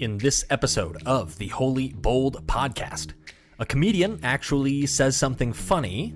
in 0.00 0.16
this 0.16 0.44
episode 0.48 1.02
of 1.04 1.36
the 1.36 1.48
Holy 1.48 1.92
Bold 1.92 2.46
podcast. 2.46 3.12
A 3.58 3.66
comedian 3.66 4.18
actually 4.22 4.86
says 4.86 5.14
something 5.14 5.52
funny, 5.52 6.14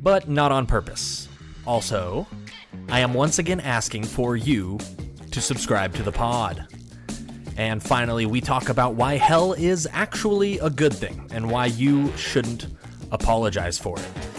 but 0.00 0.28
not 0.28 0.52
on 0.52 0.64
purpose. 0.64 1.28
Also, 1.66 2.26
I 2.88 3.00
am 3.00 3.12
once 3.12 3.40
again 3.40 3.58
asking 3.60 4.04
for 4.04 4.36
you 4.36 4.78
to 5.32 5.40
subscribe 5.40 5.92
to 5.96 6.04
the 6.04 6.12
pod. 6.12 6.68
And 7.56 7.82
finally, 7.82 8.26
we 8.26 8.40
talk 8.40 8.68
about 8.68 8.94
why 8.94 9.16
hell 9.16 9.54
is 9.54 9.88
actually 9.90 10.60
a 10.60 10.70
good 10.70 10.94
thing 10.94 11.28
and 11.32 11.50
why 11.50 11.66
you 11.66 12.16
shouldn't 12.16 12.68
apologize 13.10 13.76
for 13.76 13.98
it. 13.98 14.29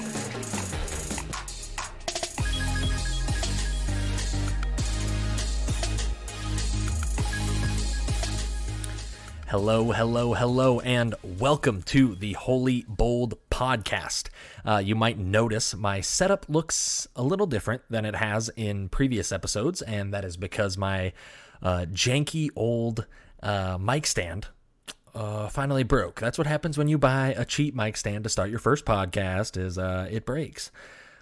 Hello, 9.51 9.91
hello, 9.91 10.33
hello, 10.33 10.79
and 10.79 11.13
welcome 11.25 11.81
to 11.81 12.15
the 12.15 12.31
Holy 12.31 12.85
Bold 12.87 13.37
podcast. 13.49 14.29
Uh, 14.65 14.77
you 14.77 14.95
might 14.95 15.17
notice 15.17 15.75
my 15.75 15.99
setup 15.99 16.45
looks 16.47 17.05
a 17.17 17.21
little 17.21 17.45
different 17.45 17.81
than 17.89 18.05
it 18.05 18.15
has 18.15 18.49
in 18.55 18.87
previous 18.87 19.29
episodes, 19.29 19.81
and 19.81 20.13
that 20.13 20.23
is 20.23 20.37
because 20.37 20.77
my 20.77 21.11
uh, 21.61 21.85
janky 21.91 22.47
old 22.55 23.05
uh, 23.43 23.77
mic 23.77 24.07
stand 24.07 24.47
uh, 25.13 25.49
finally 25.49 25.83
broke. 25.83 26.21
That's 26.21 26.37
what 26.37 26.47
happens 26.47 26.77
when 26.77 26.87
you 26.87 26.97
buy 26.97 27.35
a 27.35 27.43
cheap 27.43 27.75
mic 27.75 27.97
stand 27.97 28.23
to 28.23 28.29
start 28.29 28.49
your 28.51 28.59
first 28.59 28.85
podcast. 28.85 29.57
Is 29.57 29.77
uh, 29.77 30.07
it 30.09 30.25
breaks. 30.25 30.71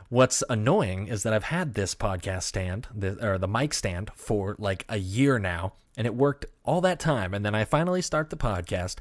What's 0.09 0.43
annoying 0.49 1.07
is 1.07 1.21
that 1.21 1.33
I've 1.33 1.43
had 1.43 1.75
this 1.75 1.93
podcast 1.93 2.41
stand, 2.41 2.87
the, 2.95 3.23
or 3.23 3.37
the 3.37 3.47
mic 3.47 3.75
stand, 3.75 4.09
for 4.15 4.55
like 4.57 4.83
a 4.89 4.97
year 4.97 5.37
now, 5.37 5.73
and 5.95 6.07
it 6.07 6.15
worked 6.15 6.47
all 6.65 6.81
that 6.81 6.99
time. 6.99 7.35
And 7.35 7.45
then 7.45 7.53
I 7.53 7.63
finally 7.63 8.01
start 8.01 8.31
the 8.31 8.35
podcast, 8.35 8.95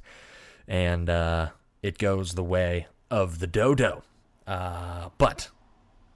and 0.67 1.09
uh, 1.09 1.49
it 1.83 1.97
goes 1.97 2.35
the 2.35 2.45
way 2.45 2.89
of 3.11 3.39
the 3.39 3.47
dodo. 3.47 4.03
Uh, 4.47 5.09
but 5.17 5.49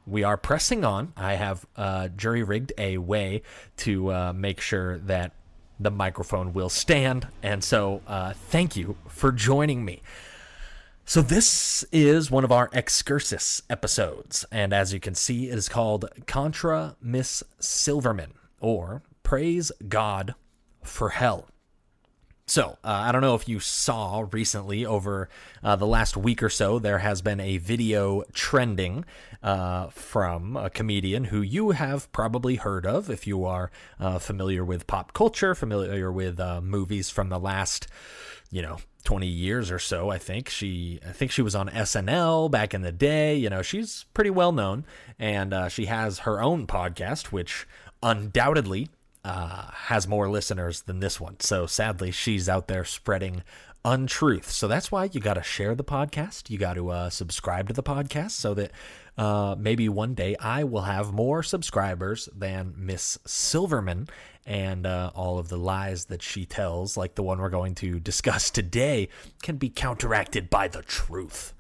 we 0.06 0.24
are 0.24 0.36
pressing 0.36 0.84
on. 0.84 1.14
I 1.16 1.34
have 1.36 1.64
uh, 1.74 2.08
jury 2.08 2.42
rigged 2.42 2.74
a 2.76 2.98
way 2.98 3.40
to 3.78 4.12
uh, 4.12 4.32
make 4.34 4.60
sure 4.60 4.98
that 4.98 5.32
the 5.80 5.90
microphone 5.90 6.52
will 6.52 6.68
stand. 6.68 7.28
And 7.42 7.64
so, 7.64 8.02
uh, 8.06 8.34
thank 8.34 8.76
you 8.76 8.96
for 9.08 9.32
joining 9.32 9.86
me. 9.86 10.02
So, 11.04 11.20
this 11.20 11.84
is 11.90 12.30
one 12.30 12.44
of 12.44 12.52
our 12.52 12.70
excursus 12.72 13.60
episodes, 13.68 14.44
and 14.52 14.72
as 14.72 14.94
you 14.94 15.00
can 15.00 15.14
see, 15.14 15.50
it 15.50 15.58
is 15.58 15.68
called 15.68 16.08
Contra 16.26 16.96
Miss 17.02 17.42
Silverman, 17.58 18.34
or 18.60 19.02
Praise 19.24 19.72
God 19.88 20.34
for 20.82 21.10
Hell. 21.10 21.48
So, 22.52 22.76
uh, 22.84 22.90
I 22.90 23.12
don't 23.12 23.22
know 23.22 23.34
if 23.34 23.48
you 23.48 23.60
saw 23.60 24.26
recently 24.30 24.84
over 24.84 25.30
uh, 25.62 25.74
the 25.76 25.86
last 25.86 26.18
week 26.18 26.42
or 26.42 26.50
so, 26.50 26.78
there 26.78 26.98
has 26.98 27.22
been 27.22 27.40
a 27.40 27.56
video 27.56 28.24
trending 28.34 29.06
uh, 29.42 29.86
from 29.86 30.58
a 30.58 30.68
comedian 30.68 31.24
who 31.24 31.40
you 31.40 31.70
have 31.70 32.12
probably 32.12 32.56
heard 32.56 32.84
of 32.84 33.08
if 33.08 33.26
you 33.26 33.46
are 33.46 33.70
uh, 33.98 34.18
familiar 34.18 34.66
with 34.66 34.86
pop 34.86 35.14
culture, 35.14 35.54
familiar 35.54 36.12
with 36.12 36.38
uh, 36.38 36.60
movies 36.60 37.08
from 37.08 37.30
the 37.30 37.38
last, 37.38 37.86
you 38.50 38.60
know, 38.60 38.76
20 39.04 39.26
years 39.26 39.70
or 39.70 39.78
so 39.78 40.10
i 40.10 40.18
think. 40.18 40.50
She 40.50 41.00
i 41.08 41.10
think 41.12 41.30
she 41.30 41.40
was 41.40 41.54
on 41.54 41.70
snl 41.70 42.50
back 42.50 42.74
in 42.74 42.82
the 42.82 42.92
day 42.92 43.34
you 43.34 43.48
know 43.48 43.62
she's 43.62 44.04
pretty 44.12 44.28
well 44.30 44.52
known. 44.52 44.84
And 45.18 45.54
uh, 45.54 45.68
she 45.70 45.86
has 45.86 46.18
her 46.20 46.42
own 46.42 46.66
podcast 46.66 47.32
which 47.32 47.66
undoubtedly 48.02 48.90
uh, 49.24 49.70
has 49.72 50.08
more 50.08 50.28
listeners 50.28 50.82
than 50.82 51.00
this 51.00 51.20
one. 51.20 51.38
So 51.40 51.66
sadly 51.66 52.10
she's 52.10 52.48
out 52.48 52.68
there 52.68 52.84
spreading 52.84 53.42
untruth. 53.84 54.50
So 54.50 54.68
that's 54.68 54.92
why 54.92 55.10
you 55.12 55.20
got 55.20 55.34
to 55.34 55.42
share 55.42 55.74
the 55.74 55.84
podcast. 55.84 56.50
You 56.50 56.58
got 56.58 56.74
to 56.74 56.90
uh, 56.90 57.10
subscribe 57.10 57.68
to 57.68 57.74
the 57.74 57.82
podcast 57.82 58.32
so 58.32 58.54
that 58.54 58.70
uh, 59.18 59.56
maybe 59.58 59.88
one 59.88 60.14
day 60.14 60.36
I 60.40 60.64
will 60.64 60.82
have 60.82 61.12
more 61.12 61.42
subscribers 61.42 62.28
than 62.34 62.74
Miss 62.76 63.18
Silverman 63.26 64.08
and 64.46 64.86
uh, 64.86 65.10
all 65.14 65.38
of 65.38 65.48
the 65.48 65.58
lies 65.58 66.06
that 66.06 66.22
she 66.22 66.44
tells, 66.44 66.96
like 66.96 67.14
the 67.14 67.22
one 67.22 67.38
we're 67.38 67.48
going 67.48 67.74
to 67.76 68.00
discuss 68.00 68.50
today, 68.52 69.08
can 69.42 69.56
be 69.56 69.68
counteracted 69.68 70.50
by 70.50 70.68
the 70.68 70.82
truth. 70.82 71.54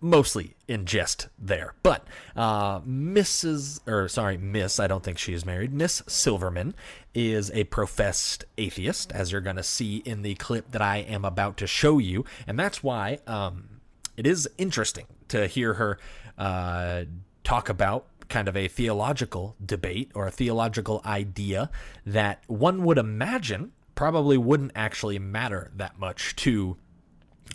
Mostly 0.00 0.54
in 0.68 0.84
jest 0.84 1.28
there. 1.38 1.74
But 1.82 2.06
uh, 2.36 2.80
Mrs. 2.80 3.80
or 3.88 4.08
sorry, 4.08 4.36
Miss, 4.36 4.78
I 4.78 4.86
don't 4.86 5.02
think 5.02 5.18
she 5.18 5.32
is 5.32 5.44
married. 5.44 5.72
Miss 5.72 6.02
Silverman 6.06 6.74
is 7.14 7.50
a 7.52 7.64
professed 7.64 8.44
atheist, 8.58 9.10
as 9.12 9.32
you're 9.32 9.40
going 9.40 9.56
to 9.56 9.62
see 9.62 9.96
in 10.04 10.22
the 10.22 10.34
clip 10.34 10.70
that 10.72 10.82
I 10.82 10.98
am 10.98 11.24
about 11.24 11.56
to 11.58 11.66
show 11.66 11.98
you, 11.98 12.24
and 12.46 12.58
that's 12.58 12.82
why 12.82 13.18
um, 13.26 13.80
it 14.16 14.26
is 14.26 14.48
interesting 14.58 15.06
to 15.28 15.46
hear 15.46 15.74
her 15.74 15.98
uh, 16.36 17.04
talk 17.42 17.68
about 17.68 18.06
kind 18.28 18.48
of 18.48 18.56
a 18.56 18.68
theological 18.68 19.56
debate 19.64 20.10
or 20.14 20.26
a 20.26 20.30
theological 20.30 21.00
idea 21.04 21.70
that 22.06 22.42
one 22.46 22.84
would 22.84 22.98
imagine 22.98 23.72
probably 23.94 24.36
wouldn't 24.36 24.72
actually 24.74 25.18
matter 25.18 25.70
that 25.76 25.98
much 25.98 26.34
to 26.36 26.76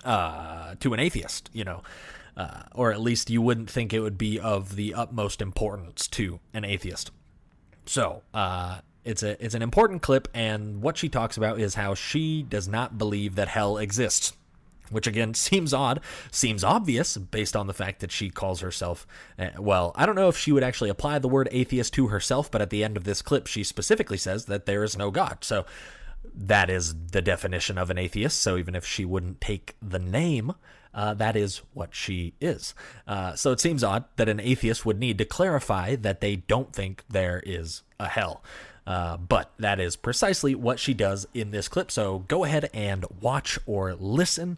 uh, 0.03 0.75
to 0.79 0.93
an 0.93 0.99
atheist, 0.99 1.49
you 1.53 1.63
know, 1.63 1.81
uh, 2.37 2.61
or 2.73 2.91
at 2.91 3.01
least 3.01 3.29
you 3.29 3.41
wouldn't 3.41 3.69
think 3.69 3.93
it 3.93 3.99
would 3.99 4.17
be 4.17 4.39
of 4.39 4.75
the 4.75 4.93
utmost 4.93 5.41
importance 5.41 6.07
to 6.07 6.39
an 6.53 6.63
atheist. 6.63 7.11
So 7.85 8.21
uh, 8.33 8.79
it's 9.03 9.23
a 9.23 9.43
it's 9.43 9.55
an 9.55 9.61
important 9.61 10.01
clip, 10.01 10.27
and 10.33 10.81
what 10.81 10.97
she 10.97 11.09
talks 11.09 11.37
about 11.37 11.59
is 11.59 11.75
how 11.75 11.95
she 11.95 12.43
does 12.43 12.67
not 12.67 12.97
believe 12.97 13.35
that 13.35 13.47
hell 13.47 13.77
exists 13.77 14.33
which 14.91 15.07
again 15.07 15.33
seems 15.35 15.73
odd, 15.73 16.01
seems 16.31 16.63
obvious 16.63 17.17
based 17.17 17.55
on 17.55 17.67
the 17.67 17.73
fact 17.73 17.99
that 17.99 18.11
she 18.11 18.29
calls 18.29 18.61
herself, 18.61 19.07
uh, 19.37 19.49
well, 19.57 19.91
I 19.95 20.05
don't 20.05 20.15
know 20.15 20.29
if 20.29 20.37
she 20.37 20.51
would 20.51 20.63
actually 20.63 20.89
apply 20.89 21.19
the 21.19 21.27
word 21.27 21.47
atheist 21.51 21.93
to 21.93 22.07
herself, 22.07 22.49
but 22.51 22.61
at 22.61 22.69
the 22.69 22.83
end 22.83 22.97
of 22.97 23.03
this 23.03 23.21
clip, 23.21 23.47
she 23.47 23.63
specifically 23.63 24.17
says 24.17 24.45
that 24.45 24.65
there 24.65 24.83
is 24.83 24.97
no 24.97 25.11
God. 25.11 25.39
So 25.41 25.65
that 26.23 26.69
is 26.69 26.95
the 27.11 27.21
definition 27.21 27.77
of 27.77 27.89
an 27.89 27.97
atheist. 27.97 28.39
So 28.39 28.57
even 28.57 28.75
if 28.75 28.85
she 28.85 29.05
wouldn't 29.05 29.41
take 29.41 29.75
the 29.81 29.99
name, 29.99 30.53
uh, 30.93 31.13
that 31.15 31.35
is 31.35 31.61
what 31.73 31.93
she 31.93 32.33
is. 32.41 32.73
Uh, 33.07 33.35
so 33.35 33.51
it 33.51 33.59
seems 33.59 33.83
odd 33.83 34.05
that 34.15 34.29
an 34.29 34.39
atheist 34.39 34.85
would 34.85 34.99
need 34.99 35.17
to 35.17 35.25
clarify 35.25 35.95
that 35.95 36.21
they 36.21 36.37
don't 36.37 36.73
think 36.73 37.03
there 37.09 37.41
is 37.45 37.83
a 37.99 38.07
hell. 38.07 38.43
Uh, 38.87 39.17
but 39.17 39.51
that 39.59 39.79
is 39.79 39.95
precisely 39.95 40.55
what 40.55 40.79
she 40.79 40.95
does 40.95 41.27
in 41.33 41.51
this 41.51 41.67
clip. 41.67 41.91
So 41.91 42.19
go 42.27 42.43
ahead 42.43 42.69
and 42.73 43.05
watch 43.21 43.59
or 43.67 43.93
listen. 43.93 44.57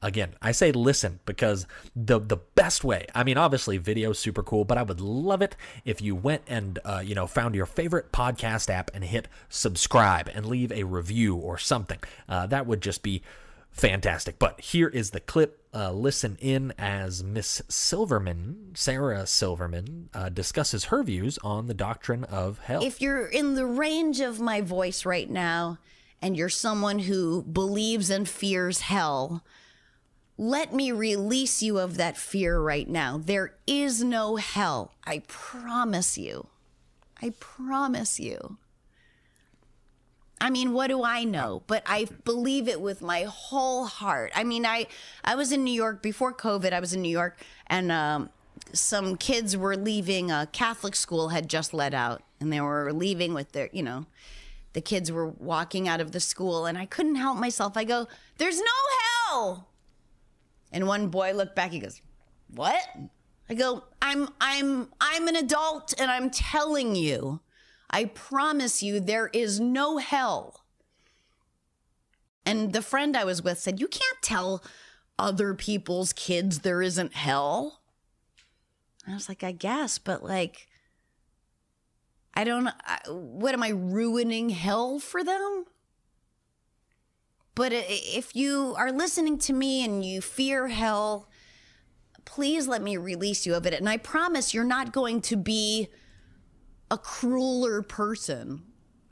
Again, 0.00 0.34
I 0.40 0.52
say 0.52 0.70
listen 0.70 1.18
because 1.26 1.66
the 1.96 2.20
the 2.20 2.36
best 2.36 2.84
way. 2.84 3.06
I 3.14 3.24
mean, 3.24 3.36
obviously, 3.36 3.78
video 3.78 4.12
super 4.12 4.44
cool, 4.44 4.64
but 4.64 4.78
I 4.78 4.82
would 4.82 5.00
love 5.00 5.42
it 5.42 5.56
if 5.84 6.00
you 6.00 6.14
went 6.14 6.42
and 6.46 6.78
uh, 6.84 7.02
you 7.04 7.16
know 7.16 7.26
found 7.26 7.56
your 7.56 7.66
favorite 7.66 8.12
podcast 8.12 8.70
app 8.70 8.92
and 8.94 9.02
hit 9.02 9.26
subscribe 9.48 10.30
and 10.32 10.46
leave 10.46 10.70
a 10.70 10.84
review 10.84 11.34
or 11.34 11.58
something. 11.58 11.98
Uh, 12.28 12.46
that 12.46 12.66
would 12.66 12.80
just 12.80 13.02
be 13.02 13.22
fantastic. 13.72 14.38
But 14.38 14.60
here 14.60 14.88
is 14.88 15.10
the 15.10 15.20
clip. 15.20 15.64
Uh, 15.74 15.92
listen 15.92 16.36
in 16.40 16.72
as 16.78 17.22
Miss 17.22 17.60
Silverman, 17.68 18.70
Sarah 18.74 19.26
Silverman, 19.26 20.08
uh, 20.14 20.28
discusses 20.30 20.84
her 20.84 21.02
views 21.02 21.38
on 21.42 21.66
the 21.66 21.74
doctrine 21.74 22.24
of 22.24 22.58
hell. 22.60 22.82
If 22.82 23.00
you're 23.00 23.26
in 23.26 23.54
the 23.54 23.66
range 23.66 24.20
of 24.20 24.40
my 24.40 24.60
voice 24.60 25.04
right 25.04 25.28
now 25.28 25.78
and 26.22 26.36
you're 26.36 26.48
someone 26.48 27.00
who 27.00 27.42
believes 27.42 28.10
and 28.10 28.28
fears 28.28 28.80
hell, 28.80 29.44
let 30.38 30.72
me 30.72 30.92
release 30.92 31.62
you 31.62 31.78
of 31.78 31.96
that 31.96 32.16
fear 32.16 32.60
right 32.60 32.88
now. 32.88 33.20
There 33.22 33.54
is 33.66 34.04
no 34.04 34.36
hell. 34.36 34.94
I 35.04 35.22
promise 35.26 36.16
you. 36.16 36.46
I 37.20 37.32
promise 37.40 38.20
you. 38.20 38.56
I 40.40 40.50
mean, 40.50 40.72
what 40.72 40.86
do 40.86 41.02
I 41.02 41.24
know? 41.24 41.64
But 41.66 41.82
I 41.84 42.06
believe 42.24 42.68
it 42.68 42.80
with 42.80 43.02
my 43.02 43.22
whole 43.22 43.86
heart. 43.86 44.30
I 44.36 44.44
mean, 44.44 44.64
I 44.64 44.86
I 45.24 45.34
was 45.34 45.50
in 45.50 45.64
New 45.64 45.72
York 45.72 46.00
before 46.00 46.32
COVID. 46.32 46.72
I 46.72 46.78
was 46.78 46.94
in 46.94 47.02
New 47.02 47.08
York, 47.08 47.36
and 47.66 47.90
um, 47.90 48.30
some 48.72 49.16
kids 49.16 49.56
were 49.56 49.76
leaving. 49.76 50.30
A 50.30 50.48
Catholic 50.52 50.94
school 50.94 51.30
had 51.30 51.48
just 51.48 51.74
let 51.74 51.92
out, 51.92 52.22
and 52.38 52.52
they 52.52 52.60
were 52.60 52.92
leaving 52.92 53.34
with 53.34 53.50
their, 53.50 53.68
you 53.72 53.82
know, 53.82 54.06
the 54.74 54.80
kids 54.80 55.10
were 55.10 55.26
walking 55.26 55.88
out 55.88 56.00
of 56.00 56.12
the 56.12 56.20
school, 56.20 56.66
and 56.66 56.78
I 56.78 56.86
couldn't 56.86 57.16
help 57.16 57.36
myself. 57.38 57.76
I 57.76 57.82
go, 57.82 58.06
"There's 58.36 58.60
no 58.60 58.66
hell," 59.26 59.66
and 60.72 60.86
one 60.86 61.08
boy 61.08 61.32
looked 61.32 61.56
back. 61.56 61.70
He 61.70 61.78
goes, 61.78 62.00
"What?" 62.54 62.80
I 63.48 63.54
go, 63.54 63.84
"I'm 64.02 64.28
I'm 64.40 64.88
I'm 65.00 65.28
an 65.28 65.36
adult, 65.36 65.94
and 65.98 66.10
I'm 66.10 66.30
telling 66.30 66.94
you." 66.94 67.40
I 67.90 68.04
promise 68.04 68.82
you, 68.82 69.00
there 69.00 69.28
is 69.28 69.58
no 69.58 69.96
hell. 69.96 70.64
And 72.44 72.72
the 72.72 72.82
friend 72.82 73.16
I 73.16 73.24
was 73.24 73.42
with 73.42 73.58
said, 73.58 73.80
You 73.80 73.88
can't 73.88 74.22
tell 74.22 74.62
other 75.18 75.54
people's 75.54 76.12
kids 76.12 76.60
there 76.60 76.82
isn't 76.82 77.14
hell. 77.14 77.80
I 79.06 79.14
was 79.14 79.28
like, 79.28 79.42
I 79.42 79.52
guess, 79.52 79.98
but 79.98 80.22
like, 80.22 80.68
I 82.34 82.44
don't 82.44 82.68
I, 82.68 83.00
what 83.08 83.54
am 83.54 83.62
I 83.62 83.70
ruining 83.70 84.50
hell 84.50 84.98
for 84.98 85.24
them? 85.24 85.64
But 87.58 87.72
if 87.72 88.36
you 88.36 88.76
are 88.78 88.92
listening 88.92 89.36
to 89.38 89.52
me 89.52 89.84
and 89.84 90.04
you 90.04 90.20
fear 90.20 90.68
hell, 90.68 91.28
please 92.24 92.68
let 92.68 92.82
me 92.82 92.96
release 92.96 93.46
you 93.46 93.56
of 93.56 93.66
it. 93.66 93.74
And 93.74 93.88
I 93.88 93.96
promise 93.96 94.54
you're 94.54 94.62
not 94.62 94.92
going 94.92 95.20
to 95.22 95.36
be 95.36 95.88
a 96.88 96.96
crueler 96.96 97.82
person 97.82 98.62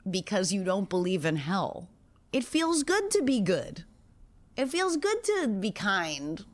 because 0.09 0.53
you 0.53 0.63
don't 0.63 0.87
believe 0.87 1.25
in 1.25 1.35
hell. 1.35 1.89
It 2.31 2.45
feels 2.45 2.83
good 2.83 3.11
to 3.11 3.21
be 3.21 3.41
good. 3.41 3.83
It 4.55 4.69
feels 4.69 4.95
good 4.95 5.25
to 5.25 5.49
be 5.49 5.71
kind. 5.71 6.45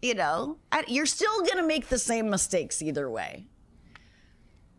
You 0.00 0.14
know, 0.14 0.58
you're 0.86 1.04
still 1.04 1.40
going 1.40 1.56
to 1.56 1.66
make 1.66 1.88
the 1.88 1.98
same 1.98 2.30
mistakes 2.30 2.80
either 2.80 3.10
way. 3.10 3.48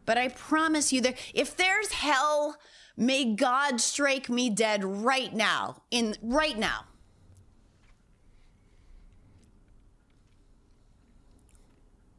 But 0.05 0.17
I 0.17 0.29
promise 0.29 0.93
you, 0.93 1.01
there, 1.01 1.15
if 1.33 1.57
there's 1.57 1.91
hell, 1.91 2.55
may 2.99 3.33
God 3.33 3.79
strike 3.79 4.29
me 4.29 4.49
dead 4.49 4.83
right 4.83 5.33
now. 5.33 5.81
In 5.89 6.15
right 6.21 6.57
now. 6.57 6.85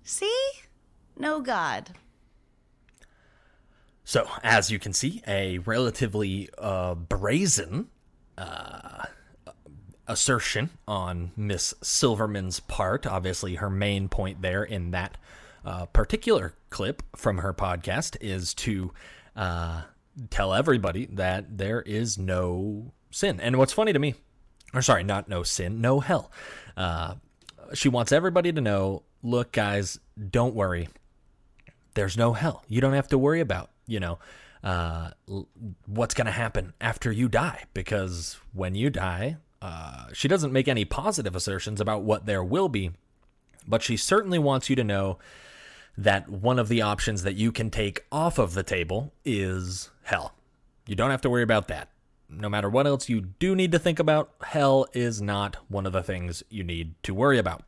See? 0.02 0.50
No 1.16 1.40
God. 1.40 1.90
So, 4.02 4.26
as 4.42 4.72
you 4.72 4.80
can 4.80 4.92
see, 4.92 5.22
a 5.24 5.58
relatively 5.58 6.48
uh, 6.58 6.96
brazen 6.96 7.88
uh, 8.36 9.04
assertion 10.08 10.70
on 10.88 11.30
Miss 11.36 11.74
Silverman's 11.80 12.58
part. 12.58 13.06
Obviously, 13.06 13.54
her 13.56 13.70
main 13.70 14.08
point 14.08 14.42
there 14.42 14.64
in 14.64 14.90
that 14.90 15.16
uh, 15.64 15.86
particular 15.86 16.54
clip 16.70 17.04
from 17.14 17.38
her 17.38 17.54
podcast 17.54 18.16
is 18.20 18.52
to 18.54 18.90
uh, 19.36 19.82
tell 20.28 20.52
everybody 20.52 21.06
that 21.06 21.58
there 21.58 21.80
is 21.82 22.18
no 22.18 22.92
sin. 23.10 23.40
And 23.40 23.56
what's 23.56 23.72
funny 23.72 23.92
to 23.92 23.98
me, 23.98 24.14
or 24.74 24.82
sorry, 24.82 25.04
not 25.04 25.28
no 25.28 25.42
sin, 25.42 25.80
no 25.80 26.00
hell. 26.00 26.30
Uh, 26.76 27.14
she 27.74 27.88
wants 27.88 28.12
everybody 28.12 28.52
to 28.52 28.60
know 28.60 29.02
look, 29.22 29.52
guys, 29.52 29.98
don't 30.30 30.54
worry. 30.54 30.88
There's 31.94 32.16
no 32.16 32.32
hell. 32.32 32.64
You 32.68 32.80
don't 32.80 32.94
have 32.94 33.08
to 33.08 33.18
worry 33.18 33.40
about, 33.40 33.70
you 33.86 34.00
know, 34.00 34.18
uh, 34.62 35.10
what's 35.86 36.14
going 36.14 36.26
to 36.26 36.32
happen 36.32 36.72
after 36.80 37.10
you 37.10 37.28
die. 37.28 37.64
Because 37.74 38.38
when 38.52 38.74
you 38.74 38.90
die, 38.90 39.36
uh, 39.60 40.06
she 40.12 40.28
doesn't 40.28 40.52
make 40.52 40.68
any 40.68 40.84
positive 40.84 41.34
assertions 41.34 41.80
about 41.80 42.02
what 42.02 42.26
there 42.26 42.44
will 42.44 42.68
be, 42.68 42.92
but 43.66 43.82
she 43.82 43.96
certainly 43.96 44.38
wants 44.38 44.70
you 44.70 44.76
to 44.76 44.84
know 44.84 45.18
that 45.98 46.28
one 46.28 46.58
of 46.58 46.68
the 46.68 46.80
options 46.80 47.24
that 47.24 47.34
you 47.34 47.52
can 47.52 47.70
take 47.70 48.06
off 48.10 48.38
of 48.38 48.54
the 48.54 48.62
table 48.62 49.12
is 49.24 49.90
hell. 50.10 50.34
You 50.86 50.96
don't 50.96 51.10
have 51.10 51.22
to 51.22 51.30
worry 51.30 51.42
about 51.42 51.68
that. 51.68 51.88
No 52.28 52.48
matter 52.48 52.68
what 52.68 52.86
else 52.86 53.08
you 53.08 53.20
do 53.20 53.56
need 53.56 53.72
to 53.72 53.78
think 53.78 53.98
about, 53.98 54.32
hell 54.42 54.86
is 54.92 55.22
not 55.22 55.56
one 55.68 55.86
of 55.86 55.92
the 55.92 56.02
things 56.02 56.42
you 56.50 56.62
need 56.62 56.94
to 57.04 57.14
worry 57.14 57.38
about. 57.38 57.62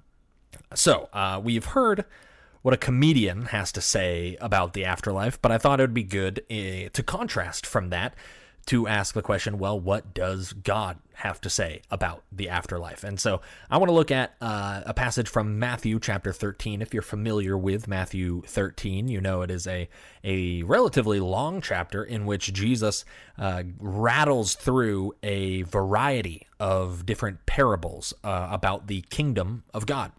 So, 0.74 1.08
uh, 1.12 1.40
we've 1.42 1.64
heard 1.64 2.04
what 2.62 2.74
a 2.74 2.76
comedian 2.76 3.46
has 3.46 3.72
to 3.72 3.80
say 3.80 4.36
about 4.40 4.72
the 4.72 4.84
afterlife, 4.84 5.40
but 5.40 5.50
I 5.50 5.58
thought 5.58 5.80
it 5.80 5.84
would 5.84 5.94
be 5.94 6.04
good 6.04 6.40
uh, 6.50 6.90
to 6.92 7.02
contrast 7.04 7.66
from 7.66 7.90
that 7.90 8.14
to 8.66 8.86
ask 8.86 9.14
the 9.14 9.22
question 9.22 9.58
well, 9.58 9.78
what 9.78 10.14
does 10.14 10.52
God 10.52 10.98
have 11.14 11.40
to 11.42 11.50
say 11.50 11.82
about 11.90 12.22
the 12.30 12.48
afterlife? 12.48 13.04
And 13.04 13.18
so 13.18 13.40
I 13.70 13.78
want 13.78 13.88
to 13.88 13.94
look 13.94 14.10
at 14.10 14.34
uh, 14.40 14.82
a 14.86 14.94
passage 14.94 15.28
from 15.28 15.58
Matthew 15.58 15.98
chapter 15.98 16.32
13. 16.32 16.82
If 16.82 16.94
you're 16.94 17.02
familiar 17.02 17.56
with 17.56 17.88
Matthew 17.88 18.42
13, 18.46 19.08
you 19.08 19.20
know 19.20 19.42
it 19.42 19.50
is 19.50 19.66
a, 19.66 19.88
a 20.24 20.62
relatively 20.62 21.20
long 21.20 21.60
chapter 21.60 22.04
in 22.04 22.26
which 22.26 22.52
Jesus 22.52 23.04
uh, 23.38 23.64
rattles 23.78 24.54
through 24.54 25.14
a 25.22 25.62
variety 25.62 26.46
of 26.60 27.04
different 27.04 27.44
parables 27.46 28.14
uh, 28.22 28.48
about 28.50 28.86
the 28.86 29.02
kingdom 29.10 29.64
of 29.74 29.86
God. 29.86 30.12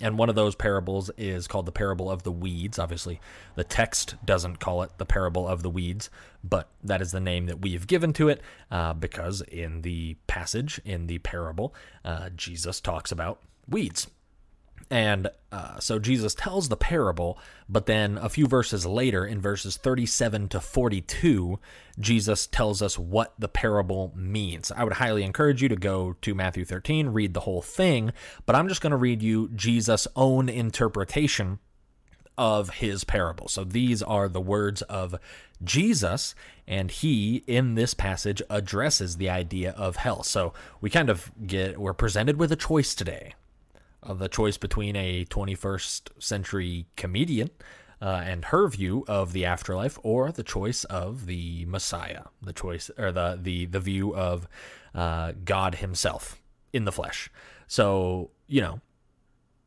And 0.00 0.18
one 0.18 0.28
of 0.28 0.34
those 0.34 0.54
parables 0.54 1.10
is 1.16 1.46
called 1.46 1.66
the 1.66 1.72
parable 1.72 2.10
of 2.10 2.22
the 2.22 2.32
weeds. 2.32 2.78
Obviously, 2.78 3.20
the 3.54 3.64
text 3.64 4.16
doesn't 4.24 4.60
call 4.60 4.82
it 4.82 4.90
the 4.98 5.06
parable 5.06 5.46
of 5.46 5.62
the 5.62 5.70
weeds, 5.70 6.10
but 6.44 6.68
that 6.84 7.00
is 7.00 7.12
the 7.12 7.20
name 7.20 7.46
that 7.46 7.60
we 7.60 7.72
have 7.72 7.86
given 7.86 8.12
to 8.14 8.28
it 8.28 8.40
uh, 8.70 8.92
because 8.92 9.40
in 9.42 9.82
the 9.82 10.16
passage, 10.26 10.80
in 10.84 11.06
the 11.06 11.18
parable, 11.18 11.74
uh, 12.04 12.30
Jesus 12.34 12.80
talks 12.80 13.10
about 13.10 13.40
weeds. 13.68 14.08
And 14.90 15.28
uh, 15.50 15.80
so 15.80 15.98
Jesus 15.98 16.34
tells 16.34 16.68
the 16.68 16.76
parable, 16.76 17.38
but 17.68 17.86
then 17.86 18.18
a 18.18 18.28
few 18.28 18.46
verses 18.46 18.86
later, 18.86 19.26
in 19.26 19.40
verses 19.40 19.76
37 19.76 20.48
to 20.50 20.60
42, 20.60 21.58
Jesus 21.98 22.46
tells 22.46 22.82
us 22.82 22.98
what 22.98 23.34
the 23.38 23.48
parable 23.48 24.12
means. 24.14 24.70
I 24.70 24.84
would 24.84 24.94
highly 24.94 25.24
encourage 25.24 25.62
you 25.62 25.68
to 25.68 25.76
go 25.76 26.14
to 26.22 26.34
Matthew 26.34 26.64
13, 26.64 27.08
read 27.08 27.34
the 27.34 27.40
whole 27.40 27.62
thing, 27.62 28.12
but 28.44 28.54
I'm 28.54 28.68
just 28.68 28.80
going 28.80 28.92
to 28.92 28.96
read 28.96 29.22
you 29.22 29.48
Jesus' 29.54 30.06
own 30.14 30.48
interpretation 30.48 31.58
of 32.38 32.70
his 32.70 33.02
parable. 33.02 33.48
So 33.48 33.64
these 33.64 34.02
are 34.02 34.28
the 34.28 34.40
words 34.40 34.82
of 34.82 35.16
Jesus, 35.64 36.34
and 36.68 36.90
he 36.90 37.42
in 37.46 37.74
this 37.74 37.94
passage 37.94 38.42
addresses 38.50 39.16
the 39.16 39.30
idea 39.30 39.72
of 39.72 39.96
hell. 39.96 40.22
So 40.22 40.52
we 40.80 40.90
kind 40.90 41.08
of 41.08 41.32
get 41.44 41.80
we're 41.80 41.94
presented 41.94 42.36
with 42.36 42.52
a 42.52 42.56
choice 42.56 42.94
today 42.94 43.32
of 44.02 44.18
the 44.18 44.28
choice 44.28 44.56
between 44.56 44.96
a 44.96 45.24
21st 45.26 46.10
century 46.18 46.86
comedian 46.96 47.50
uh, 48.00 48.22
and 48.24 48.46
her 48.46 48.68
view 48.68 49.04
of 49.08 49.32
the 49.32 49.44
afterlife, 49.44 49.98
or 50.02 50.30
the 50.30 50.42
choice 50.42 50.84
of 50.84 51.26
the 51.26 51.64
Messiah, 51.66 52.24
the 52.42 52.52
choice 52.52 52.90
or 52.98 53.10
the 53.12 53.38
the 53.40 53.66
the 53.66 53.80
view 53.80 54.14
of 54.14 54.46
uh, 54.94 55.32
God 55.44 55.76
Himself 55.76 56.40
in 56.72 56.84
the 56.84 56.92
flesh. 56.92 57.30
So 57.66 58.30
you 58.46 58.60
know, 58.60 58.80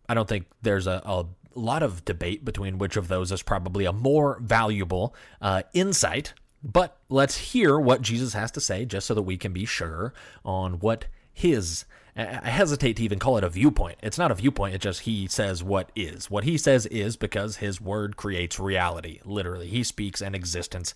I 0.07 0.13
don't 0.13 0.27
think 0.27 0.45
there's 0.61 0.87
a, 0.87 1.01
a 1.05 1.25
lot 1.55 1.83
of 1.83 2.05
debate 2.05 2.45
between 2.45 2.77
which 2.77 2.97
of 2.97 3.07
those 3.07 3.31
is 3.31 3.41
probably 3.41 3.85
a 3.85 3.93
more 3.93 4.39
valuable 4.41 5.15
uh, 5.41 5.63
insight. 5.73 6.33
But 6.61 6.97
let's 7.07 7.37
hear 7.37 7.79
what 7.79 8.01
Jesus 8.01 8.33
has 8.33 8.51
to 8.51 8.61
say, 8.61 8.85
just 8.85 9.07
so 9.07 9.13
that 9.13 9.21
we 9.21 9.37
can 9.37 9.53
be 9.53 9.65
sure 9.65 10.13
on 10.43 10.79
what 10.79 11.05
his 11.31 11.85
I 12.19 12.49
hesitate 12.49 12.97
to 12.97 13.03
even 13.03 13.17
call 13.17 13.37
it 13.37 13.45
a 13.45 13.49
viewpoint. 13.49 13.97
It's 14.03 14.17
not 14.17 14.29
a 14.29 14.35
viewpoint, 14.35 14.75
it's 14.75 14.83
just 14.83 15.01
he 15.01 15.27
says 15.27 15.63
what 15.63 15.89
is. 15.95 16.29
What 16.29 16.43
he 16.43 16.57
says 16.57 16.85
is 16.87 17.15
because 17.15 17.57
his 17.57 17.79
word 17.79 18.17
creates 18.17 18.59
reality, 18.59 19.21
literally. 19.23 19.67
He 19.67 19.83
speaks 19.83 20.21
and 20.21 20.35
existence 20.35 20.93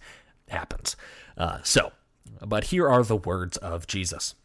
happens. 0.49 0.97
Uh, 1.37 1.59
so, 1.63 1.93
but 2.45 2.65
here 2.65 2.89
are 2.89 3.03
the 3.03 3.15
words 3.15 3.55
of 3.57 3.87
Jesus 3.87 4.35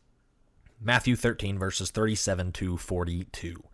Matthew 0.80 1.16
13, 1.16 1.58
verses 1.58 1.90
37 1.90 2.52
to 2.52 2.76
42. 2.76 3.64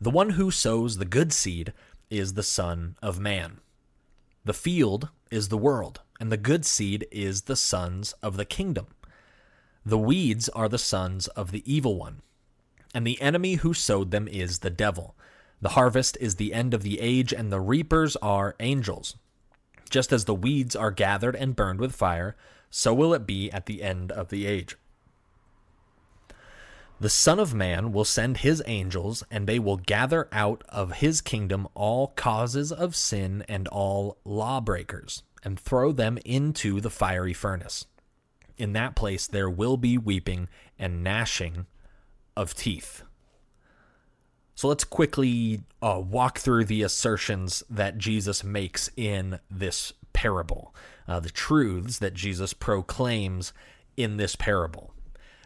The 0.00 0.10
one 0.10 0.30
who 0.30 0.50
sows 0.50 0.96
the 0.96 1.04
good 1.04 1.32
seed 1.32 1.72
is 2.10 2.34
the 2.34 2.42
Son 2.42 2.96
of 3.00 3.20
Man. 3.20 3.60
The 4.44 4.52
field 4.52 5.10
is 5.30 5.48
the 5.48 5.58
world, 5.58 6.00
and 6.18 6.32
the 6.32 6.36
good 6.36 6.64
seed 6.64 7.06
is 7.12 7.42
the 7.42 7.54
sons 7.54 8.14
of 8.20 8.36
the 8.36 8.44
kingdom. 8.44 8.88
The 9.86 9.98
weeds 9.98 10.48
are 10.48 10.68
the 10.68 10.78
sons 10.78 11.28
of 11.28 11.52
the 11.52 11.62
evil 11.72 11.96
one 11.96 12.22
and 12.94 13.06
the 13.06 13.20
enemy 13.20 13.54
who 13.54 13.74
sowed 13.74 14.10
them 14.10 14.28
is 14.28 14.60
the 14.60 14.70
devil. 14.70 15.14
The 15.60 15.70
harvest 15.70 16.16
is 16.20 16.36
the 16.36 16.54
end 16.54 16.74
of 16.74 16.82
the 16.82 17.00
age, 17.00 17.32
and 17.32 17.52
the 17.52 17.60
reapers 17.60 18.16
are 18.16 18.54
angels. 18.60 19.16
Just 19.90 20.12
as 20.12 20.24
the 20.24 20.34
weeds 20.34 20.76
are 20.76 20.90
gathered 20.90 21.34
and 21.34 21.56
burned 21.56 21.80
with 21.80 21.94
fire, 21.94 22.36
so 22.70 22.92
will 22.94 23.14
it 23.14 23.26
be 23.26 23.50
at 23.50 23.66
the 23.66 23.82
end 23.82 24.12
of 24.12 24.28
the 24.28 24.46
age. 24.46 24.76
The 27.00 27.08
Son 27.08 27.38
of 27.38 27.54
Man 27.54 27.92
will 27.92 28.04
send 28.04 28.38
his 28.38 28.62
angels, 28.66 29.22
and 29.30 29.46
they 29.46 29.58
will 29.58 29.76
gather 29.76 30.28
out 30.32 30.64
of 30.68 30.94
his 30.94 31.20
kingdom 31.20 31.68
all 31.74 32.08
causes 32.08 32.72
of 32.72 32.96
sin 32.96 33.44
and 33.48 33.68
all 33.68 34.18
lawbreakers, 34.24 35.22
and 35.44 35.58
throw 35.58 35.92
them 35.92 36.18
into 36.24 36.80
the 36.80 36.90
fiery 36.90 37.32
furnace. 37.32 37.86
In 38.56 38.72
that 38.72 38.96
place 38.96 39.28
there 39.28 39.48
will 39.48 39.76
be 39.76 39.96
weeping 39.96 40.48
and 40.76 41.04
gnashing 41.04 41.66
of 42.38 42.54
teeth. 42.54 43.02
So 44.54 44.68
let's 44.68 44.84
quickly 44.84 45.62
uh, 45.82 46.00
walk 46.04 46.38
through 46.38 46.64
the 46.64 46.82
assertions 46.82 47.62
that 47.68 47.98
Jesus 47.98 48.42
makes 48.42 48.90
in 48.96 49.40
this 49.50 49.92
parable, 50.12 50.74
uh, 51.06 51.20
the 51.20 51.30
truths 51.30 51.98
that 51.98 52.14
Jesus 52.14 52.54
proclaims 52.54 53.52
in 53.96 54.16
this 54.16 54.36
parable. 54.36 54.94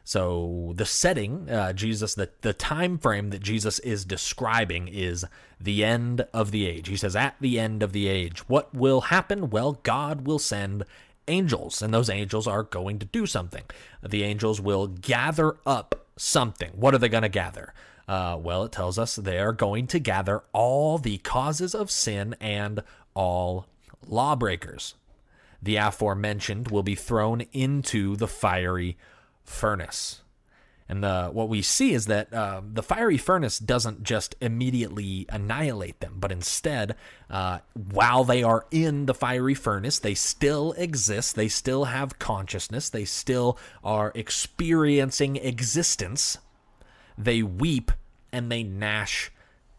So 0.04 0.72
the 0.76 0.84
setting, 0.84 1.49
uh, 1.49 1.72
Jesus, 1.72 2.14
the, 2.14 2.28
the 2.42 2.52
time 2.52 2.99
frame 2.99 3.30
that 3.30 3.42
Jesus 3.42 3.78
is 3.80 4.04
describing 4.04 4.88
is 4.88 5.25
the 5.61 5.84
end 5.84 6.26
of 6.34 6.50
the 6.50 6.66
age. 6.66 6.88
He 6.88 6.96
says, 6.96 7.16
at 7.16 7.37
the 7.40 7.58
end 7.58 7.82
of 7.82 7.92
the 7.92 8.08
age, 8.08 8.40
what 8.49 8.75
will 8.75 9.02
happen? 9.02 9.49
Well, 9.49 9.78
God 9.82 10.26
will 10.26 10.40
send 10.40 10.84
angels, 11.28 11.80
and 11.80 11.94
those 11.94 12.11
angels 12.11 12.46
are 12.46 12.64
going 12.64 12.99
to 12.99 13.06
do 13.06 13.26
something. 13.26 13.62
The 14.02 14.25
angels 14.25 14.61
will 14.61 14.88
gather 14.88 15.56
up 15.64 16.01
something. 16.16 16.71
What 16.75 16.95
are 16.95 16.99
they 16.99 17.09
going 17.09 17.23
to 17.23 17.28
gather? 17.28 17.73
Uh, 18.09 18.37
well, 18.40 18.64
it 18.64 18.73
tells 18.73 18.99
us 18.99 19.16
they 19.16 19.38
are 19.38 19.52
going 19.52 19.87
to 19.88 19.99
gather 19.99 20.42
all 20.52 20.99
the 20.99 21.19
causes 21.19 21.75
of 21.75 21.90
sin 21.90 22.35
and 22.40 22.83
all 23.14 23.66
lawbreakers. 24.07 24.95
the 25.62 25.76
aforementioned 25.76 26.69
will 26.69 26.83
be 26.83 26.97
thrown 26.97 27.42
into 27.52 28.16
the 28.16 28.26
fiery 28.26 28.97
furnace. 29.45 30.23
And 30.92 31.02
the, 31.02 31.30
what 31.32 31.49
we 31.49 31.62
see 31.62 31.94
is 31.94 32.04
that 32.08 32.34
uh, 32.34 32.61
the 32.70 32.82
fiery 32.82 33.16
furnace 33.16 33.58
doesn't 33.58 34.02
just 34.02 34.34
immediately 34.42 35.25
annihilate 35.30 36.00
them, 36.00 36.16
but 36.18 36.30
instead, 36.30 36.96
uh, 37.30 37.61
while 37.72 38.25
they 38.25 38.42
are 38.42 38.66
in 38.70 39.06
the 39.06 39.14
fiery 39.14 39.54
furnace, 39.54 39.99
they 39.99 40.12
still 40.12 40.72
exist. 40.72 41.34
They 41.34 41.49
still 41.49 41.84
have 41.84 42.18
consciousness. 42.18 42.90
They 42.90 43.06
still 43.06 43.56
are 43.82 44.12
experiencing 44.14 45.37
existence. 45.37 46.37
They 47.16 47.42
weep 47.42 47.90
and 48.30 48.52
they 48.52 48.62
gnash 48.62 49.32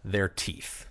their 0.03 0.27
teeth. 0.27 0.87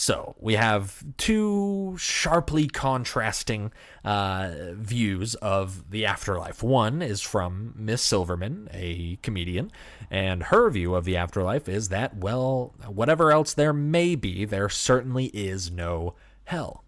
So 0.00 0.34
we 0.40 0.54
have 0.54 1.04
two 1.18 1.94
sharply 1.98 2.68
contrasting 2.68 3.70
uh, 4.02 4.72
views 4.72 5.34
of 5.34 5.90
the 5.90 6.06
afterlife. 6.06 6.62
One 6.62 7.02
is 7.02 7.20
from 7.20 7.74
Miss 7.76 8.00
Silverman, 8.00 8.70
a 8.72 9.18
comedian, 9.22 9.70
and 10.10 10.44
her 10.44 10.70
view 10.70 10.94
of 10.94 11.04
the 11.04 11.18
afterlife 11.18 11.68
is 11.68 11.90
that, 11.90 12.16
well, 12.16 12.72
whatever 12.86 13.30
else 13.30 13.52
there 13.52 13.74
may 13.74 14.14
be, 14.14 14.46
there 14.46 14.70
certainly 14.70 15.26
is 15.26 15.70
no 15.70 16.14
hell. 16.44 16.82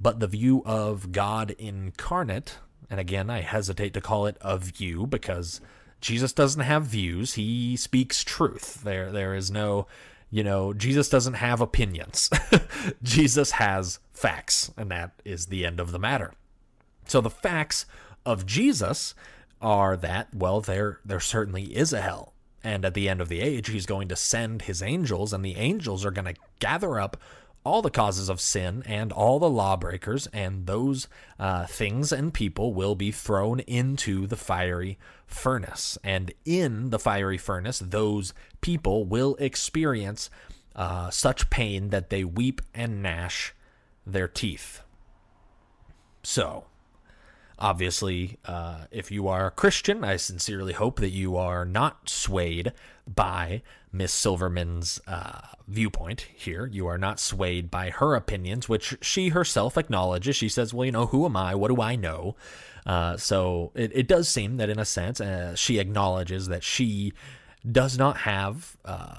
But 0.00 0.18
the 0.18 0.26
view 0.26 0.64
of 0.66 1.12
God 1.12 1.52
incarnate, 1.60 2.58
and 2.90 2.98
again, 2.98 3.30
I 3.30 3.42
hesitate 3.42 3.94
to 3.94 4.00
call 4.00 4.26
it 4.26 4.36
a 4.40 4.58
view 4.58 5.06
because 5.06 5.60
Jesus 6.00 6.32
doesn't 6.32 6.60
have 6.60 6.82
views, 6.82 7.34
he 7.34 7.76
speaks 7.76 8.24
truth. 8.24 8.82
There, 8.82 9.12
there 9.12 9.36
is 9.36 9.48
no 9.48 9.86
you 10.30 10.42
know, 10.42 10.72
Jesus 10.72 11.08
doesn't 11.08 11.34
have 11.34 11.60
opinions. 11.60 12.30
Jesus 13.02 13.52
has 13.52 13.98
facts, 14.12 14.72
and 14.76 14.90
that 14.90 15.12
is 15.24 15.46
the 15.46 15.64
end 15.64 15.80
of 15.80 15.92
the 15.92 15.98
matter. 15.98 16.32
So 17.06 17.20
the 17.20 17.30
facts 17.30 17.86
of 18.24 18.46
Jesus 18.46 19.14
are 19.60 19.96
that, 19.96 20.34
well, 20.34 20.60
there 20.60 21.00
there 21.04 21.20
certainly 21.20 21.76
is 21.76 21.92
a 21.92 22.00
hell. 22.00 22.32
And 22.62 22.84
at 22.84 22.94
the 22.94 23.10
end 23.10 23.20
of 23.20 23.28
the 23.28 23.40
age, 23.40 23.68
he's 23.68 23.84
going 23.84 24.08
to 24.08 24.16
send 24.16 24.62
his 24.62 24.82
angels, 24.82 25.32
and 25.32 25.44
the 25.44 25.56
angels 25.56 26.04
are 26.04 26.10
going 26.10 26.34
to 26.34 26.40
gather 26.60 26.98
up 26.98 27.18
all 27.64 27.82
the 27.82 27.90
causes 27.90 28.28
of 28.28 28.40
sin 28.40 28.82
and 28.86 29.10
all 29.10 29.38
the 29.38 29.48
lawbreakers, 29.48 30.26
and 30.32 30.66
those 30.66 31.08
uh, 31.38 31.66
things 31.66 32.12
and 32.12 32.32
people 32.32 32.74
will 32.74 32.94
be 32.94 33.10
thrown 33.10 33.60
into 33.60 34.26
the 34.26 34.36
fiery 34.36 34.98
furnace. 35.26 35.98
And 36.04 36.32
in 36.44 36.90
the 36.90 36.98
fiery 36.98 37.38
furnace, 37.38 37.78
those 37.78 38.34
people 38.60 39.04
will 39.04 39.34
experience 39.36 40.30
uh, 40.76 41.10
such 41.10 41.50
pain 41.50 41.90
that 41.90 42.10
they 42.10 42.24
weep 42.24 42.60
and 42.74 43.02
gnash 43.02 43.54
their 44.06 44.28
teeth. 44.28 44.82
So, 46.22 46.66
obviously, 47.58 48.38
uh, 48.44 48.84
if 48.90 49.10
you 49.10 49.28
are 49.28 49.46
a 49.46 49.50
Christian, 49.50 50.04
I 50.04 50.16
sincerely 50.16 50.72
hope 50.72 51.00
that 51.00 51.10
you 51.10 51.36
are 51.36 51.64
not 51.64 52.08
swayed 52.08 52.72
by 53.06 53.62
Miss 53.92 54.12
Silverman's 54.12 55.00
uh, 55.06 55.40
viewpoint 55.68 56.26
here. 56.34 56.66
You 56.66 56.86
are 56.86 56.98
not 56.98 57.20
swayed 57.20 57.70
by 57.70 57.90
her 57.90 58.14
opinions, 58.14 58.68
which 58.68 58.96
she 59.00 59.28
herself 59.28 59.78
acknowledges. 59.78 60.36
She 60.36 60.48
says, 60.48 60.74
Well, 60.74 60.86
you 60.86 60.92
know, 60.92 61.06
who 61.06 61.24
am 61.24 61.36
I? 61.36 61.54
What 61.54 61.68
do 61.68 61.80
I 61.80 61.96
know? 61.96 62.34
Uh, 62.86 63.16
so 63.16 63.70
it, 63.74 63.92
it 63.94 64.08
does 64.08 64.28
seem 64.28 64.56
that, 64.56 64.68
in 64.68 64.78
a 64.78 64.84
sense, 64.84 65.20
uh, 65.20 65.54
she 65.54 65.78
acknowledges 65.78 66.48
that 66.48 66.62
she 66.62 67.12
does 67.70 67.96
not 67.96 68.18
have 68.18 68.76
uh, 68.84 69.16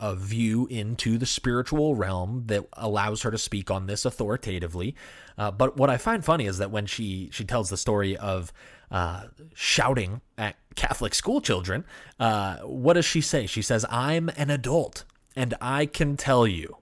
a 0.00 0.16
view 0.16 0.66
into 0.68 1.18
the 1.18 1.26
spiritual 1.26 1.94
realm 1.94 2.44
that 2.46 2.66
allows 2.72 3.22
her 3.22 3.30
to 3.30 3.38
speak 3.38 3.70
on 3.70 3.86
this 3.86 4.04
authoritatively. 4.04 4.96
Uh, 5.36 5.50
but 5.50 5.76
what 5.76 5.90
I 5.90 5.98
find 5.98 6.24
funny 6.24 6.46
is 6.46 6.58
that 6.58 6.70
when 6.70 6.86
she 6.86 7.28
she 7.32 7.44
tells 7.44 7.70
the 7.70 7.76
story 7.76 8.16
of 8.16 8.52
uh, 8.90 9.24
shouting 9.54 10.22
at 10.36 10.56
Catholic 10.74 11.14
school 11.14 11.40
children, 11.40 11.84
uh, 12.18 12.56
what 12.58 12.94
does 12.94 13.04
she 13.04 13.20
say? 13.20 13.46
She 13.46 13.62
says, 13.62 13.84
"I'm 13.90 14.30
an 14.36 14.50
adult, 14.50 15.04
and 15.36 15.54
I 15.60 15.86
can 15.86 16.16
tell 16.16 16.46
you." 16.46 16.78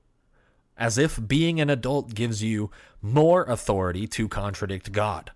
As 0.77 0.97
if 0.97 1.19
being 1.27 1.61
an 1.61 1.69
adult 1.69 2.15
gives 2.15 2.41
you 2.41 2.71
more 3.03 3.43
authority 3.45 4.07
to 4.07 4.29
contradict 4.29 4.93
God. 4.93 5.33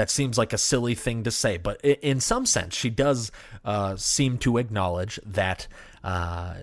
That 0.00 0.08
seems 0.08 0.38
like 0.38 0.54
a 0.54 0.58
silly 0.58 0.94
thing 0.94 1.24
to 1.24 1.30
say, 1.30 1.58
but 1.58 1.78
in 1.84 2.20
some 2.20 2.46
sense, 2.46 2.74
she 2.74 2.88
does 2.88 3.30
uh, 3.66 3.96
seem 3.96 4.38
to 4.38 4.56
acknowledge 4.56 5.20
that 5.26 5.66
uh, 6.02 6.54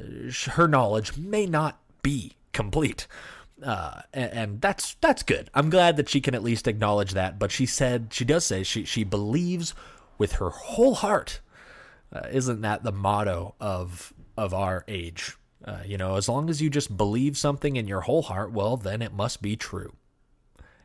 her 0.53 0.67
knowledge 0.67 1.15
may 1.17 1.45
not 1.45 1.79
be 2.01 2.33
complete. 2.51 3.05
Uh, 3.61 4.01
and, 4.11 4.31
and, 4.33 4.61
that's 4.61 4.95
that's 5.01 5.21
good. 5.21 5.51
I'm 5.53 5.69
glad 5.69 5.97
that 5.97 6.09
she 6.09 6.19
can 6.19 6.33
at 6.33 6.41
least 6.41 6.67
acknowledge 6.67 7.11
that. 7.11 7.37
But 7.37 7.51
she 7.51 7.67
said 7.67 8.07
she 8.09 8.25
does 8.25 8.43
say 8.43 8.63
she 8.63 8.85
she 8.85 9.03
believes 9.03 9.75
with 10.17 10.31
her 10.31 10.49
whole 10.49 10.95
heart. 10.95 11.39
Uh, 12.11 12.25
isn't 12.31 12.61
that 12.61 12.81
the 12.81 12.91
motto 12.91 13.53
of 13.59 14.13
of 14.35 14.51
our 14.51 14.83
age? 14.87 15.37
Uh, 15.63 15.81
you 15.85 15.99
know, 15.99 16.15
as 16.15 16.27
long 16.27 16.49
as 16.49 16.59
you 16.59 16.71
just 16.71 16.97
believe 16.97 17.37
something 17.37 17.75
in 17.75 17.87
your 17.87 18.01
whole 18.01 18.23
heart, 18.23 18.51
well, 18.51 18.77
then 18.77 19.03
it 19.03 19.13
must 19.13 19.43
be 19.43 19.55
true 19.55 19.93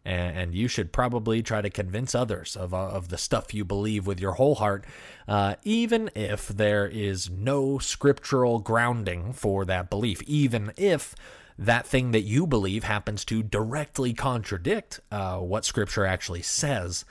and, 0.05 0.37
and 0.37 0.55
you 0.55 0.69
should 0.69 0.93
probably 0.93 1.43
try 1.43 1.61
to 1.61 1.71
convince 1.71 2.15
others 2.15 2.57
of, 2.57 2.75
uh, 2.75 2.89
of 2.89 3.09
the 3.09 3.19
stuff 3.19 3.55
you 3.55 3.65
believe 3.65 4.07
with 4.07 4.21
your 4.21 4.33
whole 4.33 4.57
heart, 4.57 4.85
uh, 5.29 5.55
even 5.63 6.11
if 6.15 6.49
there 6.49 6.87
is 6.87 7.31
no 7.31 7.79
scriptural 7.79 8.59
grounding 8.59 9.33
for 9.33 9.65
that 9.65 9.91
belief, 9.91 10.23
even 10.23 10.73
if 10.77 11.15
that 11.59 11.87
thing 11.87 12.11
that 12.13 12.23
you 12.23 12.47
believe 12.47 12.85
happens 12.85 13.25
to 13.27 13.43
directly 13.43 14.13
contradict 14.13 15.01
uh, 15.11 15.39
what 15.39 15.65
scripture 15.65 16.05
actually 16.07 16.43
says. 16.43 17.05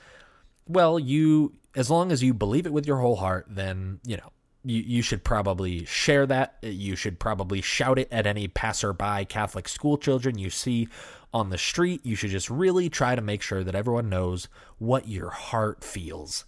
Well, 0.68 1.00
you, 1.00 1.54
as 1.76 1.90
long 1.90 2.12
as 2.12 2.24
you 2.24 2.34
believe 2.34 2.66
it 2.66 2.74
with 2.74 2.86
your 2.86 2.98
whole 2.98 3.18
heart, 3.18 3.46
then, 3.50 4.00
you 4.06 4.18
know, 4.18 4.32
you, 4.64 4.82
you 4.82 5.02
should 5.02 5.24
probably 5.24 5.86
share 5.86 6.26
that. 6.28 6.58
You 6.62 6.96
should 6.96 7.20
probably 7.20 7.62
shout 7.62 7.98
it 7.98 8.08
at 8.12 8.28
any 8.28 8.48
passerby 8.48 9.26
Catholic 9.26 9.68
school 9.68 9.98
children 9.98 10.38
you 10.38 10.50
see 10.50 10.88
on 11.34 11.50
the 11.50 11.58
street. 11.58 12.06
You 12.06 12.16
should 12.16 12.32
just 12.32 12.50
really 12.50 12.90
try 12.90 13.16
to 13.16 13.22
make 13.22 13.42
sure 13.42 13.64
that 13.64 13.76
everyone 13.76 14.10
knows 14.10 14.48
what 14.78 15.08
your 15.08 15.30
heart 15.30 15.84
feels. 15.84 16.46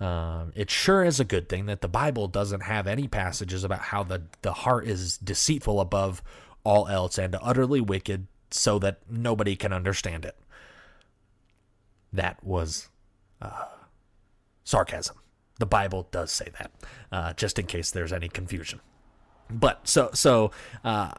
Um, 0.00 0.52
it 0.56 0.70
sure 0.70 1.04
is 1.04 1.20
a 1.20 1.24
good 1.24 1.48
thing 1.48 1.66
that 1.66 1.80
the 1.80 1.88
Bible 1.88 2.26
doesn't 2.26 2.62
have 2.62 2.86
any 2.86 3.06
passages 3.06 3.62
about 3.62 3.80
how 3.80 4.02
the, 4.02 4.22
the 4.42 4.52
heart 4.52 4.86
is 4.86 5.16
deceitful 5.18 5.80
above 5.80 6.22
all 6.64 6.88
else 6.88 7.18
and 7.18 7.36
utterly 7.40 7.80
wicked 7.80 8.26
so 8.50 8.78
that 8.80 8.98
nobody 9.08 9.54
can 9.54 9.72
understand 9.72 10.24
it. 10.24 10.36
That 12.12 12.42
was 12.42 12.88
uh, 13.40 13.66
sarcasm. 14.64 15.16
The 15.58 15.66
Bible 15.66 16.08
does 16.10 16.32
say 16.32 16.48
that, 16.58 16.72
uh, 17.12 17.32
just 17.34 17.58
in 17.58 17.66
case 17.66 17.90
there's 17.90 18.12
any 18.12 18.28
confusion. 18.28 18.80
But 19.48 19.86
so 19.86 20.10
so 20.14 20.50
uh, 20.82 21.12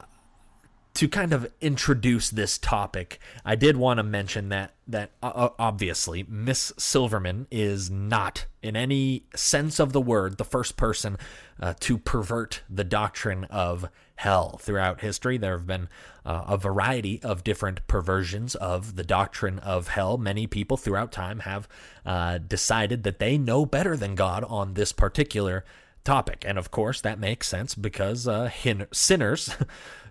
to 0.95 1.07
kind 1.07 1.33
of 1.33 1.51
introduce 1.59 2.29
this 2.29 2.57
topic, 2.57 3.19
I 3.43 3.55
did 3.55 3.77
want 3.77 3.97
to 3.97 4.03
mention 4.03 4.49
that 4.49 4.73
that 4.85 5.11
uh, 5.23 5.49
obviously 5.57 6.23
Miss 6.27 6.73
Silverman 6.77 7.47
is 7.49 7.89
not, 7.89 8.45
in 8.61 8.75
any 8.75 9.23
sense 9.33 9.79
of 9.79 9.93
the 9.93 10.01
word, 10.01 10.37
the 10.37 10.43
first 10.43 10.75
person 10.75 11.17
uh, 11.59 11.73
to 11.79 11.97
pervert 11.97 12.61
the 12.69 12.83
doctrine 12.83 13.45
of 13.45 13.89
hell. 14.15 14.57
Throughout 14.61 15.01
history, 15.01 15.37
there 15.37 15.57
have 15.57 15.65
been 15.65 15.87
uh, 16.25 16.43
a 16.47 16.57
variety 16.57 17.21
of 17.23 17.43
different 17.43 17.87
perversions 17.87 18.55
of 18.55 18.95
the 18.95 19.03
doctrine 19.03 19.57
of 19.59 19.87
hell. 19.87 20.17
Many 20.17 20.47
people 20.47 20.77
throughout 20.77 21.11
time 21.11 21.39
have 21.39 21.67
uh, 22.05 22.37
decided 22.37 23.03
that 23.03 23.19
they 23.19 23.37
know 23.37 23.65
better 23.65 23.95
than 23.97 24.15
God 24.15 24.43
on 24.43 24.73
this 24.73 24.91
particular 24.91 25.63
topic, 26.03 26.43
and 26.45 26.57
of 26.57 26.71
course 26.71 27.01
that 27.01 27.19
makes 27.19 27.47
sense 27.47 27.73
because 27.73 28.27
uh, 28.27 28.45
hin- 28.45 28.87
sinners. 28.91 29.55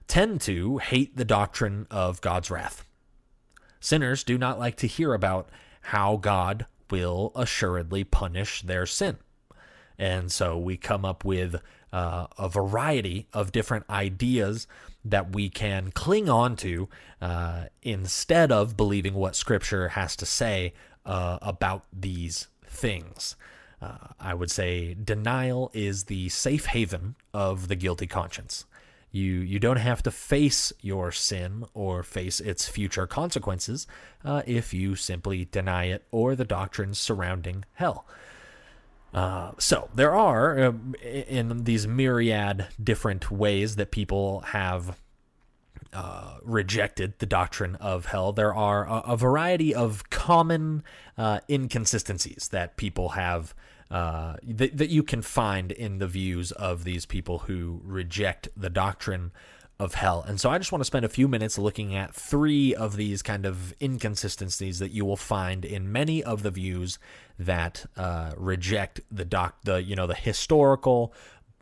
tend 0.09 0.41
to 0.43 0.79
hate 0.79 1.17
the 1.17 1.25
doctrine 1.25 1.87
of 1.91 2.21
God's 2.21 2.51
wrath. 2.51 2.85
Sinners 3.81 4.23
do 4.25 4.39
not 4.39 4.59
like 4.59 4.77
to 4.77 4.87
hear 4.87 5.15
about 5.15 5.49
how 5.83 6.17
God 6.17 6.67
will 6.91 7.33
assuredly 7.35 8.05
punish 8.05 8.63
their 8.63 8.87
sin. 8.87 9.17
And 9.99 10.31
so 10.31 10.59
we 10.59 10.77
come 10.77 11.05
up 11.05 11.25
with 11.25 11.57
uh, 11.93 12.27
a 12.39 12.49
variety 12.49 13.27
of 13.33 13.53
different 13.53 13.85
ideas 13.91 14.67
that 15.05 15.35
we 15.35 15.49
can 15.49 15.91
cling 15.91 16.29
on 16.29 16.57
to 16.57 16.89
uh, 17.21 17.65
instead 17.83 18.53
of 18.53 18.77
believing 18.77 19.15
what 19.15 19.37
Scripture 19.37 19.89
has 19.89 20.17
to 20.17 20.27
say 20.27 20.75
uh, 21.05 21.39
about 21.43 21.85
these 21.93 22.49
things. 22.67 23.37
Uh, 23.81 23.97
I 24.21 24.35
would 24.35 24.51
say 24.51 24.95
denial 24.95 25.71
is 25.75 26.05
the 26.05 26.29
safe 26.29 26.67
haven 26.67 27.17
of 27.35 27.69
the 27.69 27.75
guilty 27.75 28.07
conscience. 28.07 28.65
You 29.13 29.35
you 29.35 29.59
don't 29.59 29.77
have 29.77 30.03
to 30.05 30.11
face 30.11 30.73
your 30.81 31.13
sin 31.13 31.65
or 31.75 32.03
face 32.03 32.41
its 32.41 32.67
future 32.69 33.07
consequences 33.07 33.87
uh, 34.25 34.43
if 34.47 34.75
you 34.75 34.97
simply 34.97 35.45
deny 35.45 35.85
it 35.85 36.05
or 36.11 36.35
the 36.35 36.45
doctrines 36.45 36.99
surrounding 36.99 37.65
hell. 37.75 38.07
Uh, 39.15 39.53
so 39.59 39.91
there 39.95 40.15
are 40.15 40.59
uh, 40.59 40.73
in 41.05 41.65
these 41.65 41.87
myriad 41.87 42.67
different 42.83 43.31
ways 43.31 43.77
that 43.77 43.91
people 43.91 44.41
have 44.41 44.97
uh, 45.93 46.39
rejected 46.43 47.19
the 47.19 47.27
doctrine 47.27 47.75
of 47.77 48.07
hell, 48.07 48.33
there 48.33 48.55
are 48.55 48.87
a, 48.87 49.13
a 49.13 49.17
variety 49.17 49.75
of 49.75 50.09
common 50.09 50.83
uh, 51.19 51.41
inconsistencies 51.51 52.49
that 52.51 52.77
people 52.79 53.11
have. 53.11 53.55
Uh, 53.93 54.37
that, 54.43 54.75
that 54.79 54.89
you 54.89 55.03
can 55.03 55.21
find 55.21 55.71
in 55.71 55.99
the 55.99 56.07
views 56.07 56.51
of 56.53 56.85
these 56.85 57.05
people 57.05 57.41
who 57.41 57.79
reject 57.85 58.49
the 58.57 58.71
doctrine 58.71 59.31
of 59.79 59.93
hell. 59.93 60.25
And 60.27 60.41
so 60.41 60.49
I 60.49 60.57
just 60.57 60.73
want 60.73 60.81
to 60.81 60.87
spend 60.87 61.05
a 61.05 61.11
few 61.11 61.29
minutes 61.29 61.59
looking 61.59 61.95
at 61.95 62.15
three 62.15 62.75
of 62.75 62.97
these 62.97 63.21
kind 63.21 63.45
of 63.45 63.75
inconsistencies 63.83 64.79
that 64.79 64.93
you 64.93 65.05
will 65.05 65.19
find 65.19 65.63
in 65.67 65.93
many 65.93 66.25
of 66.25 66.43
the 66.43 66.51
views 66.51 66.99
that 67.39 67.85
uh, 67.99 68.33
reject 68.39 69.03
the 69.11 69.27
doc, 69.27 69.57
the 69.65 69.83
you 69.83 69.95
know 69.95 70.07
the 70.07 70.15
historical 70.15 71.13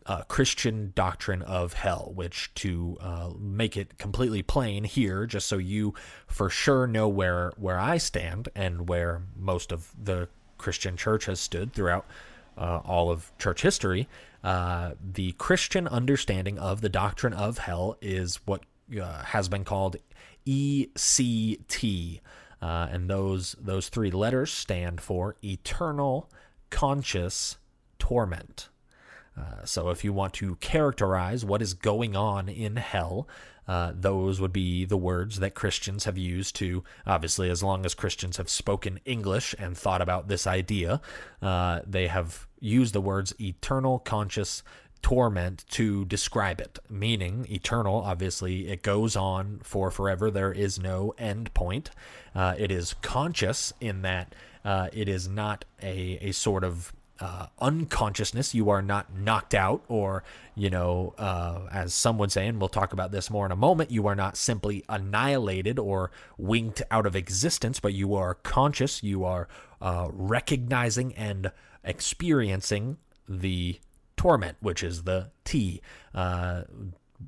uh, 0.05 0.21
Christian 0.23 0.93
doctrine 0.95 1.41
of 1.41 1.73
hell, 1.73 2.13
which 2.15 2.53
to 2.55 2.97
uh, 3.01 3.31
make 3.37 3.75
it 3.75 3.97
completely 3.97 4.41
plain 4.41 4.85
here, 4.85 5.25
just 5.25 5.47
so 5.47 5.57
you 5.57 5.93
for 6.27 6.49
sure 6.49 6.87
know 6.87 7.09
where 7.09 7.51
where 7.57 7.77
I 7.77 7.97
stand 7.97 8.47
and 8.55 8.87
where 8.87 9.23
most 9.35 9.73
of 9.73 9.91
the 10.01 10.29
Christian 10.61 10.95
church 10.95 11.25
has 11.25 11.39
stood 11.39 11.73
throughout 11.73 12.05
uh, 12.57 12.81
all 12.85 13.09
of 13.09 13.31
church 13.37 13.61
history. 13.61 14.07
Uh, 14.43 14.91
the 15.13 15.33
Christian 15.33 15.87
understanding 15.87 16.57
of 16.57 16.81
the 16.81 16.89
doctrine 16.89 17.33
of 17.33 17.57
hell 17.57 17.97
is 18.01 18.39
what 18.45 18.61
uh, 18.99 19.23
has 19.23 19.49
been 19.49 19.63
called 19.63 19.97
ECT, 20.47 22.19
uh, 22.61 22.87
and 22.91 23.09
those 23.09 23.55
those 23.59 23.89
three 23.89 24.11
letters 24.11 24.51
stand 24.51 25.01
for 25.01 25.35
eternal 25.43 26.29
conscious 26.69 27.57
torment. 27.99 28.69
Uh, 29.37 29.65
so, 29.65 29.89
if 29.89 30.03
you 30.03 30.11
want 30.11 30.33
to 30.33 30.55
characterize 30.55 31.45
what 31.45 31.61
is 31.61 31.73
going 31.73 32.15
on 32.15 32.49
in 32.49 32.75
hell, 32.75 33.27
uh, 33.67 33.93
those 33.95 34.41
would 34.41 34.51
be 34.51 34.85
the 34.85 34.97
words 34.97 35.39
that 35.39 35.53
Christians 35.53 36.03
have 36.03 36.17
used 36.17 36.55
to, 36.57 36.83
obviously, 37.05 37.49
as 37.49 37.63
long 37.63 37.85
as 37.85 37.93
Christians 37.93 38.37
have 38.37 38.49
spoken 38.49 38.99
English 39.05 39.55
and 39.57 39.77
thought 39.77 40.01
about 40.01 40.27
this 40.27 40.45
idea, 40.45 40.99
uh, 41.41 41.79
they 41.87 42.07
have 42.07 42.47
used 42.59 42.93
the 42.93 43.01
words 43.01 43.33
eternal 43.39 43.99
conscious 43.99 44.63
torment 45.01 45.65
to 45.69 46.05
describe 46.05 46.59
it, 46.59 46.79
meaning 46.89 47.45
eternal. 47.49 47.95
Obviously, 47.95 48.67
it 48.67 48.83
goes 48.83 49.15
on 49.15 49.59
for 49.63 49.89
forever. 49.89 50.29
There 50.29 50.51
is 50.51 50.79
no 50.79 51.13
end 51.17 51.53
point. 51.53 51.91
Uh, 52.35 52.55
it 52.57 52.71
is 52.71 52.95
conscious 53.01 53.73
in 53.79 54.01
that 54.03 54.33
uh, 54.63 54.89
it 54.93 55.09
is 55.09 55.27
not 55.27 55.65
a, 55.81 56.17
a 56.21 56.31
sort 56.31 56.63
of 56.63 56.93
uh, 57.21 57.45
unconsciousness. 57.59 58.53
You 58.55 58.69
are 58.71 58.81
not 58.81 59.15
knocked 59.15 59.53
out, 59.53 59.83
or, 59.87 60.23
you 60.55 60.69
know, 60.69 61.13
uh, 61.17 61.67
as 61.71 61.93
some 61.93 62.17
would 62.17 62.31
say, 62.31 62.47
and 62.47 62.59
we'll 62.59 62.67
talk 62.67 62.91
about 62.91 63.11
this 63.11 63.29
more 63.29 63.45
in 63.45 63.51
a 63.51 63.55
moment, 63.55 63.91
you 63.91 64.07
are 64.07 64.15
not 64.15 64.35
simply 64.35 64.83
annihilated 64.89 65.77
or 65.77 66.11
winked 66.37 66.81
out 66.89 67.05
of 67.05 67.15
existence, 67.15 67.79
but 67.79 67.93
you 67.93 68.15
are 68.15 68.33
conscious. 68.33 69.03
You 69.03 69.23
are 69.23 69.47
uh, 69.81 70.09
recognizing 70.11 71.13
and 71.13 71.51
experiencing 71.83 72.97
the 73.29 73.79
torment, 74.17 74.57
which 74.59 74.83
is 74.83 75.03
the 75.03 75.29
T. 75.45 75.81
Uh, 76.13 76.63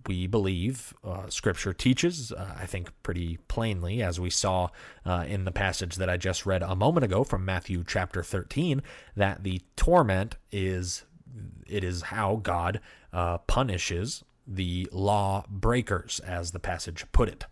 we 0.08 0.28
believe 0.28 0.94
uh, 1.04 1.30
Scripture 1.30 1.74
teaches, 1.74 2.32
uh, 2.32 2.56
I 2.60 2.66
think, 2.66 2.92
pretty 3.04 3.38
plainly, 3.48 4.02
as 4.02 4.20
we 4.20 4.30
saw 4.30 4.70
uh, 5.06 5.26
in 5.28 5.46
the 5.46 5.52
passage 5.52 5.96
that 5.96 6.10
I 6.10 6.18
just 6.18 6.46
read 6.46 6.64
a 6.64 6.76
moment 6.76 7.04
ago 7.04 7.24
from 7.24 7.46
Matthew 7.46 7.84
chapter 7.86 8.24
13, 8.24 8.82
that 9.16 9.44
the 9.44 9.62
torment 9.76 10.36
is 10.52 11.06
it 11.68 11.84
is 11.84 12.04
how 12.04 12.40
God 12.44 12.80
uh, 13.12 13.40
punishes 13.40 14.24
the 14.46 14.88
law 14.92 15.46
breakers, 15.50 16.20
as 16.20 16.52
the 16.52 16.60
passage 16.60 17.06
put 17.12 17.30
it. 17.30 17.46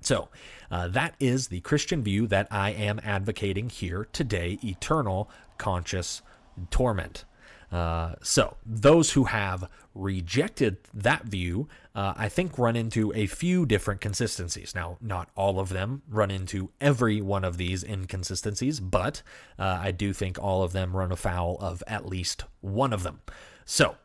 So, 0.00 0.28
uh, 0.70 0.88
that 0.88 1.14
is 1.20 1.48
the 1.48 1.60
Christian 1.60 2.02
view 2.02 2.26
that 2.28 2.48
I 2.50 2.70
am 2.70 3.00
advocating 3.04 3.68
here 3.68 4.06
today 4.12 4.58
eternal 4.64 5.30
conscious 5.58 6.22
torment. 6.70 7.24
Uh, 7.72 8.14
so, 8.22 8.56
those 8.64 9.12
who 9.12 9.24
have 9.24 9.68
rejected 9.94 10.76
that 10.94 11.24
view, 11.24 11.68
uh, 11.94 12.14
I 12.16 12.28
think, 12.28 12.58
run 12.58 12.76
into 12.76 13.12
a 13.14 13.26
few 13.26 13.66
different 13.66 14.00
consistencies. 14.00 14.74
Now, 14.74 14.98
not 15.00 15.30
all 15.34 15.58
of 15.58 15.70
them 15.70 16.02
run 16.08 16.30
into 16.30 16.70
every 16.80 17.20
one 17.20 17.44
of 17.44 17.56
these 17.56 17.82
inconsistencies, 17.82 18.78
but 18.78 19.22
uh, 19.58 19.78
I 19.80 19.90
do 19.90 20.12
think 20.12 20.38
all 20.38 20.62
of 20.62 20.72
them 20.72 20.96
run 20.96 21.10
afoul 21.10 21.56
of 21.60 21.82
at 21.86 22.06
least 22.06 22.44
one 22.60 22.92
of 22.92 23.02
them. 23.02 23.20
So, 23.64 23.96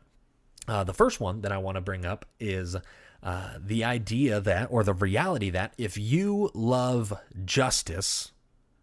uh, 0.66 0.84
the 0.84 0.94
first 0.94 1.20
one 1.20 1.42
that 1.42 1.52
I 1.52 1.58
want 1.58 1.76
to 1.76 1.80
bring 1.80 2.04
up 2.04 2.24
is 2.40 2.76
uh, 3.22 3.50
the 3.58 3.84
idea 3.84 4.40
that, 4.40 4.68
or 4.70 4.82
the 4.82 4.94
reality 4.94 5.50
that, 5.50 5.74
if 5.78 5.96
you 5.96 6.50
love 6.54 7.14
justice, 7.44 8.32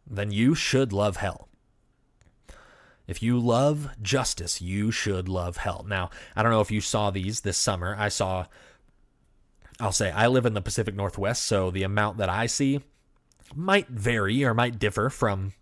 then 0.09 0.31
you 0.31 0.55
should 0.55 0.93
love 0.93 1.17
hell. 1.17 1.48
If 3.09 3.23
you 3.23 3.39
love 3.39 3.89
justice, 4.03 4.61
you 4.61 4.91
should 4.91 5.27
love 5.27 5.57
hell. 5.57 5.83
Now, 5.89 6.11
I 6.35 6.43
don't 6.43 6.51
know 6.51 6.61
if 6.61 6.69
you 6.69 6.79
saw 6.79 7.09
these 7.09 7.41
this 7.41 7.57
summer. 7.57 7.95
I 7.97 8.09
saw, 8.09 8.45
I'll 9.79 9.91
say, 9.91 10.11
I 10.11 10.27
live 10.27 10.45
in 10.45 10.53
the 10.53 10.61
Pacific 10.61 10.93
Northwest, 10.93 11.41
so 11.41 11.71
the 11.71 11.81
amount 11.81 12.19
that 12.19 12.29
I 12.29 12.45
see 12.45 12.81
might 13.55 13.87
vary 13.87 14.43
or 14.43 14.53
might 14.53 14.77
differ 14.77 15.09
from 15.09 15.53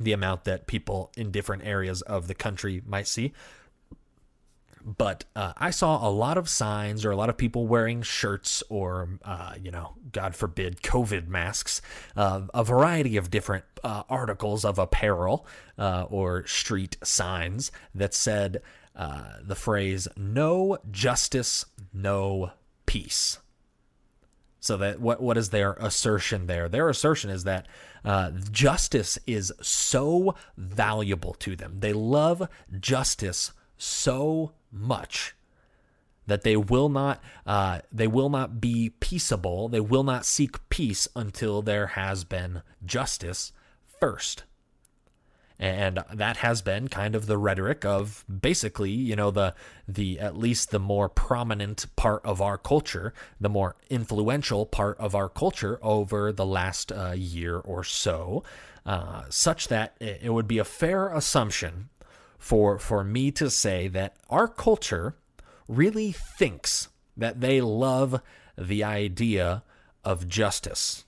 the 0.00 0.12
amount 0.12 0.42
that 0.44 0.66
people 0.66 1.12
in 1.16 1.30
different 1.30 1.64
areas 1.64 2.02
of 2.02 2.26
the 2.26 2.34
country 2.34 2.82
might 2.84 3.06
see 3.06 3.32
but 4.84 5.24
uh, 5.36 5.52
I 5.56 5.70
saw 5.70 6.06
a 6.06 6.10
lot 6.10 6.38
of 6.38 6.48
signs 6.48 7.04
or 7.04 7.10
a 7.10 7.16
lot 7.16 7.28
of 7.28 7.36
people 7.36 7.66
wearing 7.66 8.02
shirts 8.02 8.62
or, 8.68 9.08
uh, 9.24 9.54
you 9.62 9.70
know, 9.70 9.94
God 10.12 10.34
forbid, 10.34 10.82
COVID 10.82 11.28
masks, 11.28 11.82
uh, 12.16 12.42
a 12.54 12.64
variety 12.64 13.16
of 13.16 13.30
different 13.30 13.64
uh, 13.84 14.04
articles 14.08 14.64
of 14.64 14.78
apparel 14.78 15.46
uh, 15.78 16.06
or 16.08 16.46
street 16.46 16.96
signs 17.02 17.70
that 17.94 18.14
said 18.14 18.62
uh, 18.96 19.34
the 19.42 19.54
phrase, 19.54 20.08
no 20.16 20.78
justice, 20.90 21.66
no 21.92 22.52
peace. 22.86 23.38
So 24.60 24.76
that 24.78 25.00
what 25.00 25.22
what 25.22 25.38
is 25.38 25.50
their 25.50 25.74
assertion 25.74 26.46
there? 26.46 26.68
Their 26.68 26.88
assertion 26.88 27.30
is 27.30 27.44
that 27.44 27.68
uh, 28.04 28.32
justice 28.50 29.18
is 29.26 29.52
so 29.62 30.34
valuable 30.56 31.34
to 31.34 31.54
them. 31.54 31.76
They 31.78 31.92
love 31.92 32.48
justice 32.80 33.52
so 33.76 34.52
much 34.72 35.34
that 36.28 36.42
they 36.42 36.56
will 36.56 36.88
not 36.88 37.20
uh, 37.46 37.80
they 37.90 38.06
will 38.06 38.28
not 38.28 38.60
be 38.60 38.90
peaceable. 39.00 39.68
They 39.68 39.80
will 39.80 40.04
not 40.04 40.24
seek 40.24 40.68
peace 40.68 41.08
until 41.16 41.62
there 41.62 41.88
has 41.88 42.22
been 42.22 42.62
justice 42.84 43.52
first. 44.00 44.44
And 45.60 46.04
that 46.14 46.36
has 46.36 46.62
been 46.62 46.86
kind 46.86 47.16
of 47.16 47.26
the 47.26 47.36
rhetoric 47.36 47.84
of 47.84 48.24
basically 48.28 48.92
you 48.92 49.16
know 49.16 49.32
the 49.32 49.54
the 49.88 50.20
at 50.20 50.36
least 50.36 50.70
the 50.70 50.78
more 50.78 51.08
prominent 51.08 51.86
part 51.96 52.24
of 52.24 52.40
our 52.40 52.56
culture 52.56 53.12
the 53.40 53.48
more 53.48 53.74
influential 53.90 54.66
part 54.66 54.96
of 54.98 55.16
our 55.16 55.28
culture 55.28 55.80
over 55.82 56.30
the 56.30 56.46
last 56.46 56.92
uh, 56.92 57.10
year 57.16 57.58
or 57.58 57.82
so 57.82 58.44
uh, 58.86 59.24
such 59.30 59.66
that 59.66 59.96
it 59.98 60.32
would 60.32 60.46
be 60.46 60.58
a 60.58 60.64
fair 60.64 61.08
assumption 61.08 61.88
for 62.38 62.78
for 62.78 63.04
me 63.04 63.30
to 63.32 63.50
say 63.50 63.88
that 63.88 64.16
our 64.30 64.48
culture 64.48 65.16
really 65.66 66.12
thinks 66.12 66.88
that 67.16 67.40
they 67.40 67.60
love 67.60 68.20
the 68.56 68.82
idea 68.82 69.62
of 70.04 70.28
justice. 70.28 71.04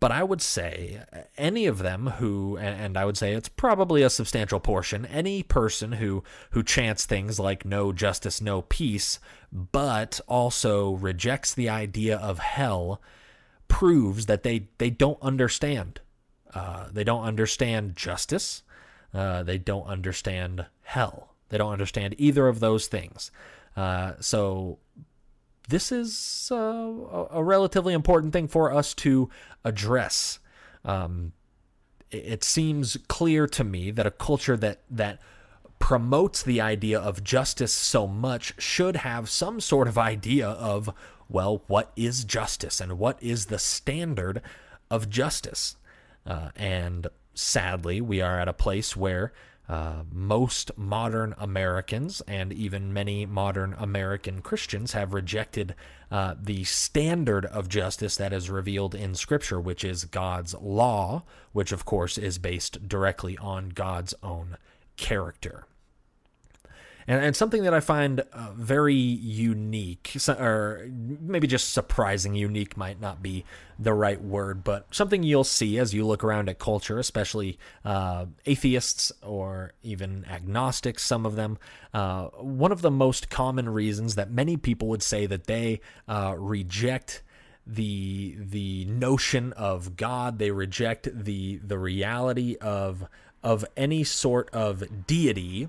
But 0.00 0.12
I 0.12 0.22
would 0.22 0.40
say 0.40 1.02
any 1.36 1.66
of 1.66 1.78
them 1.78 2.06
who, 2.06 2.56
and 2.56 2.96
I 2.96 3.04
would 3.04 3.16
say 3.16 3.32
it's 3.32 3.48
probably 3.48 4.02
a 4.02 4.10
substantial 4.10 4.60
portion, 4.60 5.04
any 5.06 5.42
person 5.42 5.92
who 5.92 6.22
who 6.50 6.62
chants 6.62 7.04
things 7.04 7.40
like 7.40 7.64
"no 7.64 7.92
justice, 7.92 8.40
no 8.40 8.62
peace," 8.62 9.18
but 9.52 10.20
also 10.28 10.92
rejects 10.92 11.52
the 11.52 11.68
idea 11.68 12.16
of 12.16 12.38
hell, 12.38 13.02
proves 13.66 14.26
that 14.26 14.44
they 14.44 14.68
they 14.78 14.90
don't 14.90 15.20
understand. 15.20 16.00
Uh, 16.54 16.88
they 16.92 17.04
don't 17.04 17.24
understand 17.24 17.96
justice. 17.96 18.62
Uh, 19.12 19.42
they 19.42 19.58
don't 19.58 19.86
understand 19.86 20.66
hell. 20.82 21.34
They 21.48 21.58
don't 21.58 21.72
understand 21.72 22.14
either 22.18 22.46
of 22.48 22.60
those 22.60 22.86
things. 22.86 23.30
Uh, 23.76 24.12
so 24.20 24.78
this 25.68 25.92
is 25.92 26.48
uh, 26.52 26.56
a 27.30 27.42
relatively 27.42 27.94
important 27.94 28.32
thing 28.32 28.48
for 28.48 28.72
us 28.72 28.94
to 28.94 29.30
address. 29.64 30.38
Um, 30.84 31.32
it 32.10 32.42
seems 32.42 32.96
clear 33.08 33.46
to 33.46 33.64
me 33.64 33.90
that 33.90 34.06
a 34.06 34.10
culture 34.10 34.56
that 34.56 34.80
that 34.90 35.20
promotes 35.78 36.42
the 36.42 36.60
idea 36.60 36.98
of 36.98 37.22
justice 37.22 37.72
so 37.72 38.06
much 38.06 38.52
should 38.58 38.96
have 38.96 39.30
some 39.30 39.60
sort 39.60 39.86
of 39.86 39.96
idea 39.96 40.48
of 40.48 40.90
well, 41.28 41.62
what 41.66 41.92
is 41.94 42.24
justice 42.24 42.80
and 42.80 42.98
what 42.98 43.22
is 43.22 43.46
the 43.46 43.58
standard 43.58 44.40
of 44.90 45.10
justice, 45.10 45.76
uh, 46.26 46.48
and 46.56 47.06
sadly, 47.38 48.00
we 48.00 48.20
are 48.20 48.40
at 48.40 48.48
a 48.48 48.52
place 48.52 48.96
where 48.96 49.32
uh, 49.68 50.02
most 50.10 50.70
modern 50.76 51.34
Americans 51.38 52.22
and 52.22 52.52
even 52.52 52.92
many 52.92 53.26
modern 53.26 53.74
American 53.78 54.40
Christians 54.40 54.92
have 54.92 55.12
rejected 55.12 55.74
uh, 56.10 56.34
the 56.40 56.64
standard 56.64 57.44
of 57.44 57.68
justice 57.68 58.16
that 58.16 58.32
is 58.32 58.48
revealed 58.48 58.94
in 58.94 59.14
Scripture, 59.14 59.60
which 59.60 59.84
is 59.84 60.06
God's 60.06 60.54
law, 60.54 61.22
which 61.52 61.70
of 61.70 61.84
course 61.84 62.16
is 62.16 62.38
based 62.38 62.88
directly 62.88 63.36
on 63.38 63.68
God's 63.68 64.14
own 64.22 64.56
character 64.96 65.66
and, 67.08 67.24
and 67.24 67.34
something 67.34 67.62
that 67.62 67.72
I 67.72 67.80
find 67.80 68.20
uh, 68.20 68.52
very 68.54 68.94
unique, 68.94 70.14
or 70.28 70.86
maybe 70.90 71.46
just 71.46 71.72
surprising. 71.72 72.34
Unique 72.34 72.76
might 72.76 73.00
not 73.00 73.22
be 73.22 73.44
the 73.78 73.94
right 73.94 74.20
word, 74.20 74.62
but 74.62 74.94
something 74.94 75.22
you'll 75.22 75.42
see 75.42 75.78
as 75.78 75.94
you 75.94 76.06
look 76.06 76.22
around 76.22 76.50
at 76.50 76.58
culture, 76.58 76.98
especially 76.98 77.58
uh, 77.84 78.26
atheists 78.44 79.10
or 79.22 79.72
even 79.82 80.26
agnostics, 80.30 81.02
some 81.02 81.24
of 81.24 81.34
them. 81.34 81.56
Uh, 81.94 82.26
one 82.26 82.72
of 82.72 82.82
the 82.82 82.90
most 82.90 83.30
common 83.30 83.70
reasons 83.70 84.14
that 84.16 84.30
many 84.30 84.58
people 84.58 84.88
would 84.88 85.02
say 85.02 85.24
that 85.24 85.44
they 85.44 85.80
uh, 86.06 86.34
reject 86.36 87.22
the 87.66 88.36
the 88.38 88.84
notion 88.84 89.54
of 89.54 89.96
God. 89.96 90.38
They 90.38 90.50
reject 90.50 91.08
the 91.10 91.56
the 91.56 91.78
reality 91.78 92.56
of 92.60 93.08
of 93.42 93.64
any 93.76 94.04
sort 94.04 94.50
of 94.52 95.06
deity 95.06 95.68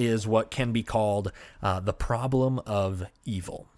is 0.00 0.26
what 0.26 0.50
can 0.50 0.72
be 0.72 0.82
called 0.82 1.30
uh, 1.62 1.80
the 1.80 1.92
problem 1.92 2.58
of 2.66 3.04
evil. 3.24 3.68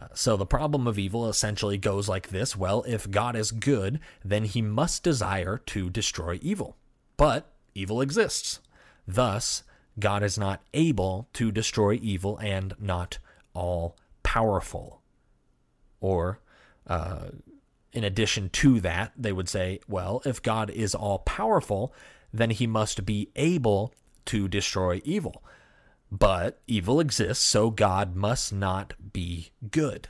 Uh, 0.00 0.08
so, 0.14 0.36
the 0.36 0.46
problem 0.46 0.86
of 0.86 0.98
evil 0.98 1.28
essentially 1.28 1.78
goes 1.78 2.08
like 2.08 2.28
this 2.28 2.56
Well, 2.56 2.84
if 2.86 3.10
God 3.10 3.34
is 3.34 3.50
good, 3.50 3.98
then 4.24 4.44
he 4.44 4.62
must 4.62 5.02
desire 5.02 5.58
to 5.66 5.90
destroy 5.90 6.38
evil. 6.42 6.76
But 7.16 7.50
evil 7.74 8.00
exists. 8.00 8.60
Thus, 9.08 9.62
God 9.98 10.22
is 10.22 10.38
not 10.38 10.62
able 10.74 11.28
to 11.34 11.50
destroy 11.50 11.98
evil 12.02 12.36
and 12.38 12.74
not 12.78 13.18
all 13.54 13.96
powerful. 14.22 15.00
Or, 16.00 16.40
uh, 16.86 17.28
in 17.92 18.04
addition 18.04 18.50
to 18.50 18.80
that, 18.80 19.12
they 19.16 19.32
would 19.32 19.48
say, 19.48 19.80
well, 19.88 20.20
if 20.26 20.42
God 20.42 20.68
is 20.68 20.94
all 20.94 21.20
powerful, 21.20 21.94
then 22.32 22.50
he 22.50 22.66
must 22.66 23.06
be 23.06 23.30
able 23.34 23.94
to 24.26 24.48
destroy 24.48 25.00
evil. 25.04 25.42
But 26.10 26.60
evil 26.66 27.00
exists, 27.00 27.44
so 27.44 27.70
God 27.70 28.14
must 28.14 28.52
not 28.52 28.94
be 29.12 29.50
good. 29.70 30.08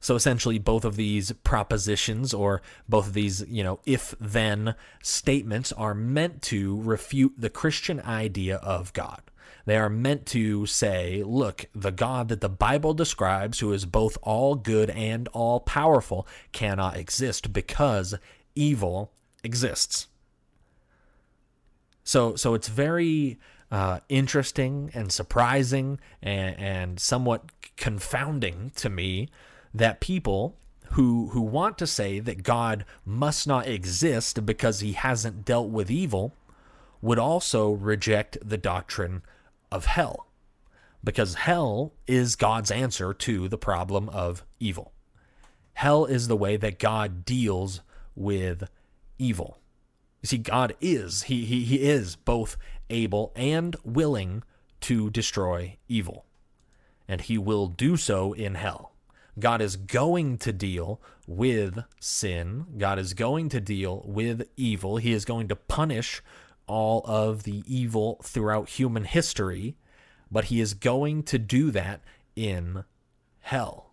So 0.00 0.14
essentially, 0.14 0.58
both 0.58 0.84
of 0.84 0.96
these 0.96 1.32
propositions 1.32 2.32
or 2.32 2.62
both 2.88 3.08
of 3.08 3.14
these, 3.14 3.44
you 3.48 3.64
know, 3.64 3.80
if 3.84 4.14
then 4.20 4.74
statements 5.02 5.72
are 5.72 5.94
meant 5.94 6.42
to 6.42 6.80
refute 6.82 7.34
the 7.36 7.50
Christian 7.50 8.00
idea 8.00 8.56
of 8.56 8.92
God. 8.92 9.22
They 9.64 9.76
are 9.76 9.90
meant 9.90 10.24
to 10.26 10.66
say, 10.66 11.22
look, 11.26 11.66
the 11.74 11.90
God 11.90 12.28
that 12.28 12.40
the 12.40 12.48
Bible 12.48 12.94
describes, 12.94 13.58
who 13.58 13.72
is 13.72 13.84
both 13.84 14.16
all 14.22 14.54
good 14.54 14.88
and 14.88 15.28
all 15.28 15.60
powerful, 15.60 16.26
cannot 16.52 16.96
exist 16.96 17.52
because 17.52 18.14
evil 18.54 19.12
exists. 19.44 20.06
So 22.08 22.36
so 22.36 22.54
it's 22.54 22.68
very 22.68 23.38
uh, 23.70 24.00
interesting 24.08 24.90
and 24.94 25.12
surprising 25.12 26.00
and, 26.22 26.58
and 26.58 27.00
somewhat 27.00 27.52
confounding 27.76 28.72
to 28.76 28.88
me 28.88 29.28
that 29.74 30.00
people 30.00 30.56
who 30.92 31.28
who 31.32 31.42
want 31.42 31.76
to 31.76 31.86
say 31.86 32.18
that 32.18 32.42
God 32.42 32.86
must 33.04 33.46
not 33.46 33.68
exist 33.68 34.46
because 34.46 34.80
he 34.80 34.92
hasn't 34.92 35.44
dealt 35.44 35.68
with 35.68 35.90
evil 35.90 36.34
would 37.02 37.18
also 37.18 37.72
reject 37.72 38.38
the 38.42 38.56
doctrine 38.56 39.20
of 39.70 39.84
hell 39.84 40.28
because 41.04 41.34
hell 41.34 41.92
is 42.06 42.36
God's 42.36 42.70
answer 42.70 43.12
to 43.12 43.48
the 43.48 43.58
problem 43.58 44.08
of 44.08 44.44
evil. 44.58 44.94
Hell 45.74 46.06
is 46.06 46.26
the 46.26 46.38
way 46.38 46.56
that 46.56 46.78
God 46.78 47.26
deals 47.26 47.82
with 48.16 48.66
evil. 49.18 49.58
See, 50.28 50.36
God 50.36 50.76
is, 50.82 51.22
he, 51.22 51.46
he, 51.46 51.64
he 51.64 51.76
is 51.76 52.14
both 52.14 52.58
able 52.90 53.32
and 53.34 53.74
willing 53.82 54.42
to 54.82 55.08
destroy 55.08 55.78
evil. 55.88 56.26
And 57.08 57.22
he 57.22 57.38
will 57.38 57.66
do 57.66 57.96
so 57.96 58.34
in 58.34 58.54
hell. 58.54 58.92
God 59.38 59.62
is 59.62 59.76
going 59.76 60.36
to 60.36 60.52
deal 60.52 61.00
with 61.26 61.82
sin. 61.98 62.66
God 62.76 62.98
is 62.98 63.14
going 63.14 63.48
to 63.48 63.58
deal 63.58 64.02
with 64.04 64.46
evil. 64.54 64.98
He 64.98 65.14
is 65.14 65.24
going 65.24 65.48
to 65.48 65.56
punish 65.56 66.22
all 66.66 67.00
of 67.06 67.44
the 67.44 67.62
evil 67.66 68.20
throughout 68.22 68.68
human 68.68 69.04
history, 69.04 69.76
but 70.30 70.44
he 70.44 70.60
is 70.60 70.74
going 70.74 71.22
to 71.22 71.38
do 71.38 71.70
that 71.70 72.02
in 72.36 72.84
hell. 73.40 73.87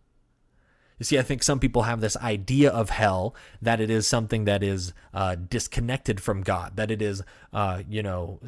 You 0.97 1.03
see, 1.03 1.19
I 1.19 1.23
think 1.23 1.43
some 1.43 1.60
people 1.60 1.84
have 1.84 1.99
this 1.99 2.15
idea 2.17 2.71
of 2.71 2.89
hell 2.89 3.36
that 3.62 3.81
it 3.81 3.89
is 3.89 4.08
something 4.08 4.45
that 4.45 4.63
is 4.63 4.93
uh, 5.13 5.36
disconnected 5.36 6.21
from 6.21 6.41
God, 6.41 6.77
that 6.77 6.89
it 6.89 7.01
is, 7.01 7.21
uh, 7.51 7.84
you 7.89 8.01
know, 8.01 8.39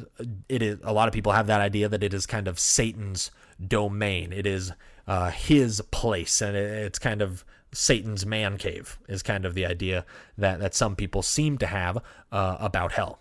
it 0.48 0.62
is. 0.62 0.78
A 0.82 0.92
lot 0.92 1.08
of 1.08 1.14
people 1.14 1.32
have 1.32 1.46
that 1.48 1.60
idea 1.60 1.88
that 1.88 2.02
it 2.02 2.14
is 2.14 2.24
kind 2.26 2.48
of 2.48 2.58
Satan's 2.58 3.30
domain. 3.66 4.32
It 4.32 4.46
is 4.46 4.72
uh, 5.06 5.30
his 5.30 5.82
place, 5.90 6.40
and 6.40 6.56
it's 6.56 6.98
kind 6.98 7.20
of 7.20 7.44
Satan's 7.72 8.24
man 8.24 8.56
cave. 8.56 8.98
Is 9.08 9.22
kind 9.22 9.44
of 9.44 9.52
the 9.54 9.66
idea 9.66 10.06
that 10.38 10.58
that 10.60 10.74
some 10.74 10.96
people 10.96 11.22
seem 11.22 11.58
to 11.58 11.66
have 11.66 11.98
uh, 12.32 12.56
about 12.60 12.92
hell. 12.92 13.18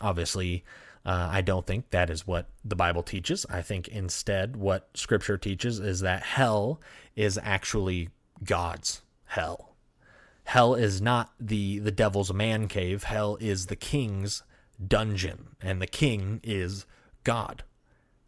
Obviously, 0.00 0.64
uh, 1.04 1.28
I 1.30 1.42
don't 1.42 1.66
think 1.66 1.90
that 1.90 2.08
is 2.08 2.26
what 2.26 2.48
the 2.64 2.76
Bible 2.76 3.02
teaches. 3.02 3.44
I 3.50 3.60
think 3.60 3.88
instead, 3.88 4.56
what 4.56 4.88
Scripture 4.94 5.36
teaches 5.36 5.78
is 5.78 6.00
that 6.00 6.22
hell 6.22 6.80
is 7.14 7.38
actually 7.42 8.08
God's 8.42 9.02
hell. 9.26 9.76
Hell 10.44 10.74
is 10.74 11.00
not 11.00 11.32
the, 11.40 11.78
the 11.78 11.90
devil's 11.90 12.32
man 12.32 12.68
cave, 12.68 13.04
hell 13.04 13.36
is 13.40 13.66
the 13.66 13.76
king's 13.76 14.42
dungeon, 14.84 15.56
and 15.60 15.80
the 15.80 15.86
king 15.86 16.40
is 16.42 16.84
God. 17.22 17.64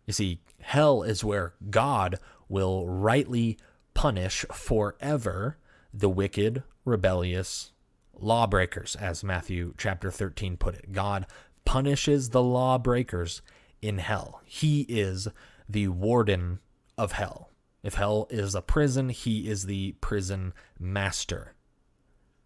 You 0.06 0.12
see, 0.12 0.40
hell 0.60 1.02
is 1.02 1.24
where 1.24 1.54
God 1.68 2.18
will 2.48 2.86
rightly 2.86 3.58
punish 3.94 4.44
forever 4.52 5.58
the 5.92 6.08
wicked, 6.08 6.62
rebellious 6.84 7.72
lawbreakers, 8.18 8.96
as 8.96 9.24
Matthew 9.24 9.74
chapter 9.76 10.10
13 10.10 10.56
put 10.56 10.74
it. 10.74 10.92
God 10.92 11.26
punishes 11.64 12.30
the 12.30 12.42
lawbreakers 12.42 13.42
in 13.82 13.98
hell. 13.98 14.40
He 14.44 14.82
is 14.82 15.28
the 15.68 15.88
warden 15.88 16.60
of 16.96 17.12
hell. 17.12 17.50
If 17.82 17.94
hell 17.94 18.26
is 18.30 18.54
a 18.54 18.62
prison, 18.62 19.10
he 19.10 19.48
is 19.48 19.66
the 19.66 19.92
prison 20.00 20.52
master. 20.78 21.54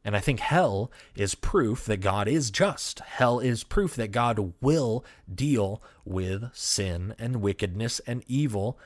And 0.04 0.16
I 0.16 0.20
think 0.20 0.40
hell 0.40 0.90
is 1.14 1.34
proof 1.34 1.84
that 1.84 1.98
God 1.98 2.26
is 2.26 2.50
just. 2.50 3.00
Hell 3.00 3.38
is 3.38 3.64
proof 3.64 3.94
that 3.96 4.12
God 4.12 4.54
will 4.60 5.04
deal 5.32 5.82
with 6.04 6.54
sin 6.54 7.14
and 7.18 7.42
wickedness 7.42 8.00
and 8.06 8.24
evil 8.26 8.78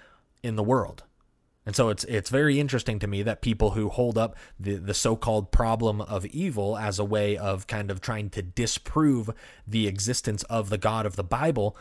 in 0.43 0.57
the 0.57 0.63
world. 0.63 1.05
And 1.67 1.75
so 1.75 1.89
it's 1.89 2.05
it's 2.05 2.31
very 2.31 2.61
interesting 2.61 2.99
to 2.99 3.07
me 3.07 3.23
that 3.23 3.41
people 3.41 3.71
who 3.71 3.89
hold 3.89 4.19
up 4.19 4.37
the, 4.61 4.75
the 4.75 4.93
so-called 4.93 5.51
problem 5.51 6.01
of 6.03 6.27
evil 6.27 6.77
as 6.77 6.99
a 6.99 7.05
way 7.05 7.39
of 7.39 7.67
kind 7.67 7.91
of 7.91 8.01
trying 8.01 8.29
to 8.31 8.43
disprove 8.43 9.31
the 9.67 9.87
existence 9.87 10.43
of 10.45 10.69
the 10.69 10.79
God 10.79 11.07
of 11.07 11.17
the 11.17 11.25
Bible 11.25 11.77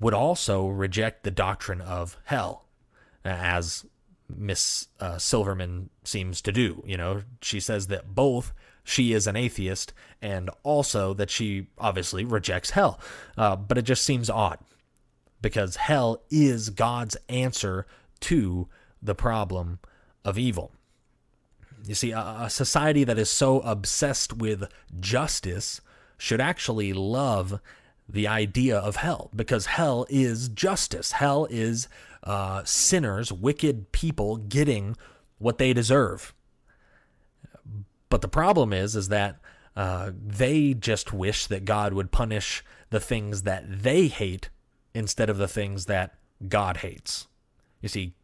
would 0.00 0.14
also 0.14 0.66
reject 0.66 1.22
the 1.22 1.30
doctrine 1.30 1.80
of 1.80 2.16
hell, 2.24 2.64
uh, 3.24 3.28
as 3.28 3.84
Miss 4.28 4.88
uh, 5.00 5.18
Silverman 5.18 5.90
seems 6.04 6.40
to 6.42 6.52
do. 6.52 6.82
You 6.86 6.96
know, 6.96 7.22
she 7.42 7.60
says 7.60 7.86
that 7.88 8.14
both 8.14 8.52
she 8.84 9.12
is 9.12 9.26
an 9.26 9.36
atheist 9.36 9.92
and 10.22 10.48
also 10.62 11.12
that 11.14 11.30
she 11.30 11.66
obviously 11.78 12.24
rejects 12.24 12.70
hell. 12.70 13.00
Uh, 13.36 13.56
but 13.56 13.78
it 13.78 13.82
just 13.82 14.04
seems 14.04 14.30
odd 14.30 14.58
because 15.42 15.76
hell 15.76 16.22
is 16.30 16.70
God's 16.70 17.16
answer 17.28 17.86
to 18.20 18.68
the 19.02 19.14
problem 19.14 19.80
of 20.24 20.38
evil. 20.38 20.72
You 21.84 21.94
see, 21.94 22.12
a, 22.12 22.36
a 22.42 22.50
society 22.50 23.04
that 23.04 23.18
is 23.18 23.30
so 23.30 23.60
obsessed 23.60 24.32
with 24.32 24.68
justice 24.98 25.80
should 26.18 26.40
actually 26.40 26.92
love 26.92 27.60
the 28.08 28.26
idea 28.26 28.78
of 28.78 28.96
hell 28.96 29.30
because 29.34 29.66
hell 29.66 30.06
is 30.08 30.48
justice. 30.48 31.12
Hell 31.12 31.46
is 31.50 31.88
uh, 32.26 32.62
sinners, 32.64 33.32
wicked 33.32 33.92
people 33.92 34.36
getting 34.36 34.96
what 35.38 35.58
they 35.58 35.72
deserve. 35.72 36.34
But 38.08 38.20
the 38.20 38.28
problem 38.28 38.72
is, 38.72 38.94
is 38.96 39.08
that 39.08 39.38
uh, 39.74 40.10
they 40.14 40.74
just 40.74 41.12
wish 41.12 41.46
that 41.46 41.64
God 41.64 41.92
would 41.92 42.10
punish 42.10 42.64
the 42.90 43.00
things 43.00 43.42
that 43.42 43.82
they 43.82 44.08
hate 44.08 44.50
instead 44.94 45.30
of 45.30 45.38
the 45.38 45.48
things 45.48 45.86
that 45.86 46.14
God 46.46 46.78
hates. 46.78 47.26
You 47.80 47.88
see, 47.88 48.14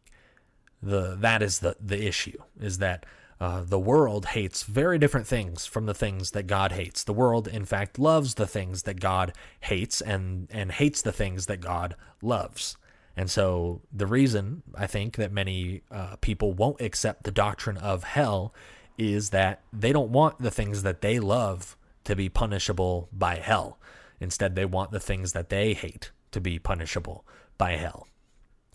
the 0.81 1.15
that 1.19 1.41
is 1.41 1.59
the 1.59 1.77
the 1.79 2.05
issue 2.05 2.37
is 2.59 2.79
that 2.79 3.05
uh, 3.39 3.61
the 3.61 3.79
world 3.79 4.27
hates 4.27 4.63
very 4.63 4.97
different 4.97 5.27
things 5.27 5.65
from 5.65 5.85
the 5.85 5.93
things 5.93 6.31
that 6.31 6.47
God 6.47 6.71
hates. 6.71 7.03
The 7.03 7.13
world, 7.13 7.47
in 7.47 7.65
fact, 7.65 7.99
loves 7.99 8.35
the 8.35 8.47
things 8.47 8.83
that 8.83 9.01
God 9.01 9.33
hates 9.59 9.99
and, 9.99 10.47
and 10.49 10.71
hates 10.71 11.01
the 11.01 11.11
things 11.11 11.47
that 11.47 11.59
God 11.59 11.95
loves. 12.21 12.77
And 13.15 13.29
so, 13.29 13.81
the 13.91 14.07
reason 14.07 14.63
I 14.75 14.87
think 14.87 15.17
that 15.17 15.31
many 15.31 15.83
uh, 15.91 16.15
people 16.21 16.53
won't 16.53 16.81
accept 16.81 17.23
the 17.23 17.31
doctrine 17.31 17.77
of 17.77 18.03
hell 18.03 18.53
is 18.97 19.29
that 19.29 19.61
they 19.71 19.91
don't 19.91 20.11
want 20.11 20.39
the 20.39 20.51
things 20.51 20.83
that 20.83 21.01
they 21.01 21.19
love 21.19 21.77
to 22.05 22.15
be 22.15 22.29
punishable 22.29 23.09
by 23.11 23.35
hell. 23.35 23.77
Instead, 24.19 24.55
they 24.55 24.65
want 24.65 24.91
the 24.91 24.99
things 24.99 25.33
that 25.33 25.49
they 25.49 25.73
hate 25.73 26.11
to 26.31 26.41
be 26.41 26.57
punishable 26.57 27.23
by 27.57 27.75
hell. 27.75 28.07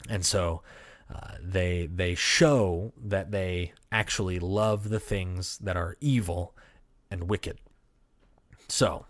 And 0.08 0.24
so, 0.24 0.62
uh, 1.12 1.32
they 1.42 1.88
they 1.92 2.14
show 2.14 2.92
that 3.02 3.30
they 3.30 3.72
actually 3.90 4.38
love 4.38 4.88
the 4.88 5.00
things 5.00 5.58
that 5.58 5.76
are 5.76 5.96
evil 6.00 6.54
and 7.10 7.28
wicked. 7.28 7.58
So 8.68 9.06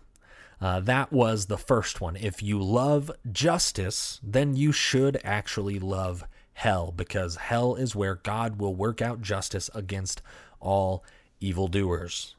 uh, 0.61 0.79
that 0.81 1.11
was 1.11 1.45
the 1.45 1.57
first 1.57 2.01
one. 2.01 2.15
If 2.15 2.43
you 2.43 2.61
love 2.61 3.11
justice, 3.31 4.19
then 4.21 4.55
you 4.55 4.71
should 4.71 5.19
actually 5.23 5.79
love 5.79 6.25
hell 6.53 6.93
because 6.95 7.37
hell 7.37 7.75
is 7.75 7.95
where 7.95 8.15
God 8.15 8.59
will 8.59 8.75
work 8.75 9.01
out 9.01 9.21
justice 9.21 9.69
against 9.73 10.21
all 10.59 11.03
evildoers. 11.39 12.35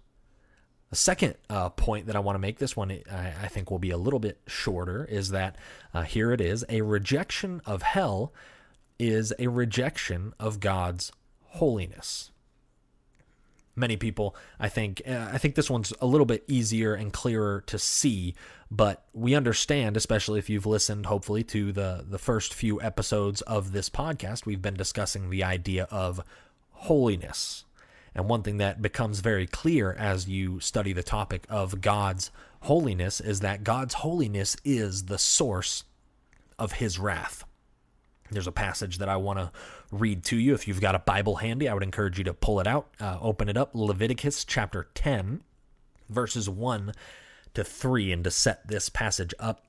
The 0.90 0.96
second 0.96 1.36
uh, 1.48 1.70
point 1.70 2.06
that 2.06 2.16
I 2.16 2.20
want 2.20 2.34
to 2.34 2.40
make, 2.40 2.58
this 2.58 2.76
one 2.76 2.90
I, 2.90 3.32
I, 3.42 3.48
think 3.48 3.70
will 3.70 3.78
be 3.78 3.92
a 3.92 3.96
little 3.96 4.18
bit 4.18 4.40
shorter, 4.46 5.04
is 5.04 5.30
that 5.30 5.56
uh, 5.94 6.02
here 6.02 6.32
it 6.32 6.40
is 6.40 6.64
a 6.68 6.82
rejection 6.82 7.62
of 7.64 7.82
hell 7.82 8.32
is 8.98 9.32
a 9.38 9.46
rejection 9.46 10.34
of 10.38 10.60
God's 10.60 11.12
holiness. 11.44 12.32
Many 13.80 13.96
people, 13.96 14.36
I 14.58 14.68
think, 14.68 15.00
uh, 15.08 15.30
I 15.32 15.38
think 15.38 15.54
this 15.54 15.70
one's 15.70 15.90
a 16.02 16.06
little 16.06 16.26
bit 16.26 16.44
easier 16.46 16.92
and 16.92 17.10
clearer 17.10 17.62
to 17.66 17.78
see, 17.78 18.34
but 18.70 19.06
we 19.14 19.34
understand, 19.34 19.96
especially 19.96 20.38
if 20.38 20.50
you've 20.50 20.66
listened, 20.66 21.06
hopefully, 21.06 21.42
to 21.44 21.72
the 21.72 22.04
the 22.06 22.18
first 22.18 22.52
few 22.52 22.78
episodes 22.82 23.40
of 23.42 23.72
this 23.72 23.88
podcast. 23.88 24.44
We've 24.44 24.60
been 24.60 24.74
discussing 24.74 25.30
the 25.30 25.42
idea 25.42 25.88
of 25.90 26.22
holiness, 26.72 27.64
and 28.14 28.28
one 28.28 28.42
thing 28.42 28.58
that 28.58 28.82
becomes 28.82 29.20
very 29.20 29.46
clear 29.46 29.92
as 29.92 30.28
you 30.28 30.60
study 30.60 30.92
the 30.92 31.02
topic 31.02 31.46
of 31.48 31.80
God's 31.80 32.30
holiness 32.64 33.18
is 33.18 33.40
that 33.40 33.64
God's 33.64 33.94
holiness 33.94 34.58
is 34.62 35.06
the 35.06 35.18
source 35.18 35.84
of 36.58 36.72
His 36.72 36.98
wrath. 36.98 37.44
There's 38.30 38.46
a 38.46 38.52
passage 38.52 38.98
that 38.98 39.08
I 39.08 39.16
want 39.16 39.38
to 39.38 39.50
read 39.90 40.24
to 40.24 40.36
you. 40.36 40.54
If 40.54 40.68
you've 40.68 40.80
got 40.80 40.94
a 40.94 41.00
Bible 41.00 41.36
handy, 41.36 41.68
I 41.68 41.74
would 41.74 41.82
encourage 41.82 42.18
you 42.18 42.24
to 42.24 42.34
pull 42.34 42.60
it 42.60 42.66
out, 42.66 42.88
uh, 43.00 43.18
open 43.20 43.48
it 43.48 43.56
up. 43.56 43.70
Leviticus 43.74 44.44
chapter 44.44 44.88
10, 44.94 45.42
verses 46.08 46.48
1 46.48 46.92
to 47.54 47.64
3. 47.64 48.12
And 48.12 48.24
to 48.24 48.30
set 48.30 48.66
this 48.68 48.88
passage 48.88 49.34
up, 49.38 49.64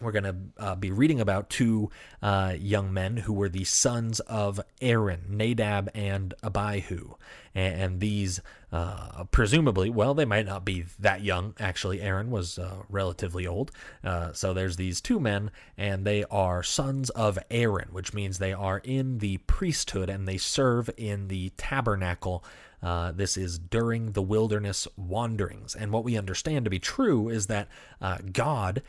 we're 0.00 0.12
going 0.12 0.24
to 0.24 0.36
uh, 0.58 0.74
be 0.74 0.90
reading 0.90 1.20
about 1.20 1.48
two 1.48 1.90
uh, 2.22 2.54
young 2.58 2.92
men 2.92 3.16
who 3.16 3.32
were 3.32 3.48
the 3.48 3.64
sons 3.64 4.20
of 4.20 4.60
Aaron, 4.80 5.24
Nadab 5.28 5.90
and 5.94 6.34
Abihu. 6.42 7.14
And, 7.54 7.80
and 7.80 8.00
these, 8.00 8.40
uh, 8.72 9.24
presumably, 9.30 9.88
well, 9.88 10.12
they 10.12 10.26
might 10.26 10.44
not 10.44 10.64
be 10.66 10.84
that 10.98 11.22
young. 11.22 11.54
Actually, 11.58 12.02
Aaron 12.02 12.30
was 12.30 12.58
uh, 12.58 12.82
relatively 12.90 13.46
old. 13.46 13.72
Uh, 14.04 14.32
so 14.32 14.52
there's 14.52 14.76
these 14.76 15.00
two 15.00 15.18
men, 15.18 15.50
and 15.78 16.04
they 16.04 16.24
are 16.24 16.62
sons 16.62 17.08
of 17.10 17.38
Aaron, 17.50 17.88
which 17.90 18.12
means 18.12 18.38
they 18.38 18.52
are 18.52 18.78
in 18.84 19.18
the 19.18 19.38
priesthood 19.38 20.10
and 20.10 20.28
they 20.28 20.36
serve 20.36 20.90
in 20.98 21.28
the 21.28 21.50
tabernacle. 21.56 22.44
Uh, 22.82 23.10
this 23.12 23.36
is 23.36 23.58
during 23.58 24.12
the 24.12 24.22
wilderness 24.22 24.86
wanderings. 24.96 25.74
And 25.74 25.90
what 25.90 26.04
we 26.04 26.18
understand 26.18 26.66
to 26.66 26.70
be 26.70 26.78
true 26.78 27.28
is 27.28 27.46
that 27.46 27.68
uh, 28.00 28.18
God 28.32 28.82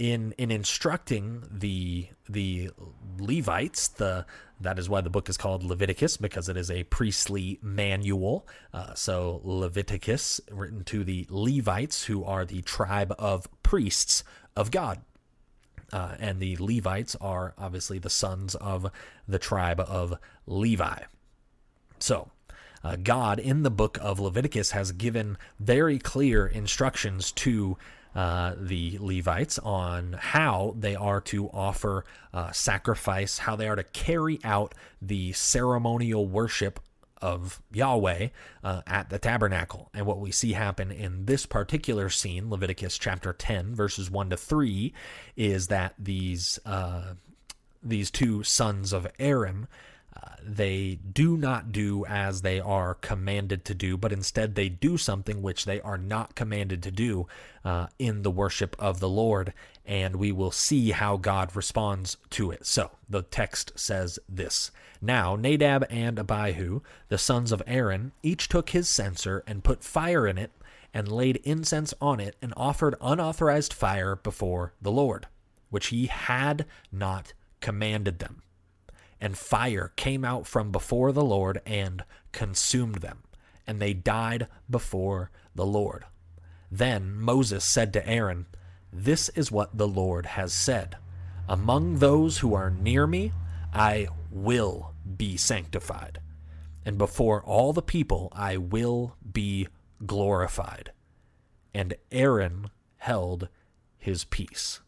in 0.00 0.32
in 0.38 0.50
instructing 0.50 1.44
the 1.50 2.08
the 2.26 2.70
Levites, 3.18 3.86
the 3.88 4.24
that 4.58 4.78
is 4.78 4.88
why 4.88 5.02
the 5.02 5.10
book 5.10 5.28
is 5.28 5.36
called 5.36 5.62
Leviticus 5.62 6.16
because 6.16 6.48
it 6.48 6.56
is 6.56 6.70
a 6.70 6.84
priestly 6.84 7.58
manual. 7.62 8.48
Uh, 8.72 8.94
so 8.94 9.40
Leviticus, 9.44 10.40
written 10.50 10.84
to 10.84 11.04
the 11.04 11.26
Levites, 11.28 12.04
who 12.04 12.24
are 12.24 12.44
the 12.44 12.62
tribe 12.62 13.14
of 13.18 13.46
priests 13.62 14.24
of 14.56 14.70
God. 14.70 15.00
Uh, 15.92 16.14
and 16.18 16.40
the 16.40 16.56
Levites 16.58 17.16
are 17.20 17.54
obviously 17.58 17.98
the 17.98 18.10
sons 18.10 18.54
of 18.54 18.90
the 19.28 19.38
tribe 19.38 19.80
of 19.80 20.14
Levi. 20.46 21.00
So, 21.98 22.30
uh, 22.82 22.96
God 22.96 23.38
in 23.38 23.64
the 23.64 23.70
book 23.70 23.98
of 24.00 24.20
Leviticus 24.20 24.70
has 24.70 24.92
given 24.92 25.36
very 25.58 25.98
clear 25.98 26.46
instructions 26.46 27.32
to 27.32 27.76
uh, 28.14 28.54
the 28.56 28.98
Levites 29.00 29.58
on 29.58 30.14
how 30.18 30.74
they 30.78 30.96
are 30.96 31.20
to 31.20 31.48
offer 31.50 32.04
uh, 32.32 32.50
sacrifice, 32.52 33.38
how 33.38 33.56
they 33.56 33.68
are 33.68 33.76
to 33.76 33.84
carry 33.84 34.40
out 34.44 34.74
the 35.00 35.32
ceremonial 35.32 36.26
worship 36.26 36.80
of 37.20 37.60
Yahweh 37.72 38.28
uh, 38.64 38.82
at 38.86 39.10
the 39.10 39.18
tabernacle. 39.18 39.90
And 39.94 40.06
what 40.06 40.18
we 40.18 40.32
see 40.32 40.52
happen 40.52 40.90
in 40.90 41.26
this 41.26 41.46
particular 41.46 42.08
scene, 42.08 42.50
Leviticus 42.50 42.98
chapter 42.98 43.32
10, 43.32 43.74
verses 43.74 44.10
1 44.10 44.30
to 44.30 44.36
3, 44.36 44.92
is 45.36 45.68
that 45.68 45.94
these, 45.98 46.58
uh, 46.64 47.14
these 47.82 48.10
two 48.10 48.42
sons 48.42 48.92
of 48.92 49.06
Aaron 49.18 49.68
they 50.42 50.98
do 51.12 51.36
not 51.36 51.72
do 51.72 52.04
as 52.06 52.42
they 52.42 52.60
are 52.60 52.94
commanded 52.94 53.64
to 53.64 53.74
do, 53.74 53.96
but 53.96 54.12
instead 54.12 54.54
they 54.54 54.68
do 54.68 54.96
something 54.96 55.42
which 55.42 55.64
they 55.64 55.80
are 55.80 55.98
not 55.98 56.34
commanded 56.34 56.82
to 56.82 56.90
do 56.90 57.26
uh, 57.64 57.86
in 57.98 58.22
the 58.22 58.30
worship 58.30 58.74
of 58.78 59.00
the 59.00 59.08
Lord. 59.08 59.52
And 59.86 60.16
we 60.16 60.32
will 60.32 60.50
see 60.50 60.90
how 60.90 61.16
God 61.16 61.54
responds 61.54 62.16
to 62.30 62.50
it. 62.50 62.66
So 62.66 62.90
the 63.08 63.22
text 63.22 63.72
says 63.76 64.18
this 64.28 64.70
Now 65.00 65.36
Nadab 65.36 65.86
and 65.90 66.18
Abihu, 66.18 66.80
the 67.08 67.18
sons 67.18 67.52
of 67.52 67.62
Aaron, 67.66 68.12
each 68.22 68.48
took 68.48 68.70
his 68.70 68.88
censer 68.88 69.42
and 69.46 69.64
put 69.64 69.84
fire 69.84 70.26
in 70.26 70.38
it 70.38 70.52
and 70.92 71.10
laid 71.10 71.36
incense 71.44 71.94
on 72.00 72.18
it 72.18 72.36
and 72.42 72.52
offered 72.56 72.96
unauthorized 73.00 73.72
fire 73.72 74.16
before 74.16 74.72
the 74.82 74.90
Lord, 74.90 75.28
which 75.70 75.88
he 75.88 76.06
had 76.06 76.66
not 76.90 77.32
commanded 77.60 78.18
them 78.18 78.42
and 79.20 79.36
fire 79.36 79.92
came 79.96 80.24
out 80.24 80.46
from 80.46 80.70
before 80.70 81.12
the 81.12 81.24
Lord 81.24 81.60
and 81.66 82.04
consumed 82.32 82.96
them, 82.96 83.22
and 83.66 83.80
they 83.80 83.92
died 83.92 84.48
before 84.68 85.30
the 85.54 85.66
Lord. 85.66 86.04
Then 86.70 87.14
Moses 87.14 87.64
said 87.64 87.92
to 87.92 88.08
Aaron, 88.08 88.46
This 88.92 89.28
is 89.30 89.52
what 89.52 89.76
the 89.76 89.88
Lord 89.88 90.26
has 90.26 90.52
said 90.52 90.96
Among 91.48 91.98
those 91.98 92.38
who 92.38 92.54
are 92.54 92.70
near 92.70 93.06
me, 93.06 93.32
I 93.74 94.08
will 94.30 94.94
be 95.16 95.36
sanctified, 95.36 96.20
and 96.84 96.96
before 96.96 97.42
all 97.42 97.72
the 97.72 97.82
people, 97.82 98.32
I 98.32 98.56
will 98.56 99.16
be 99.32 99.68
glorified. 100.06 100.92
And 101.74 101.94
Aaron 102.10 102.70
held 102.98 103.48
his 103.98 104.24
peace. 104.24 104.80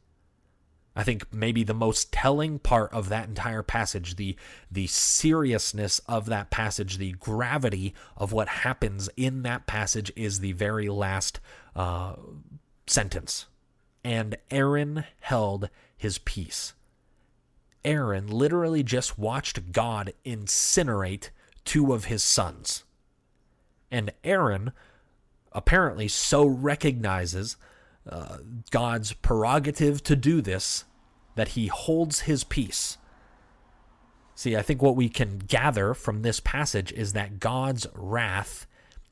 I 0.95 1.05
think 1.05 1.33
maybe 1.33 1.65
the 1.65 1.73
most 1.75 2.13
telling 2.13 2.59
part 2.59 2.93
of 2.93 3.09
that 3.09 3.29
entire 3.29 3.63
passage, 3.63 4.17
the 4.17 4.37
the 4.71 4.87
seriousness 4.87 6.01
of 6.01 6.27
that 6.27 6.51
passage, 6.51 6.99
the 6.99 7.13
gravity 7.13 7.95
of 8.17 8.33
what 8.33 8.49
happens 8.49 9.09
in 9.17 9.43
that 9.43 9.67
passage 9.67 10.13
is 10.17 10.41
the 10.41 10.53
very 10.53 10.89
last 10.89 11.41
uh, 11.75 12.17
sentence. 12.87 13.47
And 14.05 14.37
Aaron 14.51 15.05
held 15.21 15.71
his 15.97 16.19
peace. 16.19 16.75
Aaron 17.85 18.29
literally 18.29 18.83
just 18.83 19.19
watched 19.19 19.73
God 19.73 20.13
incinerate 20.25 21.31
two 21.65 21.93
of 21.93 22.07
his 22.07 22.23
sons. 22.23 22.85
And 23.91 24.13
Aaron 24.25 24.73
apparently 25.53 26.09
so 26.09 26.45
recognizes 26.45 27.57
uh, 28.09 28.39
God's 28.71 29.13
prerogative 29.13 30.03
to 30.05 30.17
do 30.17 30.41
this 30.41 30.85
that 31.35 31.49
he 31.49 31.69
holds 31.69 32.21
his 32.21 32.45
peace. 32.45 32.99
See, 34.35 34.57
I 34.57 34.63
think 34.63 34.83
what 34.83 34.97
we 34.97 35.09
can 35.09 35.39
gather 35.39 35.95
from 35.95 36.23
this 36.23 36.41
passage 36.41 36.93
is 36.93 37.13
that 37.13 37.39
God's 37.39 37.87
wrath 37.95 38.67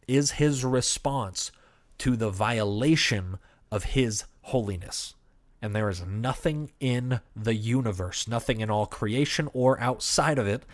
is 0.09 0.33
his 0.33 0.64
response 0.64 1.53
to 1.98 2.16
the 2.16 2.31
violation 2.31 3.38
of 3.70 3.85
his 3.85 4.24
holiness. 4.42 5.14
And 5.62 5.74
there 5.74 5.90
is 5.90 6.05
nothing 6.05 6.72
in 6.81 7.20
the 7.37 7.55
universe, 7.55 8.26
nothing 8.26 8.61
in 8.61 8.70
all 8.70 8.87
creation 8.87 9.48
or 9.53 9.79
outside 9.79 10.38
of 10.38 10.46
it, 10.46 10.64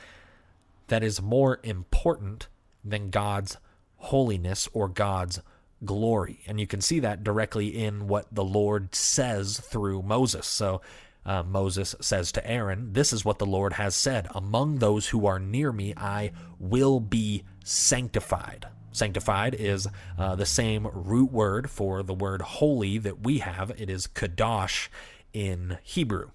that 0.87 1.02
is 1.02 1.20
more 1.20 1.59
important 1.64 2.48
than 2.85 3.11
God's 3.11 3.57
holiness 3.96 4.68
or 4.72 4.88
God's 4.88 5.40
glory. 5.85 6.41
And 6.47 6.59
you 6.59 6.67
can 6.67 6.81
see 6.81 7.01
that 7.01 7.25
directly 7.25 7.69
in 7.69 8.09
what 8.09 8.27
the 8.33 8.45
Lord 8.45 8.95
says 8.95 9.61
through 9.61 10.03
Moses. 10.03 10.47
So 10.47 10.81
uh, 11.25 11.43
Moses 11.43 11.95
says 12.01 12.33
to 12.33 12.47
Aaron, 12.49 12.93
This 12.93 13.12
is 13.12 13.25
what 13.25 13.39
the 13.39 13.47
Lord 13.47 13.75
has 13.75 13.95
said 13.95 14.29
Among 14.35 14.79
those 14.79 15.09
who 15.09 15.27
are 15.27 15.39
near 15.39 15.73
me, 15.73 15.93
I 15.97 16.33
will 16.59 17.01
be 17.01 17.45
sanctified. 17.65 18.67
Sanctified 18.93 19.55
is 19.55 19.89
uh, 20.17 20.37
the 20.37 20.47
same 20.47 20.87
root 20.87 21.31
word 21.31 21.69
for 21.69 22.03
the 22.03 22.15
word 22.15 22.41
holy 22.41 22.97
that 22.99 23.25
we 23.25 23.41
have. 23.41 23.71
It 23.77 23.91
is 23.91 24.07
kadosh 24.07 24.89
in 25.35 25.77
Hebrew, 25.83 26.31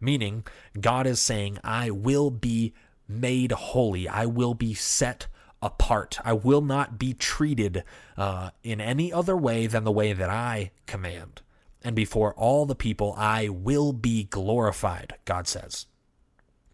meaning 0.00 0.44
God 0.80 1.06
is 1.06 1.20
saying, 1.20 1.58
I 1.62 1.90
will 1.90 2.30
be 2.30 2.74
made 3.06 3.52
holy. 3.52 4.08
I 4.08 4.26
will 4.26 4.54
be 4.54 4.74
set 4.74 5.28
apart. 5.62 6.18
I 6.24 6.32
will 6.32 6.60
not 6.60 6.98
be 6.98 7.14
treated 7.14 7.84
uh, 8.16 8.50
in 8.62 8.80
any 8.80 9.12
other 9.12 9.36
way 9.36 9.66
than 9.66 9.84
the 9.84 9.92
way 9.92 10.12
that 10.12 10.30
I 10.30 10.70
command. 10.86 11.42
And 11.82 11.94
before 11.94 12.34
all 12.34 12.66
the 12.66 12.74
people, 12.74 13.14
I 13.16 13.48
will 13.48 13.92
be 13.92 14.24
glorified, 14.24 15.14
God 15.24 15.46
says. 15.46 15.86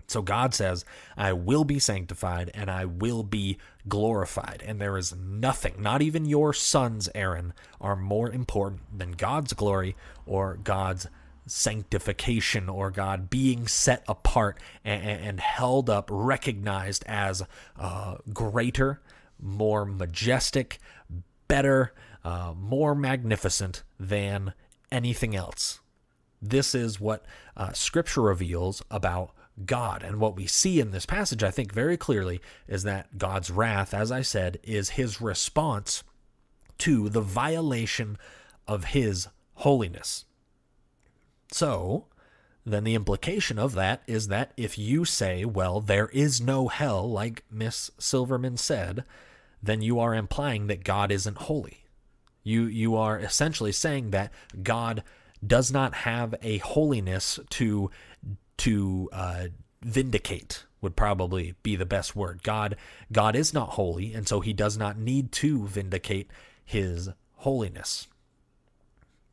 So 0.06 0.20
God 0.20 0.52
says, 0.52 0.84
I 1.16 1.32
will 1.32 1.64
be 1.64 1.78
sanctified 1.78 2.50
and 2.54 2.70
I 2.70 2.84
will 2.84 3.22
be 3.22 3.56
glorified. 3.88 4.62
And 4.66 4.80
there 4.80 4.98
is 4.98 5.14
nothing, 5.14 5.76
not 5.78 6.02
even 6.02 6.26
your 6.26 6.52
sons, 6.52 7.08
Aaron, 7.14 7.54
are 7.80 7.96
more 7.96 8.30
important 8.30 8.98
than 8.98 9.12
God's 9.12 9.54
glory 9.54 9.96
or 10.26 10.58
God's 10.62 11.06
sanctification 11.46 12.68
or 12.68 12.90
God 12.90 13.30
being 13.30 13.66
set 13.66 14.04
apart 14.08 14.58
and, 14.84 15.02
and 15.02 15.40
held 15.40 15.90
up, 15.90 16.08
recognized 16.10 17.04
as 17.06 17.42
uh, 17.78 18.16
greater, 18.32 19.00
more 19.40 19.84
majestic, 19.84 20.78
better, 21.48 21.92
uh, 22.24 22.54
more 22.56 22.94
magnificent 22.94 23.82
than 23.98 24.54
anything 24.90 25.34
else. 25.34 25.80
This 26.40 26.74
is 26.74 27.00
what 27.00 27.24
uh, 27.56 27.72
Scripture 27.72 28.22
reveals 28.22 28.82
about 28.90 29.32
God. 29.64 30.02
And 30.02 30.18
what 30.18 30.36
we 30.36 30.46
see 30.46 30.80
in 30.80 30.90
this 30.90 31.06
passage, 31.06 31.42
I 31.42 31.50
think, 31.50 31.72
very 31.72 31.96
clearly 31.96 32.40
is 32.66 32.82
that 32.84 33.18
God's 33.18 33.50
wrath, 33.50 33.94
as 33.94 34.10
I 34.10 34.22
said, 34.22 34.58
is 34.62 34.90
his 34.90 35.20
response 35.20 36.02
to 36.78 37.08
the 37.08 37.20
violation 37.20 38.18
of 38.66 38.86
his 38.86 39.28
holiness. 39.54 40.24
So, 41.52 42.06
then 42.64 42.84
the 42.84 42.94
implication 42.94 43.58
of 43.58 43.74
that 43.74 44.02
is 44.06 44.28
that 44.28 44.52
if 44.56 44.78
you 44.78 45.04
say, 45.04 45.44
well, 45.44 45.80
there 45.80 46.08
is 46.08 46.40
no 46.40 46.68
hell, 46.68 47.10
like 47.10 47.44
Miss 47.50 47.90
Silverman 47.98 48.56
said, 48.56 49.04
then 49.62 49.82
you 49.82 49.98
are 49.98 50.14
implying 50.14 50.66
that 50.68 50.84
God 50.84 51.10
isn't 51.10 51.38
holy. 51.38 51.84
You, 52.44 52.64
you 52.64 52.96
are 52.96 53.18
essentially 53.18 53.72
saying 53.72 54.10
that 54.10 54.32
God 54.62 55.02
does 55.44 55.72
not 55.72 55.94
have 55.94 56.34
a 56.42 56.58
holiness 56.58 57.38
to, 57.50 57.90
to 58.58 59.08
uh, 59.12 59.46
vindicate 59.82 60.64
would 60.80 60.96
probably 60.96 61.54
be 61.62 61.76
the 61.76 61.86
best 61.86 62.14
word. 62.14 62.42
God 62.42 62.76
God 63.10 63.36
is 63.36 63.54
not 63.54 63.70
holy 63.70 64.12
and 64.12 64.26
so 64.26 64.40
he 64.40 64.52
does 64.52 64.76
not 64.76 64.98
need 64.98 65.32
to 65.32 65.66
vindicate 65.66 66.30
his 66.64 67.08
holiness. 67.36 68.08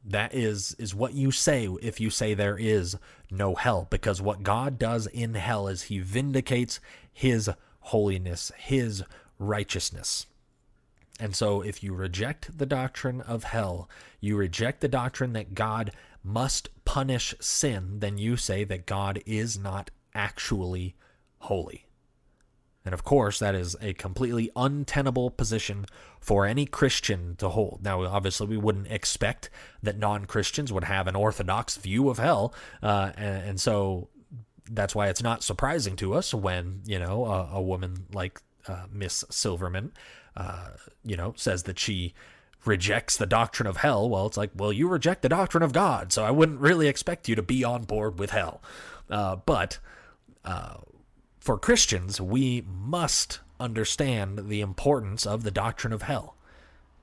That 0.10 0.34
is 0.34 0.76
is 0.80 0.96
what 0.96 1.14
you 1.14 1.30
say 1.30 1.68
if 1.84 2.00
you 2.00 2.10
say 2.10 2.34
there 2.34 2.58
is 2.58 2.98
no 3.30 3.54
hell 3.54 3.88
because 3.92 4.22
what 4.22 4.42
God 4.42 4.80
does 4.80 5.06
in 5.06 5.36
hell 5.36 5.68
is 5.68 5.84
he 5.84 6.00
vindicates 6.00 6.80
his 7.14 7.50
holiness, 7.80 8.52
his 8.58 9.04
righteousness. 9.38 10.26
And 11.20 11.36
so 11.36 11.62
if 11.62 11.84
you 11.84 11.94
reject 11.94 12.58
the 12.58 12.66
doctrine 12.66 13.22
of 13.22 13.44
hell, 13.44 13.88
you 14.20 14.36
reject 14.36 14.82
the 14.82 14.88
doctrine 14.88 15.34
that 15.34 15.54
God 15.54 15.92
must 16.24 16.70
punish 16.86 17.36
sin, 17.40 18.00
then 18.00 18.18
you 18.18 18.36
say 18.36 18.64
that 18.64 18.88
God 18.88 19.22
is 19.28 19.60
not 19.60 19.92
actually 20.16 20.96
holy. 21.40 21.86
And 22.86 22.94
of 22.94 23.04
course, 23.04 23.40
that 23.40 23.56
is 23.56 23.76
a 23.82 23.94
completely 23.94 24.50
untenable 24.56 25.30
position 25.32 25.86
for 26.20 26.46
any 26.46 26.66
Christian 26.66 27.36
to 27.38 27.50
hold. 27.50 27.82
Now, 27.84 28.04
obviously, 28.06 28.48
we 28.48 28.58
wouldn't 28.58 28.88
expect 28.88 29.50
that 29.84 29.98
non 29.98 30.26
Christians 30.26 30.72
would 30.72 30.86
have 30.86 31.08
an 31.08 31.16
orthodox 31.16 31.76
view 31.78 32.10
of 32.10 32.20
hell. 32.20 32.54
Uh, 32.82 33.12
and, 33.18 33.50
and, 33.50 33.62
so 33.62 34.08
that's 34.70 34.96
why 34.96 35.10
it's 35.10 35.22
not 35.22 35.44
surprising 35.44 35.96
to 35.98 36.14
us 36.14 36.34
when, 36.34 36.82
you 36.86 37.00
know, 37.00 37.26
a, 37.26 37.50
a 37.56 37.62
woman 37.62 38.06
like 38.14 38.42
uh, 38.68 38.86
Miss 38.92 39.26
Silverman, 39.30 39.92
uh, 40.38 40.70
you 41.04 41.18
know, 41.18 41.34
says 41.36 41.64
that 41.64 41.80
she 41.80 42.14
rejects 42.66 43.18
the 43.18 43.26
doctrine 43.26 43.68
of 43.68 43.78
hell. 43.78 44.10
Well, 44.10 44.28
it's 44.28 44.38
like, 44.38 44.52
well, 44.56 44.72
you 44.72 44.88
reject 44.88 45.22
the 45.22 45.30
doctrine 45.30 45.64
of 45.64 45.74
God, 45.74 46.14
so 46.14 46.24
I 46.24 46.32
wouldn't 46.32 46.60
really 46.60 46.88
expect 46.88 47.28
you 47.28 47.36
to 47.36 47.42
be 47.42 47.64
on 47.64 47.84
board 47.84 48.20
with 48.20 48.32
hell. 48.32 48.62
Uh, 49.10 49.38
but 49.38 49.80
uh, 50.46 50.76
for 51.40 51.58
Christians, 51.58 52.20
we 52.20 52.64
must 52.68 53.40
understand 53.60 54.50
the 54.50 54.62
importance 54.62 55.26
of 55.26 55.44
the 55.44 55.52
doctrine 55.52 55.94
of 55.94 56.04
hell. 56.04 56.36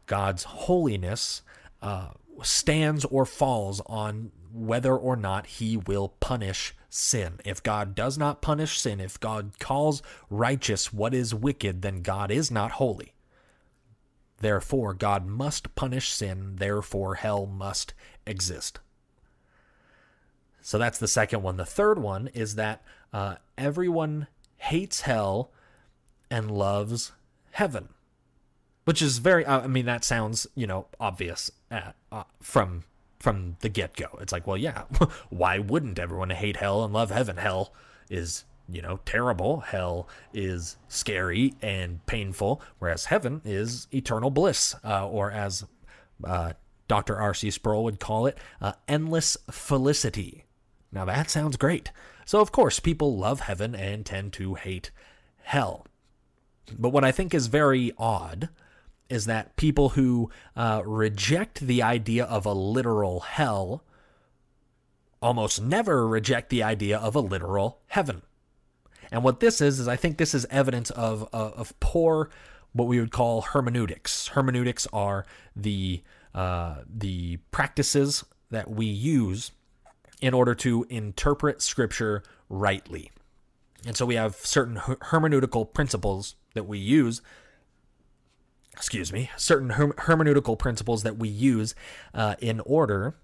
God's 0.06 0.44
holiness 0.44 1.42
uh, 1.82 2.10
stands 2.42 3.04
or 3.06 3.24
falls 3.24 3.80
on 3.86 4.30
whether 4.52 4.96
or 4.96 5.16
not 5.16 5.46
he 5.46 5.76
will 5.76 6.14
punish 6.20 6.74
sin. 6.88 7.40
If 7.44 7.62
God 7.62 7.94
does 7.94 8.16
not 8.16 8.40
punish 8.40 8.78
sin, 8.80 9.00
if 9.00 9.20
God 9.20 9.58
calls 9.58 10.02
righteous 10.30 10.92
what 10.92 11.14
is 11.14 11.34
wicked, 11.34 11.82
then 11.82 12.02
God 12.02 12.30
is 12.30 12.50
not 12.50 12.72
holy. 12.72 13.14
Therefore, 14.38 14.94
God 14.94 15.26
must 15.26 15.74
punish 15.74 16.10
sin, 16.10 16.56
therefore, 16.56 17.16
hell 17.16 17.46
must 17.46 17.94
exist. 18.26 18.80
So 20.60 20.78
that's 20.78 20.98
the 20.98 21.08
second 21.08 21.42
one. 21.42 21.56
The 21.56 21.64
third 21.64 21.98
one 21.98 22.28
is 22.28 22.56
that 22.56 22.82
uh, 23.16 23.36
everyone 23.56 24.26
hates 24.58 25.00
hell 25.00 25.50
and 26.30 26.50
loves 26.50 27.12
heaven, 27.52 27.88
which 28.84 29.00
is 29.00 29.16
very. 29.18 29.46
I 29.46 29.66
mean, 29.66 29.86
that 29.86 30.04
sounds 30.04 30.46
you 30.54 30.66
know 30.66 30.88
obvious 31.00 31.50
at, 31.70 31.96
uh, 32.12 32.24
from 32.42 32.84
from 33.18 33.56
the 33.60 33.70
get 33.70 33.96
go. 33.96 34.18
It's 34.20 34.34
like, 34.34 34.46
well, 34.46 34.58
yeah, 34.58 34.82
why 35.30 35.58
wouldn't 35.58 35.98
everyone 35.98 36.28
hate 36.28 36.58
hell 36.58 36.84
and 36.84 36.92
love 36.92 37.10
heaven? 37.10 37.38
Hell 37.38 37.72
is 38.10 38.44
you 38.68 38.82
know 38.82 39.00
terrible. 39.06 39.60
Hell 39.60 40.06
is 40.34 40.76
scary 40.86 41.54
and 41.62 42.04
painful, 42.04 42.60
whereas 42.80 43.06
heaven 43.06 43.40
is 43.46 43.86
eternal 43.94 44.28
bliss, 44.28 44.74
uh, 44.84 45.08
or 45.08 45.30
as 45.30 45.64
uh, 46.22 46.52
Dr. 46.86 47.16
R.C. 47.16 47.50
Sproul 47.50 47.82
would 47.84 47.98
call 47.98 48.26
it, 48.26 48.36
uh, 48.60 48.74
endless 48.86 49.38
felicity. 49.50 50.44
Now 50.92 51.06
that 51.06 51.30
sounds 51.30 51.56
great. 51.56 51.92
So, 52.26 52.40
of 52.40 52.50
course, 52.50 52.80
people 52.80 53.16
love 53.16 53.40
heaven 53.40 53.74
and 53.74 54.04
tend 54.04 54.32
to 54.34 54.54
hate 54.54 54.90
hell. 55.44 55.86
But 56.76 56.90
what 56.90 57.04
I 57.04 57.12
think 57.12 57.32
is 57.32 57.46
very 57.46 57.92
odd 57.96 58.48
is 59.08 59.26
that 59.26 59.54
people 59.54 59.90
who 59.90 60.30
uh, 60.56 60.82
reject 60.84 61.60
the 61.60 61.82
idea 61.82 62.24
of 62.24 62.44
a 62.44 62.52
literal 62.52 63.20
hell 63.20 63.84
almost 65.22 65.62
never 65.62 66.06
reject 66.06 66.50
the 66.50 66.64
idea 66.64 66.98
of 66.98 67.14
a 67.14 67.20
literal 67.20 67.78
heaven. 67.86 68.22
And 69.12 69.22
what 69.22 69.38
this 69.38 69.60
is, 69.60 69.78
is 69.78 69.86
I 69.86 69.94
think 69.94 70.18
this 70.18 70.34
is 70.34 70.46
evidence 70.50 70.90
of, 70.90 71.28
of, 71.32 71.52
of 71.52 71.80
poor, 71.80 72.28
what 72.72 72.88
we 72.88 72.98
would 72.98 73.12
call 73.12 73.42
hermeneutics. 73.42 74.28
Hermeneutics 74.28 74.88
are 74.92 75.24
the, 75.54 76.02
uh, 76.34 76.78
the 76.92 77.36
practices 77.52 78.24
that 78.50 78.68
we 78.68 78.86
use 78.86 79.52
in 80.20 80.34
order 80.34 80.54
to 80.54 80.86
interpret 80.88 81.62
scripture 81.62 82.22
rightly. 82.48 83.10
And 83.86 83.96
so 83.96 84.06
we 84.06 84.14
have 84.16 84.36
certain 84.36 84.76
hermeneutical 84.76 85.72
principles 85.72 86.36
that 86.54 86.66
we 86.66 86.78
use. 86.78 87.22
Excuse 88.72 89.12
me, 89.12 89.30
certain 89.36 89.70
hermeneutical 89.70 90.58
principles 90.58 91.02
that 91.02 91.16
we 91.16 91.28
use 91.28 91.74
uh, 92.12 92.34
in 92.40 92.60
order 92.60 93.16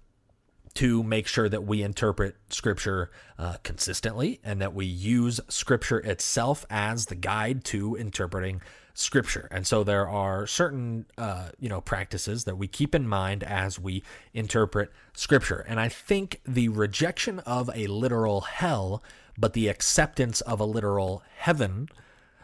to 0.75 1.03
make 1.03 1.27
sure 1.27 1.47
that 1.49 1.63
we 1.63 1.83
interpret 1.83 2.35
scripture 2.49 3.11
uh, 3.37 3.57
consistently 3.63 4.39
and 4.43 4.59
that 4.61 4.73
we 4.73 4.85
use 4.85 5.39
scripture 5.47 5.99
itself 5.99 6.65
as 6.69 7.07
the 7.07 7.15
guide 7.15 7.63
to 7.65 7.95
interpreting 7.95 8.61
scripture. 8.93 9.47
And 9.51 9.65
so 9.65 9.83
there 9.83 10.07
are 10.07 10.45
certain, 10.45 11.05
uh, 11.17 11.49
you 11.59 11.67
know, 11.67 11.81
practices 11.81 12.43
that 12.43 12.57
we 12.57 12.67
keep 12.67 12.93
in 12.93 13.07
mind 13.07 13.43
as 13.43 13.79
we 13.79 14.03
interpret 14.33 14.91
scripture. 15.13 15.65
And 15.67 15.79
I 15.79 15.89
think 15.89 16.41
the 16.45 16.69
rejection 16.69 17.39
of 17.39 17.69
a 17.73 17.87
literal 17.87 18.41
hell, 18.41 19.03
but 19.37 19.53
the 19.53 19.67
acceptance 19.67 20.41
of 20.41 20.59
a 20.59 20.65
literal 20.65 21.23
heaven 21.37 21.89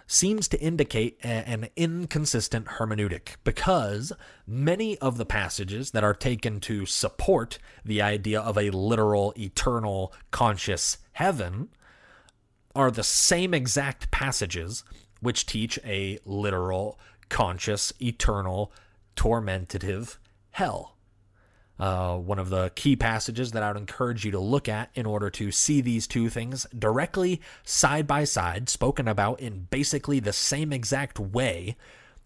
seems 0.07 0.47
to 0.47 0.59
indicate 0.59 1.19
a, 1.23 1.27
an 1.27 1.69
inconsistent 1.75 2.65
hermeneutic 2.65 3.35
because 3.43 4.11
many 4.47 4.97
of 4.97 5.17
the 5.17 5.25
passages 5.25 5.91
that 5.91 6.03
are 6.03 6.15
taken 6.15 6.59
to 6.59 6.87
support 6.87 7.59
the 7.85 8.01
idea 8.01 8.41
of 8.41 8.57
a 8.57 8.71
literal, 8.71 9.35
eternal, 9.37 10.11
conscious 10.31 10.97
heaven 11.11 11.69
are 12.75 12.89
the 12.89 13.03
same 13.03 13.53
exact 13.53 14.09
passages 14.09 14.83
which 15.19 15.45
teach 15.45 15.79
a 15.85 16.19
literal, 16.25 16.99
conscious, 17.29 17.93
eternal, 18.01 18.71
tormentative 19.15 20.17
hell. 20.51 20.95
Uh, 21.79 22.17
one 22.17 22.39
of 22.39 22.49
the 22.49 22.71
key 22.75 22.95
passages 22.97 23.53
that 23.53 23.63
I 23.63 23.69
would 23.69 23.77
encourage 23.77 24.25
you 24.25 24.31
to 24.31 24.39
look 24.39 24.67
at 24.67 24.89
in 24.95 25.05
order 25.05 25.29
to 25.29 25.49
see 25.49 25.79
these 25.79 26.07
two 26.07 26.29
things 26.29 26.67
directly 26.77 27.39
side 27.63 28.05
by 28.05 28.25
side, 28.25 28.67
spoken 28.67 29.07
about 29.07 29.39
in 29.39 29.67
basically 29.69 30.19
the 30.19 30.33
same 30.33 30.73
exact 30.73 31.19
way, 31.19 31.77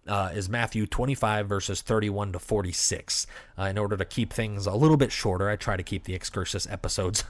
uh, 0.08 0.32
is 0.34 0.50
Matthew 0.50 0.86
25, 0.86 1.48
verses 1.48 1.82
31 1.82 2.34
to 2.34 2.40
46. 2.40 3.28
Uh, 3.58 3.64
in 3.64 3.78
order 3.78 3.96
to 3.96 4.06
keep 4.06 4.34
things 4.34 4.66
a 4.66 4.74
little 4.74 4.98
bit 4.98 5.12
shorter, 5.12 5.50
I 5.50 5.56
try 5.56 5.78
to 5.78 5.84
keep 5.84 6.04
the 6.04 6.16
excursus 6.16 6.68
episodes 6.68 7.24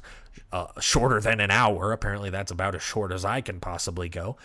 uh, 0.51 0.67
shorter 0.79 1.19
than 1.19 1.39
an 1.39 1.51
hour. 1.51 1.91
Apparently, 1.91 2.29
that's 2.29 2.51
about 2.51 2.73
as 2.73 2.81
short 2.81 3.11
as 3.11 3.25
I 3.25 3.41
can 3.41 3.59
possibly 3.59 4.09
go. 4.09 4.37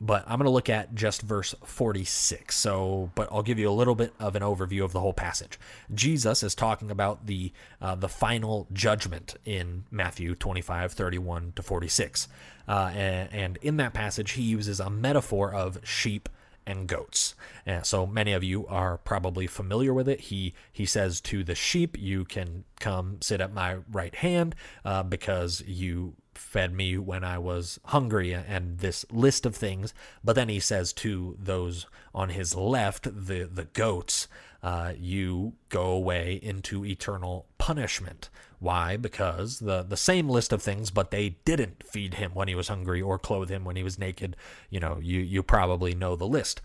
But 0.00 0.24
I'm 0.26 0.38
going 0.38 0.44
to 0.44 0.50
look 0.50 0.68
at 0.68 0.94
just 0.94 1.22
verse 1.22 1.54
46. 1.64 2.54
So, 2.54 3.10
but 3.14 3.28
I'll 3.32 3.42
give 3.42 3.58
you 3.58 3.70
a 3.70 3.72
little 3.72 3.94
bit 3.94 4.12
of 4.20 4.36
an 4.36 4.42
overview 4.42 4.84
of 4.84 4.92
the 4.92 5.00
whole 5.00 5.14
passage. 5.14 5.58
Jesus 5.94 6.42
is 6.42 6.54
talking 6.54 6.90
about 6.90 7.26
the 7.26 7.52
uh, 7.80 7.94
the 7.94 8.08
final 8.08 8.66
judgment 8.72 9.36
in 9.44 9.84
Matthew 9.90 10.34
25, 10.34 10.92
31 10.92 11.52
to 11.56 11.62
46. 11.62 12.28
Uh, 12.68 12.90
and, 12.94 13.32
and 13.32 13.58
in 13.62 13.76
that 13.78 13.94
passage, 13.94 14.32
he 14.32 14.42
uses 14.42 14.80
a 14.80 14.90
metaphor 14.90 15.54
of 15.54 15.78
sheep 15.82 16.28
and 16.66 16.88
goats. 16.88 17.34
And 17.64 17.86
so 17.86 18.06
many 18.06 18.32
of 18.32 18.42
you 18.42 18.66
are 18.66 18.98
probably 18.98 19.46
familiar 19.46 19.94
with 19.94 20.08
it. 20.08 20.20
He 20.22 20.54
he 20.72 20.86
says 20.86 21.20
to 21.22 21.44
the 21.44 21.54
sheep, 21.54 21.96
"You 21.98 22.24
can 22.24 22.64
come 22.80 23.18
sit 23.20 23.40
at 23.40 23.52
my 23.52 23.78
right 23.90 24.14
hand 24.14 24.54
uh, 24.84 25.02
because 25.02 25.62
you 25.66 26.14
fed 26.34 26.74
me 26.74 26.98
when 26.98 27.24
I 27.24 27.38
was 27.38 27.78
hungry," 27.86 28.32
and 28.32 28.78
this 28.78 29.04
list 29.10 29.46
of 29.46 29.54
things. 29.54 29.94
But 30.24 30.34
then 30.34 30.48
he 30.48 30.60
says 30.60 30.92
to 30.94 31.36
those 31.38 31.86
on 32.14 32.30
his 32.30 32.54
left, 32.54 33.04
the 33.04 33.44
the 33.44 33.66
goats, 33.72 34.28
uh, 34.66 34.94
"You 34.98 35.52
go 35.68 35.90
away 35.90 36.40
into 36.42 36.84
eternal 36.84 37.46
punishment." 37.56 38.28
Why? 38.58 38.96
Because 38.96 39.60
the 39.60 39.82
the 39.82 39.96
same 39.96 40.28
list 40.28 40.52
of 40.52 40.60
things, 40.60 40.90
but 40.90 41.12
they 41.12 41.36
didn't 41.44 41.84
feed 41.84 42.14
him 42.14 42.32
when 42.34 42.48
he 42.48 42.56
was 42.56 42.66
hungry 42.68 43.00
or 43.00 43.18
clothe 43.18 43.48
him 43.50 43.64
when 43.64 43.76
he 43.76 43.84
was 43.84 43.98
naked. 43.98 44.36
You 44.68 44.80
know, 44.80 44.98
you 45.00 45.20
you 45.20 45.42
probably 45.42 45.94
know 45.94 46.16
the 46.16 46.26
list. 46.26 46.60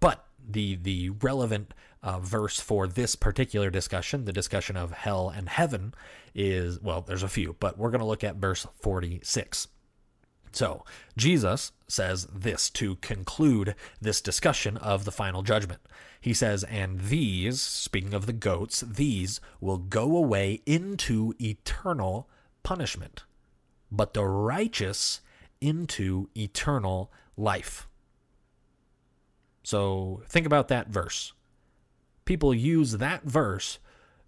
But 0.00 0.26
the 0.46 0.76
the 0.76 1.10
relevant 1.10 1.72
uh, 2.02 2.20
verse 2.20 2.60
for 2.60 2.86
this 2.86 3.16
particular 3.16 3.70
discussion, 3.70 4.26
the 4.26 4.32
discussion 4.32 4.76
of 4.76 4.92
hell 4.92 5.28
and 5.28 5.48
heaven, 5.48 5.94
is 6.34 6.80
well, 6.80 7.00
there's 7.00 7.22
a 7.22 7.28
few, 7.28 7.56
but 7.58 7.78
we're 7.78 7.90
going 7.90 8.00
to 8.00 8.06
look 8.06 8.24
at 8.24 8.36
verse 8.36 8.66
46. 8.80 9.68
So, 10.52 10.84
Jesus 11.18 11.72
says 11.86 12.26
this 12.32 12.70
to 12.70 12.96
conclude 12.96 13.74
this 14.00 14.20
discussion 14.20 14.76
of 14.78 15.04
the 15.04 15.12
final 15.12 15.42
judgment. 15.42 15.80
He 16.26 16.34
says, 16.34 16.64
And 16.64 17.02
these, 17.02 17.62
speaking 17.62 18.12
of 18.12 18.26
the 18.26 18.32
goats, 18.32 18.80
these 18.80 19.40
will 19.60 19.78
go 19.78 20.16
away 20.16 20.60
into 20.66 21.34
eternal 21.40 22.28
punishment, 22.64 23.22
but 23.92 24.12
the 24.12 24.24
righteous 24.24 25.20
into 25.60 26.28
eternal 26.36 27.12
life. 27.36 27.86
So, 29.62 30.24
think 30.26 30.46
about 30.46 30.66
that 30.66 30.88
verse. 30.88 31.32
People 32.24 32.52
use 32.52 32.94
that 32.94 33.22
verse 33.22 33.78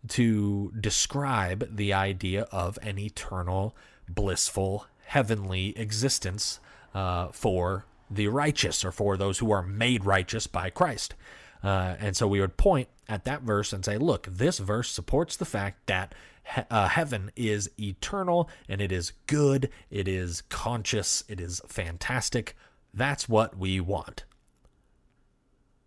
to 0.06 0.72
describe 0.78 1.74
the 1.74 1.92
idea 1.92 2.42
of 2.52 2.78
an 2.80 3.00
eternal, 3.00 3.74
blissful 4.08 4.86
heavenly 5.06 5.76
existence 5.76 6.60
uh, 6.94 7.30
for 7.32 7.86
the 8.08 8.28
righteous 8.28 8.84
or 8.84 8.92
for 8.92 9.16
those 9.16 9.40
who 9.40 9.50
are 9.50 9.62
made 9.62 10.04
righteous 10.04 10.46
by 10.46 10.70
Christ. 10.70 11.16
Uh, 11.62 11.96
and 11.98 12.16
so 12.16 12.26
we 12.26 12.40
would 12.40 12.56
point 12.56 12.88
at 13.08 13.24
that 13.24 13.42
verse 13.42 13.72
and 13.72 13.84
say, 13.84 13.98
look, 13.98 14.26
this 14.26 14.58
verse 14.58 14.90
supports 14.90 15.36
the 15.36 15.44
fact 15.44 15.86
that 15.86 16.14
he- 16.54 16.62
uh, 16.70 16.88
heaven 16.88 17.30
is 17.36 17.70
eternal 17.78 18.48
and 18.68 18.80
it 18.80 18.92
is 18.92 19.12
good, 19.26 19.70
it 19.90 20.06
is 20.06 20.42
conscious, 20.48 21.24
it 21.28 21.40
is 21.40 21.60
fantastic. 21.66 22.56
That's 22.94 23.28
what 23.28 23.56
we 23.56 23.80
want. 23.80 24.24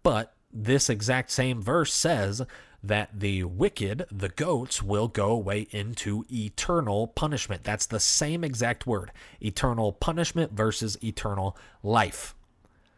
But 0.04 0.34
this 0.52 0.90
exact 0.90 1.32
same 1.32 1.62
verse 1.62 1.94
says 1.94 2.42
that 2.84 3.20
the 3.20 3.44
wicked, 3.44 4.06
the 4.12 4.30
goats, 4.30 4.82
will 4.82 5.08
go 5.08 5.32
away 5.32 5.68
into 5.72 6.26
eternal 6.32 7.08
punishment. 7.08 7.64
That's 7.64 7.86
the 7.86 8.00
same 8.00 8.44
exact 8.44 8.88
word 8.88 9.12
eternal 9.40 9.94
punishment 9.94 10.52
versus 10.52 10.98
eternal 11.04 11.56
life. 11.84 12.36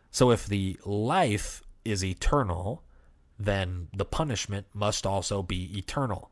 So 0.10 0.32
if 0.32 0.46
the 0.46 0.78
life 0.86 1.63
is 1.86 2.04
eternal, 2.04 2.84
then 3.40 3.88
the 3.96 4.06
punishment 4.06 4.68
must 4.74 5.06
also 5.06 5.44
be 5.44 5.78
eternal. 5.78 6.32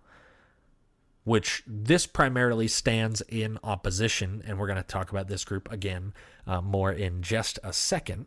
Which 1.24 1.62
this 1.68 2.08
primarily 2.08 2.68
stands 2.68 3.22
in 3.30 3.60
opposition, 3.64 4.42
and 4.46 4.58
we're 4.58 4.66
going 4.68 4.78
to 4.78 4.84
talk 4.84 5.12
about 5.12 5.28
this 5.28 5.46
group 5.46 5.72
again 5.72 6.14
uh, 6.48 6.62
more 6.62 6.92
in 6.92 7.22
just 7.22 7.60
a 7.64 7.74
second. 7.74 8.26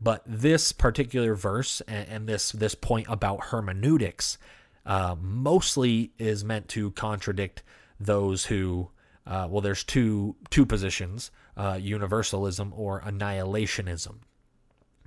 But 0.00 0.22
this 0.24 0.70
particular 0.70 1.34
verse 1.34 1.80
and, 1.82 2.08
and 2.08 2.28
this 2.28 2.52
this 2.52 2.76
point 2.76 3.06
about 3.08 3.46
hermeneutics 3.46 4.38
uh, 4.86 5.16
mostly 5.20 6.12
is 6.18 6.44
meant 6.44 6.68
to 6.68 6.92
contradict 6.92 7.64
those 7.98 8.46
who 8.46 8.90
uh, 9.26 9.46
well, 9.48 9.60
there's 9.60 9.84
two 9.84 10.36
two 10.50 10.66
positions: 10.66 11.30
uh, 11.56 11.78
universalism 11.80 12.72
or 12.76 13.00
annihilationism. 13.02 14.16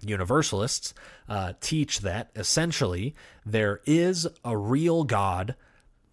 Universalists 0.08 0.94
uh, 1.28 1.54
teach 1.62 2.02
that 2.02 2.32
essentially 2.36 3.16
there 3.46 3.82
is 3.86 4.28
a 4.44 4.58
real 4.58 5.04
God, 5.04 5.56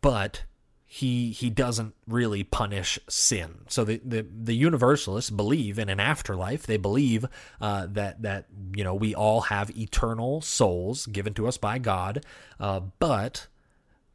but 0.00 0.44
he 0.92 1.30
he 1.30 1.48
doesn't 1.48 1.94
really 2.06 2.44
punish 2.44 2.98
sin. 3.08 3.60
So 3.68 3.82
the, 3.82 4.02
the, 4.04 4.26
the 4.30 4.54
universalists 4.54 5.30
believe 5.30 5.78
in 5.78 5.88
an 5.88 5.98
afterlife. 5.98 6.66
They 6.66 6.76
believe 6.76 7.24
uh, 7.62 7.86
that 7.92 8.20
that 8.20 8.44
you 8.76 8.84
know 8.84 8.94
we 8.94 9.14
all 9.14 9.40
have 9.40 9.74
eternal 9.74 10.42
souls 10.42 11.06
given 11.06 11.32
to 11.32 11.48
us 11.48 11.56
by 11.56 11.78
God, 11.78 12.26
uh, 12.60 12.80
but 12.98 13.46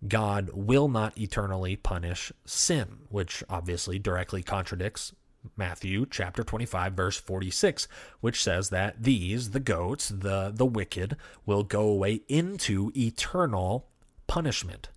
God 0.08 0.52
will 0.54 0.88
not 0.88 1.18
eternally 1.18 1.76
punish 1.76 2.32
sin, 2.46 3.00
which 3.10 3.44
obviously 3.50 3.98
directly 3.98 4.44
contradicts 4.44 5.14
Matthew 5.56 6.06
chapter 6.10 6.44
25 6.44 6.94
verse 6.94 7.18
46 7.18 7.88
which 8.20 8.42
says 8.42 8.70
that 8.70 9.04
these 9.04 9.52
the 9.52 9.60
goats 9.60 10.10
the 10.10 10.52
the 10.54 10.66
wicked 10.66 11.16
will 11.46 11.64
go 11.64 11.82
away 11.82 12.22
into 12.28 12.92
eternal 12.96 13.88
punishment 14.28 14.90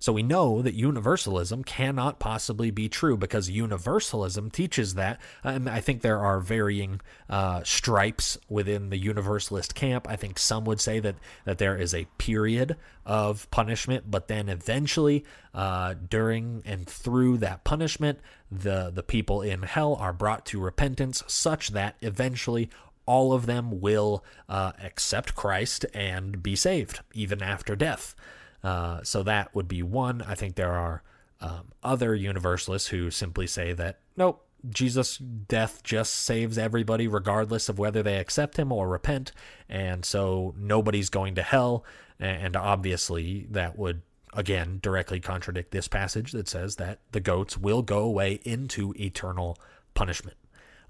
so 0.00 0.14
we 0.14 0.22
know 0.22 0.62
that 0.62 0.74
universalism 0.74 1.62
cannot 1.62 2.18
possibly 2.18 2.70
be 2.70 2.88
true 2.88 3.18
because 3.18 3.50
universalism 3.50 4.50
teaches 4.50 4.94
that. 4.94 5.20
And 5.44 5.68
I 5.68 5.80
think 5.80 6.00
there 6.00 6.18
are 6.18 6.40
varying 6.40 7.02
uh, 7.28 7.62
stripes 7.64 8.38
within 8.48 8.88
the 8.88 8.96
universalist 8.96 9.74
camp. 9.74 10.08
I 10.08 10.16
think 10.16 10.38
some 10.38 10.64
would 10.64 10.80
say 10.80 11.00
that 11.00 11.16
that 11.44 11.58
there 11.58 11.76
is 11.76 11.94
a 11.94 12.06
period 12.16 12.76
of 13.04 13.50
punishment, 13.50 14.10
but 14.10 14.28
then 14.28 14.48
eventually, 14.48 15.22
uh, 15.54 15.94
during 16.08 16.62
and 16.64 16.88
through 16.88 17.36
that 17.38 17.64
punishment, 17.64 18.20
the 18.50 18.90
the 18.90 19.02
people 19.02 19.42
in 19.42 19.64
hell 19.64 19.96
are 19.96 20.14
brought 20.14 20.46
to 20.46 20.60
repentance, 20.60 21.22
such 21.26 21.68
that 21.68 21.96
eventually 22.00 22.70
all 23.04 23.34
of 23.34 23.44
them 23.44 23.82
will 23.82 24.24
uh, 24.48 24.72
accept 24.82 25.34
Christ 25.34 25.84
and 25.92 26.42
be 26.42 26.56
saved, 26.56 27.00
even 27.12 27.42
after 27.42 27.76
death. 27.76 28.14
Uh, 28.62 29.02
so 29.02 29.22
that 29.22 29.54
would 29.54 29.68
be 29.68 29.82
one. 29.82 30.22
I 30.22 30.34
think 30.34 30.54
there 30.54 30.72
are 30.72 31.02
um, 31.40 31.72
other 31.82 32.14
universalists 32.14 32.88
who 32.88 33.10
simply 33.10 33.46
say 33.46 33.72
that, 33.72 34.00
nope, 34.16 34.44
Jesus' 34.68 35.16
death 35.16 35.82
just 35.82 36.14
saves 36.14 36.58
everybody, 36.58 37.08
regardless 37.08 37.68
of 37.68 37.78
whether 37.78 38.02
they 38.02 38.18
accept 38.18 38.58
him 38.58 38.72
or 38.72 38.88
repent. 38.88 39.32
And 39.68 40.04
so 40.04 40.54
nobody's 40.58 41.08
going 41.08 41.34
to 41.36 41.42
hell. 41.42 41.84
And 42.18 42.56
obviously, 42.56 43.46
that 43.50 43.78
would, 43.78 44.02
again, 44.34 44.78
directly 44.82 45.20
contradict 45.20 45.70
this 45.70 45.88
passage 45.88 46.32
that 46.32 46.48
says 46.48 46.76
that 46.76 47.00
the 47.12 47.20
goats 47.20 47.56
will 47.56 47.80
go 47.80 48.00
away 48.00 48.40
into 48.44 48.92
eternal 48.98 49.56
punishment. 49.94 50.36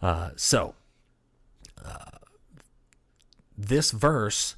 Uh, 0.03 0.31
so, 0.35 0.75
uh, 1.85 2.19
this 3.57 3.93
verse 3.93 4.57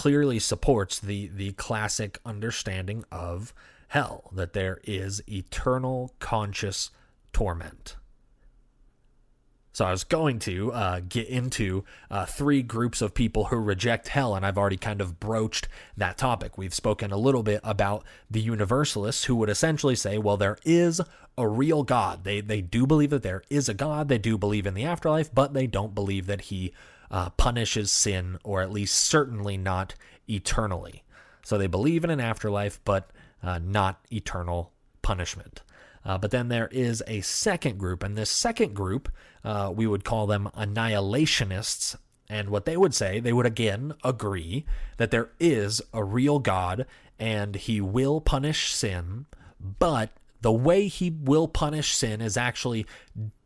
clearly 0.00 0.38
supports 0.38 0.98
the 0.98 1.26
the 1.28 1.52
classic 1.52 2.18
understanding 2.24 3.04
of 3.12 3.52
hell 3.88 4.30
that 4.32 4.54
there 4.54 4.80
is 4.84 5.20
eternal 5.28 6.14
conscious 6.18 6.90
torment. 7.34 7.96
So 9.72 9.84
I 9.84 9.90
was 9.90 10.04
going 10.04 10.38
to 10.38 10.72
uh, 10.72 11.00
get 11.06 11.28
into 11.28 11.84
uh, 12.10 12.24
three 12.24 12.62
groups 12.62 13.02
of 13.02 13.12
people 13.12 13.44
who 13.44 13.56
reject 13.56 14.08
hell, 14.08 14.34
and 14.34 14.46
I've 14.46 14.56
already 14.56 14.78
kind 14.78 15.02
of 15.02 15.20
broached 15.20 15.68
that 15.98 16.16
topic. 16.16 16.56
We've 16.56 16.72
spoken 16.72 17.12
a 17.12 17.18
little 17.18 17.42
bit 17.42 17.60
about 17.62 18.02
the 18.30 18.40
universalists 18.40 19.24
who 19.24 19.36
would 19.36 19.50
essentially 19.50 19.96
say, 19.96 20.16
well, 20.16 20.38
there 20.38 20.56
is 20.64 21.02
a 21.36 21.46
real 21.46 21.82
God. 21.82 22.24
They 22.24 22.40
they 22.40 22.62
do 22.62 22.86
believe 22.86 23.10
that 23.10 23.22
there 23.22 23.42
is 23.50 23.68
a 23.68 23.74
God. 23.74 24.08
They 24.08 24.16
do 24.16 24.38
believe 24.38 24.64
in 24.64 24.72
the 24.72 24.86
afterlife, 24.86 25.34
but 25.34 25.52
they 25.52 25.66
don't 25.66 25.94
believe 25.94 26.24
that 26.26 26.40
He 26.42 26.72
uh, 27.10 27.30
punishes 27.30 27.90
sin, 27.90 28.38
or 28.44 28.62
at 28.62 28.72
least 28.72 28.94
certainly 28.94 29.56
not 29.56 29.94
eternally. 30.28 31.02
So 31.42 31.58
they 31.58 31.66
believe 31.66 32.04
in 32.04 32.10
an 32.10 32.20
afterlife, 32.20 32.80
but 32.84 33.10
uh, 33.42 33.58
not 33.62 34.04
eternal 34.12 34.72
punishment. 35.02 35.62
Uh, 36.04 36.16
but 36.18 36.30
then 36.30 36.48
there 36.48 36.68
is 36.68 37.02
a 37.06 37.20
second 37.20 37.78
group, 37.78 38.02
and 38.02 38.16
this 38.16 38.30
second 38.30 38.74
group, 38.74 39.10
uh, 39.44 39.72
we 39.74 39.86
would 39.86 40.04
call 40.04 40.26
them 40.26 40.48
annihilationists. 40.56 41.96
And 42.28 42.48
what 42.48 42.64
they 42.64 42.76
would 42.76 42.94
say, 42.94 43.18
they 43.18 43.32
would 43.32 43.46
again 43.46 43.94
agree 44.04 44.64
that 44.98 45.10
there 45.10 45.30
is 45.40 45.82
a 45.92 46.04
real 46.04 46.38
God 46.38 46.86
and 47.18 47.56
he 47.56 47.80
will 47.80 48.20
punish 48.20 48.72
sin, 48.72 49.26
but 49.60 50.10
the 50.40 50.52
way 50.52 50.88
he 50.88 51.10
will 51.10 51.48
punish 51.48 51.94
sin 51.94 52.20
is 52.20 52.36
actually 52.36 52.86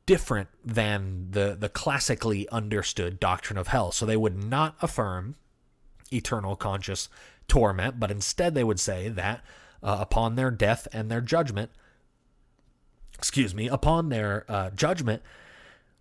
different 0.06 0.48
than 0.64 1.28
the, 1.30 1.56
the 1.58 1.68
classically 1.68 2.48
understood 2.50 3.18
doctrine 3.18 3.58
of 3.58 3.68
hell. 3.68 3.92
So 3.92 4.04
they 4.04 4.16
would 4.16 4.42
not 4.42 4.76
affirm 4.82 5.36
eternal 6.12 6.56
conscious 6.56 7.08
torment, 7.48 7.98
but 7.98 8.10
instead 8.10 8.54
they 8.54 8.64
would 8.64 8.80
say 8.80 9.08
that 9.08 9.44
uh, 9.82 9.98
upon 10.00 10.34
their 10.34 10.50
death 10.50 10.88
and 10.92 11.10
their 11.10 11.20
judgment, 11.20 11.70
excuse 13.18 13.54
me, 13.54 13.68
upon 13.68 14.08
their 14.08 14.44
uh, 14.48 14.70
judgment, 14.70 15.22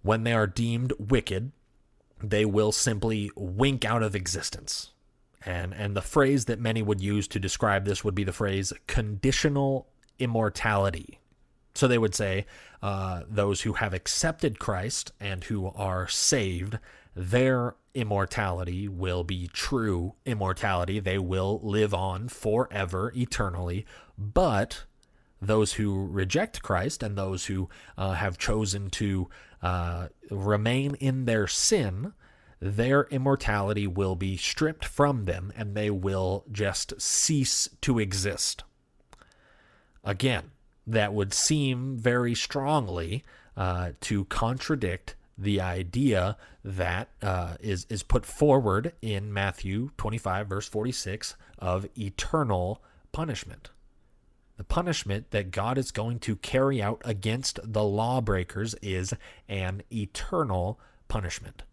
when 0.01 0.23
they 0.23 0.33
are 0.33 0.47
deemed 0.47 0.93
wicked, 0.99 1.51
they 2.21 2.45
will 2.45 2.71
simply 2.71 3.31
wink 3.35 3.85
out 3.85 4.03
of 4.03 4.15
existence. 4.15 4.91
And, 5.45 5.73
and 5.73 5.95
the 5.95 6.01
phrase 6.01 6.45
that 6.45 6.59
many 6.59 6.81
would 6.81 7.01
use 7.01 7.27
to 7.29 7.39
describe 7.39 7.85
this 7.85 8.03
would 8.03 8.15
be 8.15 8.23
the 8.23 8.31
phrase 8.31 8.71
conditional 8.87 9.87
immortality. 10.19 11.19
So 11.75 11.87
they 11.87 11.97
would 11.97 12.15
say 12.15 12.45
uh, 12.81 13.23
those 13.27 13.61
who 13.61 13.73
have 13.73 13.93
accepted 13.93 14.59
Christ 14.59 15.11
and 15.19 15.43
who 15.45 15.67
are 15.75 16.07
saved, 16.07 16.77
their 17.15 17.75
immortality 17.93 18.87
will 18.87 19.23
be 19.23 19.47
true 19.47 20.15
immortality. 20.25 20.99
They 20.99 21.17
will 21.17 21.59
live 21.63 21.93
on 21.93 22.27
forever, 22.27 23.11
eternally. 23.15 23.85
But 24.17 24.85
those 25.41 25.73
who 25.73 26.07
reject 26.07 26.61
Christ 26.61 27.03
and 27.03 27.17
those 27.17 27.45
who 27.47 27.69
uh, 27.97 28.13
have 28.13 28.37
chosen 28.37 28.89
to 28.91 29.29
uh, 29.61 30.07
remain 30.29 30.95
in 30.95 31.25
their 31.25 31.47
sin, 31.47 32.13
their 32.59 33.03
immortality 33.05 33.87
will 33.87 34.15
be 34.15 34.37
stripped 34.37 34.85
from 34.85 35.25
them 35.25 35.51
and 35.55 35.75
they 35.75 35.89
will 35.89 36.45
just 36.51 36.99
cease 37.01 37.69
to 37.81 37.99
exist. 37.99 38.63
Again, 40.03 40.51
that 40.85 41.13
would 41.13 41.33
seem 41.33 41.97
very 41.97 42.35
strongly 42.35 43.23
uh, 43.55 43.91
to 44.01 44.25
contradict 44.25 45.15
the 45.37 45.59
idea 45.59 46.37
that 46.63 47.09
uh, 47.21 47.55
is 47.59 47.85
is 47.89 48.03
put 48.03 48.25
forward 48.25 48.93
in 49.01 49.33
Matthew 49.33 49.89
25 49.97 50.47
verse 50.47 50.67
46 50.67 51.35
of 51.59 51.87
eternal 51.97 52.83
punishment. 53.11 53.71
The 54.57 54.63
punishment 54.63 55.31
that 55.31 55.51
God 55.51 55.77
is 55.77 55.91
going 55.91 56.19
to 56.19 56.35
carry 56.35 56.81
out 56.81 57.01
against 57.03 57.59
the 57.63 57.83
lawbreakers 57.83 58.75
is 58.81 59.13
an 59.49 59.81
eternal 59.91 60.79
punishment. 61.07 61.63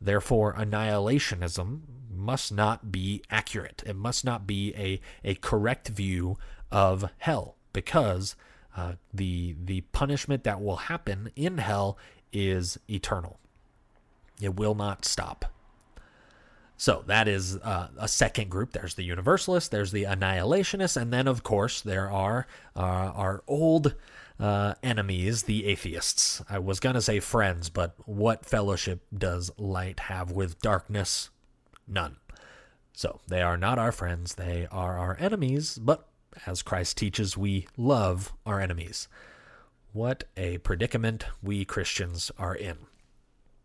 Therefore, 0.00 0.54
annihilationism 0.54 1.80
must 2.10 2.52
not 2.52 2.90
be 2.90 3.22
accurate. 3.30 3.82
It 3.86 3.96
must 3.96 4.24
not 4.24 4.46
be 4.46 4.74
a, 4.76 5.00
a 5.22 5.34
correct 5.36 5.88
view 5.88 6.38
of 6.70 7.10
hell 7.18 7.56
because 7.74 8.34
uh, 8.74 8.94
the 9.12 9.54
the 9.62 9.82
punishment 9.92 10.44
that 10.44 10.62
will 10.62 10.76
happen 10.76 11.30
in 11.36 11.58
hell 11.58 11.98
is 12.32 12.78
eternal. 12.88 13.38
It 14.40 14.56
will 14.56 14.74
not 14.74 15.04
stop. 15.04 15.44
So 16.76 17.04
that 17.06 17.28
is 17.28 17.56
uh, 17.58 17.88
a 17.98 18.08
second 18.08 18.50
group. 18.50 18.72
There's 18.72 18.94
the 18.94 19.04
universalists, 19.04 19.68
there's 19.68 19.92
the 19.92 20.04
annihilationists, 20.04 21.00
and 21.00 21.12
then 21.12 21.28
of 21.28 21.42
course 21.42 21.80
there 21.80 22.10
are 22.10 22.46
uh, 22.74 22.80
our 22.80 23.44
old 23.46 23.94
uh, 24.40 24.74
enemies, 24.82 25.44
the 25.44 25.66
atheists. 25.66 26.42
I 26.48 26.58
was 26.58 26.80
gonna 26.80 27.00
say 27.00 27.20
friends, 27.20 27.70
but 27.70 27.94
what 28.06 28.44
fellowship 28.44 29.02
does 29.16 29.52
light 29.56 30.00
have 30.00 30.32
with 30.32 30.60
darkness? 30.60 31.30
None. 31.86 32.16
So 32.92 33.20
they 33.28 33.42
are 33.42 33.56
not 33.56 33.78
our 33.78 33.92
friends; 33.92 34.34
they 34.34 34.66
are 34.72 34.98
our 34.98 35.16
enemies. 35.20 35.78
But 35.80 36.08
as 36.46 36.62
Christ 36.62 36.96
teaches, 36.96 37.36
we 37.36 37.66
love 37.76 38.32
our 38.44 38.60
enemies. 38.60 39.08
What 39.92 40.24
a 40.36 40.58
predicament 40.58 41.24
we 41.42 41.64
Christians 41.64 42.30
are 42.38 42.54
in. 42.54 42.78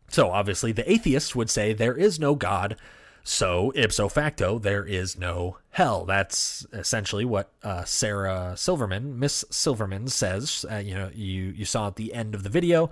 So, 0.09 0.31
obviously, 0.31 0.71
the 0.71 0.89
atheists 0.91 1.35
would 1.35 1.49
say 1.49 1.73
there 1.73 1.95
is 1.95 2.19
no 2.19 2.35
God, 2.35 2.75
so 3.23 3.71
ipso 3.75 4.09
facto, 4.09 4.57
there 4.57 4.85
is 4.85 5.17
no 5.17 5.57
hell. 5.71 6.05
That's 6.05 6.65
essentially 6.73 7.25
what 7.25 7.51
uh, 7.63 7.83
Sarah 7.83 8.53
Silverman, 8.55 9.19
Miss 9.19 9.45
Silverman, 9.51 10.07
says. 10.07 10.65
Uh, 10.69 10.77
you 10.77 10.95
know, 10.95 11.11
you 11.13 11.53
you 11.55 11.65
saw 11.65 11.87
at 11.87 11.95
the 11.95 12.13
end 12.13 12.33
of 12.33 12.43
the 12.43 12.49
video 12.49 12.89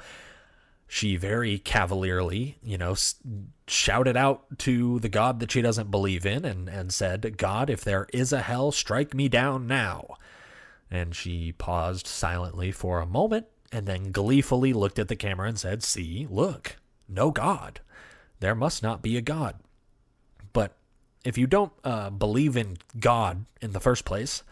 she 0.87 1.17
very 1.17 1.59
cavalierly, 1.59 2.57
you 2.63 2.77
know, 2.77 2.95
shouted 3.67 4.15
out 4.15 4.57
to 4.59 4.99
the 4.99 5.09
God 5.09 5.41
that 5.41 5.51
she 5.51 5.61
doesn't 5.61 5.91
believe 5.91 6.25
in 6.25 6.45
and, 6.45 6.69
and 6.69 6.93
said, 6.93 7.37
God, 7.37 7.69
if 7.69 7.83
there 7.83 8.07
is 8.13 8.31
a 8.31 8.41
hell, 8.41 8.71
strike 8.71 9.13
me 9.13 9.27
down 9.27 9.67
now. 9.67 10.15
And 10.89 11.13
she 11.13 11.51
paused 11.51 12.07
silently 12.07 12.71
for 12.71 13.01
a 13.01 13.05
moment 13.05 13.47
and 13.73 13.85
then 13.85 14.13
gleefully 14.13 14.71
looked 14.71 14.97
at 14.97 15.09
the 15.09 15.17
camera 15.17 15.49
and 15.49 15.59
said, 15.59 15.83
See, 15.83 16.25
look, 16.29 16.77
no 17.09 17.31
God. 17.31 17.81
There 18.39 18.55
must 18.55 18.81
not 18.81 19.01
be 19.01 19.17
a 19.17 19.21
God. 19.21 19.55
But 20.53 20.77
if 21.25 21.37
you 21.37 21.47
don't 21.47 21.73
uh, 21.83 22.11
believe 22.11 22.55
in 22.55 22.77
God 22.97 23.45
in 23.61 23.73
the 23.73 23.81
first 23.81 24.05
place, 24.05 24.43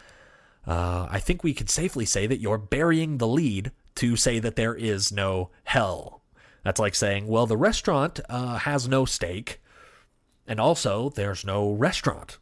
uh, 0.66 1.06
I 1.10 1.18
think 1.18 1.42
we 1.42 1.54
could 1.54 1.70
safely 1.70 2.04
say 2.04 2.26
that 2.26 2.40
you're 2.40 2.58
burying 2.58 3.16
the 3.16 3.28
lead 3.28 3.70
to 3.94 4.16
say 4.16 4.38
that 4.38 4.56
there 4.56 4.74
is 4.74 5.10
no 5.10 5.48
hell 5.64 6.15
that's 6.66 6.80
like 6.80 6.96
saying, 6.96 7.28
well, 7.28 7.46
the 7.46 7.56
restaurant 7.56 8.18
uh, 8.28 8.58
has 8.58 8.88
no 8.88 9.04
steak, 9.04 9.60
and 10.48 10.58
also 10.58 11.10
there's 11.10 11.44
no 11.44 11.70
restaurant. 11.70 12.38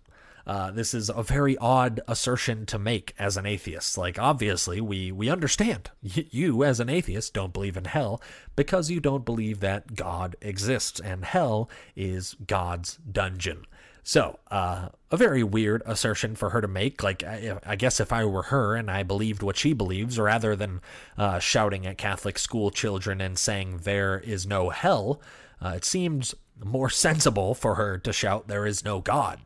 Uh, 0.46 0.70
this 0.70 0.94
is 0.94 1.10
a 1.10 1.22
very 1.22 1.58
odd 1.58 2.00
assertion 2.08 2.64
to 2.66 2.78
make 2.78 3.14
as 3.18 3.36
an 3.36 3.44
atheist. 3.44 3.98
Like, 3.98 4.18
obviously, 4.18 4.80
we, 4.80 5.12
we 5.12 5.28
understand. 5.28 5.90
You, 6.00 6.64
as 6.64 6.80
an 6.80 6.88
atheist, 6.88 7.34
don't 7.34 7.52
believe 7.52 7.76
in 7.76 7.84
hell 7.84 8.22
because 8.56 8.90
you 8.90 8.98
don't 8.98 9.26
believe 9.26 9.60
that 9.60 9.94
God 9.94 10.36
exists, 10.40 11.00
and 11.00 11.22
hell 11.22 11.68
is 11.94 12.34
God's 12.46 12.96
dungeon. 12.96 13.66
So, 14.06 14.38
uh, 14.50 14.90
a 15.10 15.16
very 15.16 15.42
weird 15.42 15.82
assertion 15.86 16.36
for 16.36 16.50
her 16.50 16.60
to 16.60 16.68
make. 16.68 17.02
Like, 17.02 17.22
I, 17.22 17.58
I, 17.64 17.74
guess 17.74 18.00
if 18.00 18.12
I 18.12 18.26
were 18.26 18.42
her 18.42 18.76
and 18.76 18.90
I 18.90 19.02
believed 19.02 19.42
what 19.42 19.56
she 19.56 19.72
believes, 19.72 20.18
rather 20.18 20.54
than 20.54 20.82
uh, 21.16 21.38
shouting 21.38 21.86
at 21.86 21.96
Catholic 21.96 22.38
school 22.38 22.70
children 22.70 23.22
and 23.22 23.38
saying 23.38 23.78
there 23.78 24.18
is 24.18 24.46
no 24.46 24.68
hell, 24.68 25.22
uh, 25.64 25.70
it 25.70 25.86
seems 25.86 26.34
more 26.62 26.90
sensible 27.06 27.54
for 27.54 27.76
her 27.76 27.96
to 27.98 28.12
shout 28.12 28.46
there 28.46 28.66
is 28.66 28.84
no 28.84 29.00
God 29.00 29.40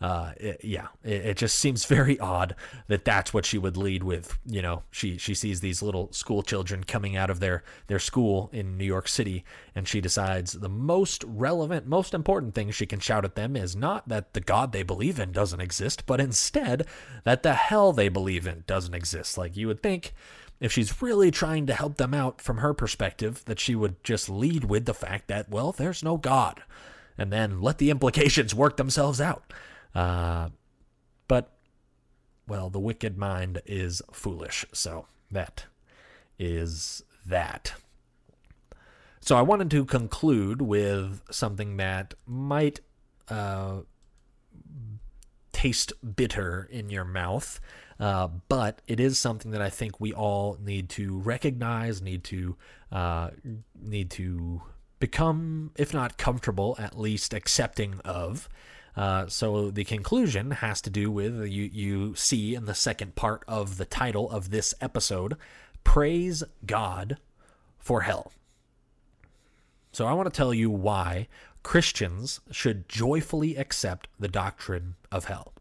uh, 0.00 0.32
it, 0.36 0.60
yeah, 0.64 0.88
it, 1.02 1.26
it, 1.26 1.36
just 1.36 1.58
seems 1.58 1.84
very 1.84 2.18
odd 2.18 2.54
that 2.88 3.04
that's 3.04 3.32
what 3.32 3.46
she 3.46 3.58
would 3.58 3.76
lead 3.76 4.02
with. 4.02 4.38
You 4.44 4.62
know, 4.62 4.82
she 4.90 5.18
she 5.18 5.34
sees 5.34 5.60
these 5.60 5.82
little 5.82 6.12
school 6.12 6.42
children 6.42 6.84
coming 6.84 7.16
out 7.16 7.30
of 7.30 7.40
their 7.40 7.62
their 7.86 7.98
school 7.98 8.50
in 8.52 8.76
New 8.76 8.84
York 8.84 9.08
City, 9.08 9.44
and 9.74 9.86
she 9.86 10.00
decides 10.00 10.52
the 10.52 10.68
most 10.68 11.24
relevant, 11.26 11.86
most 11.86 12.14
important 12.14 12.54
thing 12.54 12.70
she 12.70 12.86
can 12.86 13.00
shout 13.00 13.24
at 13.24 13.34
them 13.34 13.56
is 13.56 13.76
not 13.76 14.08
that 14.08 14.34
the 14.34 14.40
God 14.40 14.72
they 14.72 14.82
believe 14.82 15.18
in 15.18 15.32
doesn't 15.32 15.60
exist, 15.60 16.06
but 16.06 16.20
instead 16.20 16.86
that 17.24 17.42
the 17.42 17.54
hell 17.54 17.92
they 17.92 18.08
believe 18.08 18.46
in 18.46 18.64
doesn't 18.66 18.94
exist. 18.94 19.38
Like 19.38 19.56
you 19.56 19.66
would 19.68 19.82
think. 19.82 20.12
If 20.60 20.70
she's 20.70 21.02
really 21.02 21.32
trying 21.32 21.66
to 21.66 21.74
help 21.74 21.96
them 21.96 22.14
out 22.14 22.40
from 22.40 22.58
her 22.58 22.72
perspective, 22.72 23.44
that 23.46 23.58
she 23.58 23.74
would 23.74 24.02
just 24.04 24.30
lead 24.30 24.64
with 24.64 24.86
the 24.86 24.94
fact 24.94 25.26
that, 25.26 25.50
well, 25.50 25.72
there's 25.72 26.02
no 26.02 26.16
God, 26.16 26.62
and 27.18 27.32
then 27.32 27.60
let 27.60 27.78
the 27.78 27.90
implications 27.90 28.54
work 28.54 28.76
themselves 28.76 29.20
out. 29.20 29.52
Uh, 29.94 30.50
but, 31.28 31.52
well, 32.46 32.70
the 32.70 32.80
wicked 32.80 33.16
mind 33.16 33.62
is 33.66 34.02
foolish. 34.12 34.64
So 34.72 35.06
that 35.30 35.66
is 36.38 37.02
that. 37.26 37.74
So 39.20 39.36
I 39.36 39.42
wanted 39.42 39.70
to 39.70 39.84
conclude 39.86 40.60
with 40.60 41.22
something 41.30 41.78
that 41.78 42.12
might 42.26 42.80
uh, 43.28 43.80
taste 45.52 45.94
bitter 46.16 46.68
in 46.70 46.90
your 46.90 47.06
mouth, 47.06 47.58
uh, 47.98 48.28
but 48.48 48.82
it 48.86 49.00
is 49.00 49.18
something 49.18 49.52
that 49.52 49.62
I 49.62 49.70
think 49.70 49.98
we 49.98 50.12
all 50.12 50.58
need 50.62 50.90
to 50.90 51.20
recognize, 51.20 52.02
need 52.02 52.22
to 52.24 52.56
uh, 52.92 53.30
need 53.80 54.10
to 54.10 54.60
become, 54.98 55.70
if 55.76 55.94
not 55.94 56.18
comfortable, 56.18 56.76
at 56.78 56.98
least 56.98 57.32
accepting 57.32 58.00
of. 58.04 58.48
Uh, 58.96 59.26
so 59.26 59.70
the 59.70 59.84
conclusion 59.84 60.52
has 60.52 60.80
to 60.80 60.90
do 60.90 61.10
with 61.10 61.46
you, 61.46 61.64
you 61.72 62.14
see 62.14 62.54
in 62.54 62.66
the 62.66 62.74
second 62.74 63.14
part 63.16 63.42
of 63.48 63.76
the 63.76 63.84
title 63.84 64.30
of 64.30 64.50
this 64.50 64.74
episode 64.80 65.36
Praise 65.82 66.42
God 66.64 67.18
for 67.78 68.02
Hell. 68.02 68.32
So 69.92 70.06
I 70.06 70.12
want 70.12 70.32
to 70.32 70.36
tell 70.36 70.54
you 70.54 70.70
why 70.70 71.28
Christians 71.62 72.40
should 72.50 72.88
joyfully 72.88 73.56
accept 73.56 74.08
the 74.18 74.28
doctrine 74.28 74.94
of 75.10 75.26
hell. 75.26 75.52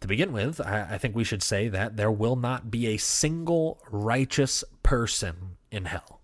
To 0.00 0.08
begin 0.08 0.32
with, 0.32 0.60
I, 0.60 0.88
I 0.92 0.98
think 0.98 1.14
we 1.14 1.24
should 1.24 1.42
say 1.42 1.68
that 1.68 1.96
there 1.96 2.10
will 2.10 2.36
not 2.36 2.70
be 2.70 2.86
a 2.86 2.96
single 2.96 3.82
righteous 3.90 4.64
person 4.82 5.56
in 5.70 5.84
hell. 5.84 6.20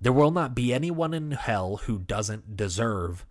There 0.00 0.12
will 0.12 0.30
not 0.30 0.54
be 0.54 0.74
anyone 0.74 1.14
in 1.14 1.32
hell 1.32 1.78
who 1.84 1.98
doesn't 1.98 2.56
deserve 2.56 3.24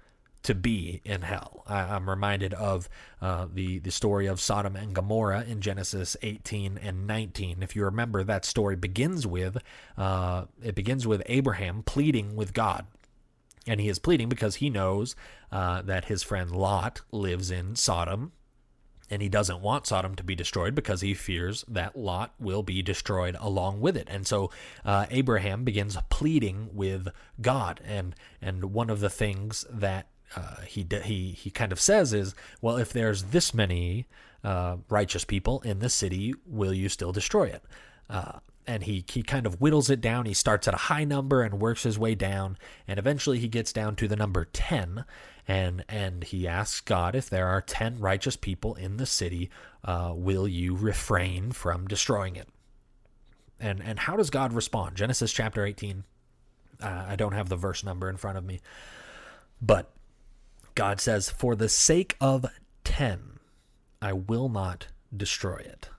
to 0.47 0.55
be 0.55 1.01
in 1.03 1.23
hell. 1.23 1.61
I, 1.67 1.93
am 1.93 2.09
reminded 2.09 2.53
of 2.53 2.87
uh, 3.21 3.47
the 3.53 3.79
the 3.79 3.91
story 3.91 4.27
of 4.27 4.39
Sodom 4.39 4.77
and 4.77 4.95
Gomorrah 4.95 5.43
in 5.45 5.59
Genesis 5.59 6.15
18 6.21 6.79
and 6.81 7.05
19. 7.05 7.61
If 7.61 7.75
you 7.75 7.83
remember, 7.83 8.23
that 8.23 8.45
story 8.45 8.77
begins 8.77 9.27
with 9.27 9.57
uh, 9.97 10.45
it 10.63 10.73
begins 10.73 11.05
with 11.05 11.21
Abraham 11.25 11.83
pleading 11.83 12.37
with 12.37 12.53
God, 12.53 12.85
and 13.67 13.81
he 13.81 13.89
is 13.89 13.99
pleading 13.99 14.29
because 14.29 14.55
he 14.55 14.69
knows 14.69 15.17
uh, 15.51 15.81
that 15.81 16.05
his 16.05 16.23
friend 16.23 16.49
Lot 16.51 17.01
lives 17.11 17.51
in 17.51 17.75
Sodom. 17.75 18.31
And 19.09 19.21
he 19.21 19.29
doesn't 19.29 19.61
want 19.61 19.87
Sodom 19.87 20.15
to 20.15 20.23
be 20.23 20.35
destroyed 20.35 20.75
because 20.75 20.99
he 20.99 21.13
fears 21.13 21.63
that 21.69 21.95
Lot 21.95 22.33
will 22.39 22.61
be 22.61 22.81
destroyed 22.81 23.37
along 23.39 23.79
with 23.79 23.95
it. 23.95 24.09
And 24.11 24.27
so 24.27 24.51
uh, 24.83 25.05
Abraham 25.09 25.63
begins 25.63 25.97
pleading 26.09 26.71
with 26.73 27.07
God. 27.39 27.79
And, 27.85 28.15
and 28.41 28.73
one 28.73 28.89
of 28.89 28.99
the 28.99 29.09
things 29.09 29.65
that 29.69 30.07
uh, 30.35 30.61
he 30.61 30.85
he 31.03 31.31
he 31.31 31.49
kind 31.49 31.71
of 31.71 31.79
says 31.79 32.13
is, 32.13 32.35
well, 32.61 32.77
if 32.77 32.91
there's 32.91 33.23
this 33.23 33.53
many 33.53 34.07
uh, 34.43 34.77
righteous 34.89 35.25
people 35.25 35.61
in 35.61 35.79
the 35.79 35.89
city, 35.89 36.33
will 36.45 36.73
you 36.73 36.89
still 36.89 37.11
destroy 37.11 37.45
it? 37.45 37.63
Uh, 38.09 38.39
and 38.65 38.83
he 38.83 39.05
he 39.09 39.23
kind 39.23 39.45
of 39.45 39.55
whittles 39.55 39.89
it 39.89 40.01
down. 40.01 40.25
He 40.25 40.33
starts 40.33 40.67
at 40.67 40.73
a 40.73 40.77
high 40.77 41.05
number 41.05 41.41
and 41.41 41.59
works 41.59 41.83
his 41.83 41.97
way 41.97 42.15
down, 42.15 42.57
and 42.87 42.99
eventually 42.99 43.39
he 43.39 43.47
gets 43.47 43.71
down 43.71 43.95
to 43.95 44.07
the 44.07 44.15
number 44.15 44.45
ten, 44.45 45.05
and 45.47 45.85
and 45.87 46.25
he 46.25 46.47
asks 46.47 46.81
God 46.81 47.15
if 47.15 47.29
there 47.29 47.47
are 47.47 47.61
ten 47.61 47.99
righteous 47.99 48.35
people 48.35 48.75
in 48.75 48.97
the 48.97 49.05
city, 49.05 49.49
uh, 49.85 50.11
will 50.13 50.47
you 50.47 50.75
refrain 50.75 51.51
from 51.51 51.87
destroying 51.87 52.35
it? 52.35 52.49
And 53.59 53.81
and 53.81 53.99
how 53.99 54.17
does 54.17 54.29
God 54.29 54.51
respond? 54.51 54.97
Genesis 54.97 55.31
chapter 55.31 55.65
eighteen. 55.65 56.03
Uh, 56.81 57.05
I 57.07 57.15
don't 57.15 57.33
have 57.33 57.49
the 57.49 57.55
verse 57.55 57.83
number 57.83 58.09
in 58.09 58.17
front 58.17 58.37
of 58.37 58.45
me, 58.45 58.59
but 59.61 59.89
God 60.77 61.01
says, 61.01 61.31
For 61.31 61.55
the 61.55 61.69
sake 61.69 62.15
of 62.21 62.45
10, 62.83 63.39
I 63.99 64.13
will 64.13 64.47
not 64.47 64.89
destroy 65.15 65.55
it. 65.55 65.89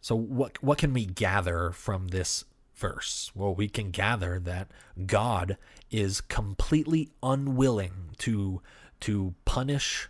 So, 0.00 0.16
what, 0.16 0.60
what 0.60 0.78
can 0.78 0.92
we 0.92 1.06
gather 1.06 1.70
from 1.70 2.08
this 2.08 2.44
verse? 2.74 3.30
Well, 3.32 3.54
we 3.54 3.68
can 3.68 3.92
gather 3.92 4.40
that 4.40 4.68
God 5.06 5.56
is 5.92 6.20
completely 6.20 7.08
unwilling 7.22 8.16
to, 8.18 8.60
to 9.02 9.34
punish 9.44 10.08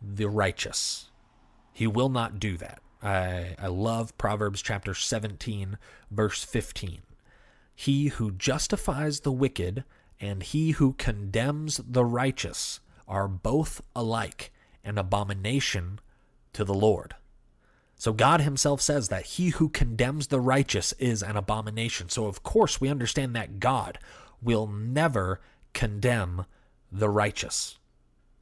the 0.00 0.28
righteous. 0.28 1.10
He 1.72 1.88
will 1.88 2.08
not 2.08 2.38
do 2.38 2.56
that. 2.58 2.80
I, 3.02 3.56
I 3.58 3.66
love 3.66 4.16
Proverbs 4.16 4.62
chapter 4.62 4.94
17, 4.94 5.76
verse 6.12 6.44
15. 6.44 7.00
He 7.74 8.08
who 8.08 8.30
justifies 8.30 9.20
the 9.20 9.32
wicked 9.32 9.82
and 10.20 10.42
he 10.42 10.72
who 10.72 10.94
condemns 10.94 11.80
the 11.86 12.04
righteous 12.04 12.80
are 13.06 13.28
both 13.28 13.80
alike 13.94 14.52
an 14.84 14.98
abomination 14.98 16.00
to 16.52 16.64
the 16.64 16.74
Lord. 16.74 17.14
So 17.96 18.12
God 18.12 18.40
himself 18.40 18.80
says 18.80 19.08
that 19.08 19.26
he 19.26 19.48
who 19.48 19.68
condemns 19.68 20.28
the 20.28 20.40
righteous 20.40 20.92
is 20.94 21.22
an 21.22 21.36
abomination. 21.36 22.08
So 22.08 22.26
of 22.26 22.42
course 22.42 22.80
we 22.80 22.88
understand 22.88 23.34
that 23.34 23.58
God 23.58 23.98
will 24.40 24.66
never 24.66 25.40
condemn 25.72 26.46
the 26.92 27.08
righteous. 27.08 27.78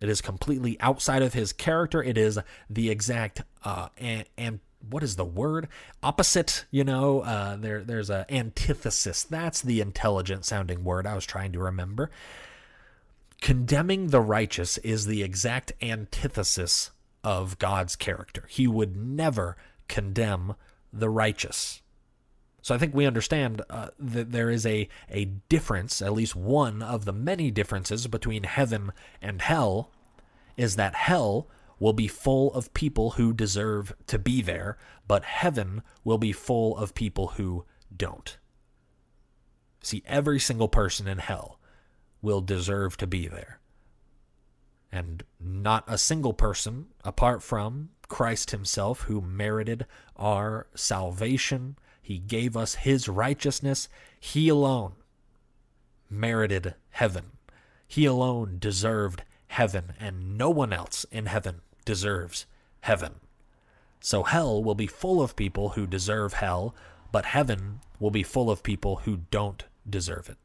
It 0.00 0.10
is 0.10 0.20
completely 0.20 0.78
outside 0.80 1.22
of 1.22 1.32
his 1.32 1.54
character. 1.54 2.02
It 2.02 2.18
is 2.18 2.38
the 2.68 2.90
exact 2.90 3.42
uh, 3.64 3.88
and, 3.96 4.24
and 4.36 4.60
what 4.90 5.02
is 5.02 5.16
the 5.16 5.24
word? 5.24 5.68
Opposite 6.02 6.64
you 6.70 6.84
know 6.84 7.20
uh, 7.20 7.56
there 7.56 7.82
there's 7.82 8.10
a 8.10 8.26
antithesis. 8.32 9.22
That's 9.22 9.62
the 9.62 9.80
intelligent 9.80 10.44
sounding 10.44 10.84
word 10.84 11.06
i 11.06 11.14
was 11.14 11.26
trying 11.26 11.52
to 11.52 11.58
remember. 11.58 12.10
Condemning 13.40 14.08
the 14.08 14.20
righteous 14.20 14.78
is 14.78 15.06
the 15.06 15.22
exact 15.22 15.72
antithesis 15.82 16.90
of 17.22 17.58
god's 17.58 17.96
character. 17.96 18.44
He 18.48 18.66
would 18.66 18.96
never 18.96 19.56
condemn 19.88 20.54
the 20.92 21.10
righteous. 21.10 21.82
So 22.62 22.74
i 22.74 22.78
think 22.78 22.94
we 22.94 23.06
understand 23.06 23.62
uh, 23.70 23.88
that 23.98 24.32
there 24.32 24.50
is 24.50 24.66
a, 24.66 24.88
a 25.10 25.26
difference 25.48 26.02
at 26.02 26.12
least 26.12 26.34
one 26.34 26.82
of 26.82 27.04
the 27.04 27.12
many 27.12 27.50
differences 27.50 28.06
between 28.06 28.44
heaven 28.44 28.92
and 29.22 29.40
hell 29.42 29.90
is 30.56 30.76
that 30.76 30.94
hell 30.94 31.48
will 31.78 31.92
be 31.92 32.08
full 32.08 32.52
of 32.54 32.72
people 32.74 33.12
who 33.12 33.32
deserve 33.32 33.94
to 34.06 34.18
be 34.18 34.42
there, 34.42 34.76
but 35.06 35.24
heaven 35.24 35.82
will 36.04 36.18
be 36.18 36.32
full 36.32 36.76
of 36.76 36.94
people 36.94 37.28
who 37.28 37.64
don't. 37.94 38.38
See, 39.82 40.02
every 40.06 40.40
single 40.40 40.68
person 40.68 41.06
in 41.06 41.18
hell 41.18 41.60
will 42.22 42.40
deserve 42.40 42.96
to 42.96 43.06
be 43.06 43.28
there. 43.28 43.60
And 44.90 45.22
not 45.38 45.84
a 45.86 45.98
single 45.98 46.32
person, 46.32 46.86
apart 47.04 47.42
from 47.42 47.90
Christ 48.08 48.50
Himself, 48.50 49.02
who 49.02 49.20
merited 49.20 49.86
our 50.16 50.66
salvation, 50.74 51.76
He 52.00 52.18
gave 52.18 52.56
us 52.56 52.76
His 52.76 53.08
righteousness, 53.08 53.88
He 54.18 54.48
alone 54.48 54.94
merited 56.10 56.74
heaven. 56.90 57.32
He 57.86 58.04
alone 58.04 58.56
deserved 58.58 59.22
heaven, 59.48 59.94
and 59.98 60.36
no 60.36 60.50
one 60.50 60.72
else 60.72 61.04
in 61.10 61.26
heaven 61.26 61.60
deserves 61.84 62.46
heaven. 62.80 63.14
So 64.00 64.22
hell 64.22 64.62
will 64.62 64.74
be 64.74 64.86
full 64.86 65.22
of 65.22 65.36
people 65.36 65.70
who 65.70 65.86
deserve 65.86 66.34
hell, 66.34 66.74
but 67.12 67.24
heaven 67.24 67.80
will 67.98 68.10
be 68.10 68.22
full 68.22 68.50
of 68.50 68.62
people 68.62 68.96
who 68.96 69.20
don't 69.30 69.64
deserve 69.88 70.28
it. 70.28 70.36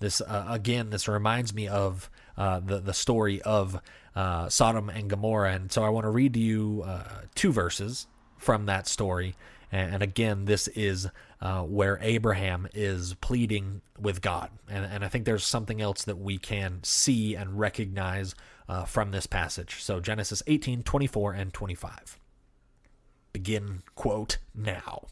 This 0.00 0.20
uh, 0.20 0.46
again, 0.48 0.90
this 0.90 1.08
reminds 1.08 1.52
me 1.54 1.68
of 1.68 2.10
uh, 2.36 2.60
the 2.60 2.80
the 2.80 2.94
story 2.94 3.40
of 3.42 3.80
uh, 4.16 4.48
Sodom 4.48 4.88
and 4.88 5.08
Gomorrah, 5.10 5.52
and 5.52 5.70
so 5.70 5.84
I 5.84 5.90
want 5.90 6.04
to 6.04 6.10
read 6.10 6.34
to 6.34 6.40
you 6.40 6.82
uh, 6.86 7.22
two 7.34 7.52
verses 7.52 8.06
from 8.38 8.66
that 8.66 8.86
story. 8.86 9.34
And, 9.72 10.02
again, 10.02 10.46
this 10.46 10.66
is 10.68 11.06
uh, 11.40 11.62
where 11.62 11.98
Abraham 12.02 12.66
is 12.74 13.14
pleading 13.14 13.82
with 13.98 14.20
God, 14.20 14.50
and, 14.68 14.84
and 14.84 15.04
I 15.04 15.08
think 15.08 15.24
there's 15.24 15.44
something 15.44 15.80
else 15.80 16.02
that 16.04 16.18
we 16.18 16.38
can 16.38 16.80
see 16.82 17.36
and 17.36 17.58
recognize 17.58 18.34
uh, 18.68 18.84
from 18.84 19.10
this 19.10 19.26
passage. 19.26 19.82
So 19.82 20.00
Genesis 20.00 20.42
18, 20.46 20.82
24, 20.82 21.32
and 21.32 21.52
25. 21.52 22.18
Begin, 23.32 23.82
quote, 23.94 24.38
now. 24.54 25.06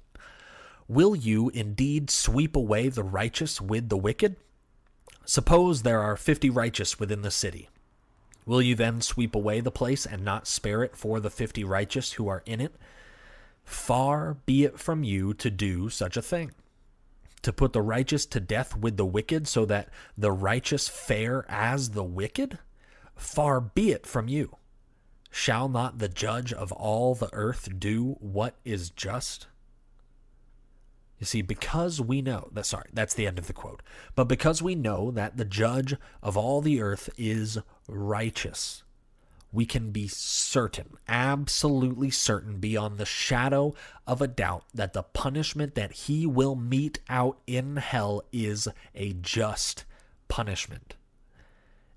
Will 0.89 1.15
you 1.15 1.51
indeed 1.51 2.11
sweep 2.11 2.57
away 2.57 2.89
the 2.89 3.03
righteous 3.03 3.61
with 3.61 3.89
the 3.89 3.97
wicked? 3.97 4.37
Suppose 5.25 5.83
there 5.83 6.01
are 6.01 6.17
fifty 6.17 6.49
righteous 6.49 6.99
within 6.99 7.21
the 7.21 7.31
city. 7.31 7.69
Will 8.47 8.63
you 8.63 8.75
then 8.75 9.03
sweep 9.03 9.35
away 9.35 9.61
the 9.61 9.71
place 9.71 10.07
and 10.07 10.25
not 10.25 10.47
spare 10.47 10.83
it 10.83 10.97
for 10.97 11.21
the 11.21 11.29
fifty 11.29 11.65
righteous 11.65 12.13
who 12.13 12.29
are 12.29 12.43
in 12.47 12.63
it? 12.63 12.75
Far 13.69 14.39
be 14.47 14.65
it 14.65 14.79
from 14.79 15.05
you 15.05 15.35
to 15.35 15.51
do 15.51 15.91
such 15.91 16.17
a 16.17 16.23
thing. 16.23 16.53
To 17.43 17.53
put 17.53 17.75
the 17.75 17.83
righteous 17.83 18.25
to 18.25 18.41
death 18.41 18.75
with 18.75 18.97
the 18.97 19.05
wicked, 19.05 19.47
so 19.47 19.67
that 19.67 19.91
the 20.17 20.33
righteous 20.33 20.89
fare 20.89 21.45
as 21.51 21.91
the 21.91 22.03
wicked? 22.03 22.59
Far 23.15 23.61
be 23.61 23.91
it 23.91 24.07
from 24.07 24.27
you. 24.27 24.57
Shall 25.31 25.69
not 25.69 25.99
the 25.99 26.09
judge 26.09 26.51
of 26.51 26.73
all 26.73 27.15
the 27.15 27.29
earth 27.35 27.69
do 27.79 28.17
what 28.21 28.57
is 28.65 28.89
just? 28.89 29.49
You 31.19 31.27
see, 31.27 31.43
because 31.43 32.01
we 32.01 32.23
know 32.23 32.49
that, 32.53 32.65
sorry, 32.65 32.89
that's 32.95 33.13
the 33.13 33.27
end 33.27 33.39
of 33.39 33.49
the 33.49 33.53
quote. 33.53 33.83
But 34.15 34.29
because 34.29 34.63
we 34.63 34.75
know 34.75 35.11
that 35.11 35.37
the 35.37 35.45
judge 35.45 35.95
of 36.23 36.39
all 36.39 36.63
the 36.63 36.81
earth 36.81 37.11
is 37.19 37.59
righteous, 37.87 38.83
we 39.53 39.65
can 39.65 39.91
be 39.91 40.09
certain, 40.09 40.99
absolutely 41.09 42.11
certain, 42.11 42.59
beyond 42.59 42.99
the 42.99 43.07
shadow 43.07 43.75
of 44.07 44.21
a 44.21 44.29
doubt, 44.29 44.65
that 44.75 44.93
the 44.93 45.03
punishment 45.03 45.75
that 45.75 45.93
he 45.93 46.27
will 46.27 46.55
mete 46.55 47.01
out 47.09 47.39
in 47.47 47.77
hell 47.77 48.23
is 48.33 48.69
a 48.95 49.15
just 49.15 49.85
punishment. 50.29 50.97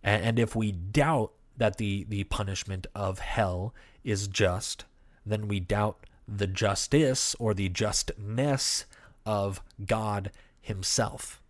And 0.03 0.39
if 0.39 0.55
we 0.55 0.71
doubt 0.71 1.33
that 1.57 1.77
the, 1.77 2.05
the 2.09 2.23
punishment 2.23 2.87
of 2.95 3.19
hell 3.19 3.73
is 4.03 4.27
just, 4.27 4.85
then 5.25 5.47
we 5.47 5.59
doubt 5.59 6.05
the 6.27 6.47
justice 6.47 7.35
or 7.37 7.53
the 7.53 7.69
justness 7.69 8.85
of 9.25 9.61
God 9.85 10.31
Himself. 10.61 11.41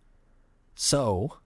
So, 0.74 1.38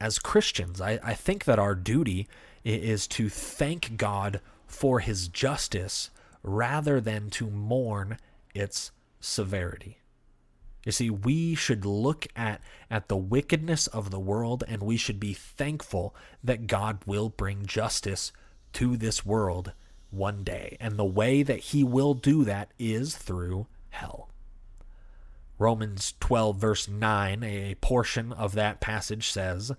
as 0.00 0.18
Christians, 0.18 0.80
I, 0.80 0.98
I 1.02 1.14
think 1.14 1.44
that 1.44 1.58
our 1.58 1.74
duty 1.74 2.28
is 2.64 3.06
to 3.08 3.28
thank 3.28 3.96
God 3.96 4.40
for 4.66 5.00
His 5.00 5.28
justice 5.28 6.10
rather 6.42 7.00
than 7.00 7.30
to 7.30 7.50
mourn 7.50 8.18
its 8.54 8.90
severity. 9.20 9.98
You 10.84 10.92
see, 10.92 11.10
we 11.10 11.54
should 11.54 11.84
look 11.84 12.26
at, 12.34 12.60
at 12.90 13.08
the 13.08 13.16
wickedness 13.16 13.86
of 13.86 14.10
the 14.10 14.18
world 14.18 14.64
and 14.66 14.82
we 14.82 14.96
should 14.96 15.20
be 15.20 15.32
thankful 15.32 16.14
that 16.42 16.66
God 16.66 16.98
will 17.06 17.28
bring 17.28 17.66
justice 17.66 18.32
to 18.74 18.96
this 18.96 19.24
world 19.24 19.72
one 20.10 20.42
day. 20.42 20.76
And 20.80 20.96
the 20.96 21.04
way 21.04 21.42
that 21.44 21.60
he 21.60 21.84
will 21.84 22.14
do 22.14 22.44
that 22.44 22.72
is 22.78 23.16
through 23.16 23.68
hell. 23.90 24.28
Romans 25.58 26.14
12, 26.18 26.56
verse 26.56 26.88
9, 26.88 27.44
a 27.44 27.76
portion 27.76 28.32
of 28.32 28.54
that 28.54 28.80
passage 28.80 29.30
says, 29.30 29.70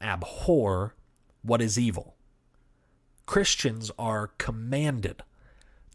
Abhor 0.00 0.94
what 1.42 1.60
is 1.60 1.78
evil. 1.78 2.15
Christians 3.26 3.90
are 3.98 4.28
commanded 4.38 5.22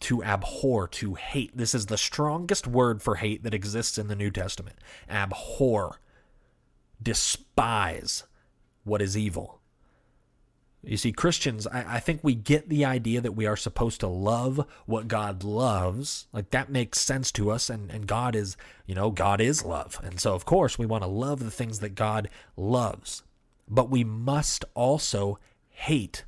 to 0.02 0.24
abhor, 0.24 0.88
to 0.88 1.14
hate. 1.16 1.56
This 1.56 1.74
is 1.74 1.86
the 1.86 1.98
strongest 1.98 2.68
word 2.68 3.02
for 3.02 3.16
hate 3.16 3.44
that 3.44 3.54
exists 3.54 3.98
in 3.98 4.08
the 4.08 4.16
New 4.16 4.32
Testament. 4.32 4.78
Abhor, 5.10 6.00
despise 7.02 8.24
what 8.84 9.02
is 9.02 9.18
evil. 9.18 9.60
You 10.84 10.98
see, 10.98 11.12
Christians, 11.12 11.68
I, 11.68 11.98
I, 11.98 12.00
think 12.00 12.22
we 12.24 12.34
get 12.34 12.68
the 12.68 12.86
idea 12.86 13.22
that 13.22 13.36
we 13.36 13.46
are 13.46 13.56
supposed 13.56 14.00
to 14.00 14.08
love 14.08 14.66
what 14.88 15.08
God 15.08 15.44
loves. 15.44 16.26
Like 16.34 16.50
that 16.50 16.72
makes 16.72 17.00
sense 17.00 17.32
to 17.34 17.52
us, 17.52 17.70
and, 17.70 17.92
and 17.92 18.08
God 18.08 18.36
is, 18.36 18.58
you 18.88 18.96
know, 18.96 19.12
God 19.12 19.40
is 19.40 19.64
love. 19.64 20.00
And 20.04 20.20
so, 20.20 20.34
of 20.34 20.46
course, 20.46 20.80
we 20.80 20.88
want 20.88 21.04
to 21.04 21.10
love 21.10 21.40
the 21.40 21.52
things 21.52 21.80
that 21.82 21.94
God 21.94 22.30
loves. 22.58 23.22
But 23.70 23.92
we 23.92 24.04
must 24.04 24.66
also 24.74 25.38
hate 25.70 26.26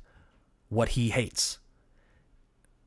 what 0.74 0.90
He 0.90 1.10
hates. 1.10 1.58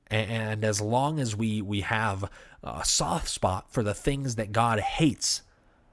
And, 0.10 0.64
as 0.64 0.80
long 0.80 1.20
as 1.20 1.36
we, 1.36 1.62
we 1.62 1.82
have 1.82 2.30
a 2.64 2.86
soft 2.86 3.28
spot 3.28 3.72
for 3.72 3.84
the 3.84 3.94
things 3.94 4.36
that 4.36 4.54
God 4.54 4.80
hates, 4.80 5.42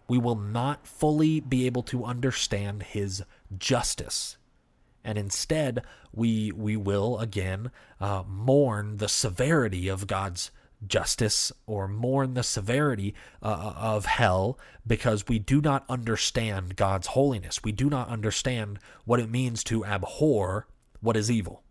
we 0.07 0.19
will 0.19 0.37
not 0.37 0.87
fully 0.87 1.41
be 1.41 1.67
able 1.67 1.83
to 1.85 2.05
understand 2.05 2.85
His 2.85 3.25
justice 3.59 4.37
and 5.05 5.19
instead 5.19 5.83
we 6.13 6.51
we 6.53 6.77
will 6.77 7.19
again 7.19 7.71
uh, 8.01 8.23
mourn 8.27 8.97
the 8.97 9.09
severity 9.09 9.89
of 9.89 10.07
God's 10.07 10.51
justice 10.87 11.53
or 11.67 11.87
mourn 11.87 12.35
the 12.35 12.43
severity 12.43 13.15
uh, 13.43 13.75
of 13.77 14.07
hell 14.07 14.59
because 14.87 15.29
we 15.29 15.39
do 15.39 15.61
not 15.61 15.85
understand 15.89 16.77
God's 16.77 17.09
holiness. 17.09 17.63
We 17.63 17.73
do 17.73 17.89
not 17.89 18.09
understand 18.09 18.79
what 19.05 19.21
it 19.21 19.31
means 19.31 19.65
to 19.65 19.85
abhor 19.85 20.67
what 21.01 21.17
is 21.17 21.31
evil. 21.31 21.63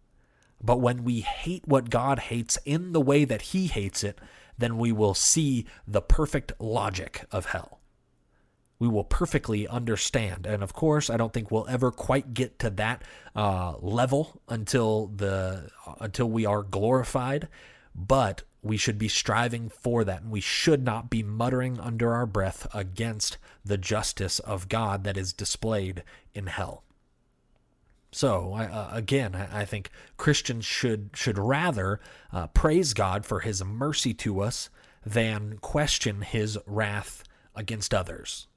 But 0.64 0.80
when 0.80 1.04
we 1.04 1.22
hate 1.22 1.68
what 1.68 1.90
God 1.90 2.20
hates 2.20 2.58
in 2.66 2.94
the 2.94 3.02
way 3.02 3.26
that 3.26 3.42
He 3.42 3.68
hates 3.68 4.04
it, 4.04 4.20
then 4.58 4.78
we 4.78 4.92
will 4.92 5.14
see 5.14 5.66
the 5.86 6.02
perfect 6.02 6.54
logic 6.60 7.26
of 7.32 7.48
hell 7.48 7.80
we 8.84 8.90
will 8.90 9.06
perfectly 9.06 9.66
understand. 9.66 10.46
And 10.46 10.62
of 10.62 10.74
course, 10.74 11.10
I 11.10 11.16
don't 11.16 11.32
think 11.32 11.50
we'll 11.50 11.68
ever 11.70 11.90
quite 11.90 12.34
get 12.34 12.60
to 12.60 12.70
that 12.72 13.02
uh, 13.34 13.78
level 13.78 14.42
until 14.50 15.08
the 15.08 15.70
until 16.02 16.30
we 16.30 16.46
are 16.46 16.64
glorified. 16.64 17.48
But 17.96 18.44
we 18.62 18.76
should 18.76 18.98
be 18.98 19.08
striving 19.08 19.70
for 19.70 20.04
that, 20.04 20.24
and 20.24 20.32
we 20.32 20.42
should 20.42 20.84
not 20.84 21.10
be 21.10 21.24
muttering 21.24 21.80
under 21.80 22.14
our 22.14 22.26
breath 22.26 22.68
against 22.74 23.38
the 23.64 23.78
justice 23.78 24.40
of 24.40 24.68
God 24.68 25.06
that 25.06 25.18
is 25.18 25.32
displayed 25.32 26.04
in 26.34 26.48
hell. 26.48 26.84
So 28.14 28.54
uh, 28.54 28.90
again, 28.92 29.36
I 29.36 29.66
think 29.66 29.90
Christians 30.18 30.66
should 30.66 31.10
should 31.16 31.40
rather 31.40 32.00
uh, 32.32 32.48
praise 32.48 32.94
God 32.94 33.26
for 33.26 33.40
His 33.40 33.64
mercy 33.64 34.14
to 34.16 34.40
us 34.42 34.70
than 35.04 35.58
question 35.58 36.22
His 36.22 36.58
wrath 36.68 37.24
against 37.56 37.94
others. 37.94 38.48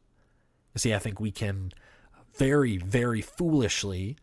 See, 0.76 0.92
I 0.92 0.98
think 0.98 1.18
we 1.18 1.30
can 1.30 1.72
very, 2.34 2.76
very 2.76 3.22
foolishly 3.22 4.16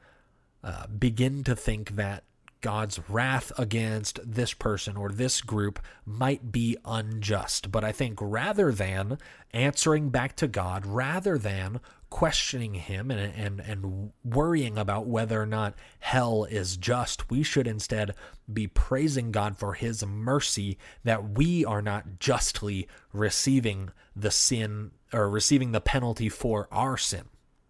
uh, 0.63 0.85
begin 0.87 1.43
to 1.45 1.55
think 1.55 1.95
that 1.95 2.23
God's 2.61 2.99
wrath 3.09 3.51
against 3.57 4.19
this 4.23 4.53
person 4.53 4.95
or 4.95 5.09
this 5.09 5.41
group 5.41 5.79
might 6.05 6.51
be 6.51 6.77
unjust. 6.85 7.71
But 7.71 7.83
I 7.83 7.91
think 7.91 8.19
rather 8.21 8.71
than 8.71 9.17
answering 9.51 10.09
back 10.09 10.35
to 10.37 10.47
God, 10.47 10.85
rather 10.85 11.37
than 11.37 11.81
questioning 12.13 12.75
Him 12.75 13.09
and, 13.09 13.33
and, 13.35 13.59
and 13.59 14.11
worrying 14.23 14.77
about 14.77 15.07
whether 15.07 15.41
or 15.41 15.47
not 15.47 15.73
hell 15.99 16.43
is 16.43 16.77
just, 16.77 17.31
we 17.31 17.41
should 17.41 17.65
instead 17.65 18.13
be 18.53 18.67
praising 18.67 19.31
God 19.31 19.57
for 19.57 19.73
His 19.73 20.05
mercy 20.05 20.77
that 21.03 21.31
we 21.31 21.65
are 21.65 21.81
not 21.81 22.19
justly 22.19 22.87
receiving 23.13 23.89
the 24.15 24.29
sin 24.29 24.91
or 25.11 25.27
receiving 25.27 25.71
the 25.71 25.81
penalty 25.81 26.29
for 26.29 26.67
our 26.71 26.97
sin, 26.97 27.23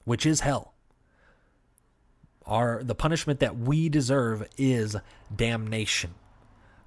which 0.04 0.26
is 0.26 0.42
hell. 0.42 0.74
Our 2.46 2.84
the 2.84 2.96
punishment 2.96 3.40
that 3.40 3.58
we 3.58 3.88
deserve 3.88 4.46
is 4.58 4.98
damnation. 5.34 6.16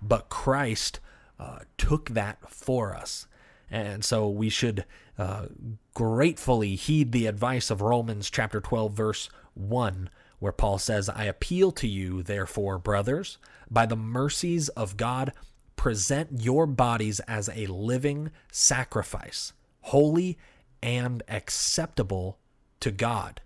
But 0.02 0.28
Christ 0.28 1.00
uh, 1.40 1.60
took 1.78 2.10
that 2.10 2.50
for 2.50 2.94
us. 2.94 3.26
And 3.70 4.04
so 4.04 4.28
we 4.28 4.48
should 4.48 4.84
uh, 5.18 5.46
gratefully 5.94 6.76
heed 6.76 7.12
the 7.12 7.26
advice 7.26 7.70
of 7.70 7.80
Romans 7.80 8.30
chapter 8.30 8.60
12, 8.60 8.92
verse 8.92 9.28
1, 9.54 10.10
where 10.38 10.52
Paul 10.52 10.78
says, 10.78 11.08
I 11.08 11.24
appeal 11.24 11.72
to 11.72 11.88
you, 11.88 12.22
therefore, 12.22 12.78
brothers, 12.78 13.38
by 13.70 13.86
the 13.86 13.96
mercies 13.96 14.68
of 14.70 14.96
God, 14.96 15.32
present 15.76 16.40
your 16.42 16.66
bodies 16.66 17.20
as 17.20 17.48
a 17.54 17.66
living 17.66 18.30
sacrifice, 18.50 19.52
holy 19.82 20.38
and 20.82 21.22
acceptable 21.28 22.38
to 22.80 22.90
God, 22.90 23.40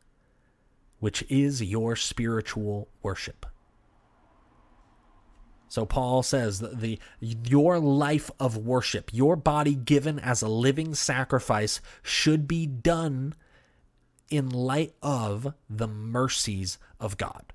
which 0.99 1.25
is 1.29 1.63
your 1.63 1.97
spiritual 1.97 2.89
worship. 3.03 3.47
So 5.71 5.87
Paul 5.87 6.25
says 6.25 6.59
that 6.59 6.81
the 6.81 6.99
your 7.21 7.79
life 7.79 8.29
of 8.41 8.57
worship, 8.57 9.09
your 9.15 9.37
body 9.37 9.77
given 9.77 10.19
as 10.19 10.43
a 10.43 10.49
living 10.49 10.97
sacrifice 10.97 11.81
should 12.03 12.49
be 12.49 12.67
done 12.67 13.37
in 14.29 14.51
light 14.51 14.95
of 15.01 15.55
the 15.69 15.87
mercies 15.87 16.77
of 16.99 17.17
God. 17.17 17.53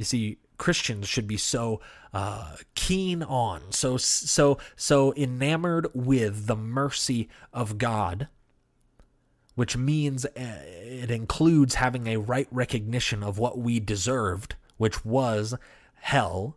You 0.00 0.04
see, 0.04 0.38
Christians 0.58 1.08
should 1.08 1.28
be 1.28 1.36
so 1.36 1.80
uh, 2.12 2.56
keen 2.74 3.22
on, 3.22 3.70
so 3.70 3.96
so 3.98 4.58
so 4.74 5.14
enamored 5.14 5.86
with 5.94 6.48
the 6.48 6.56
mercy 6.56 7.28
of 7.52 7.78
God, 7.78 8.26
which 9.54 9.76
means 9.76 10.24
uh, 10.24 10.30
it 10.34 11.12
includes 11.12 11.76
having 11.76 12.08
a 12.08 12.16
right 12.16 12.48
recognition 12.50 13.22
of 13.22 13.38
what 13.38 13.58
we 13.58 13.78
deserved, 13.78 14.56
which 14.76 15.04
was 15.04 15.54
hell 15.94 16.56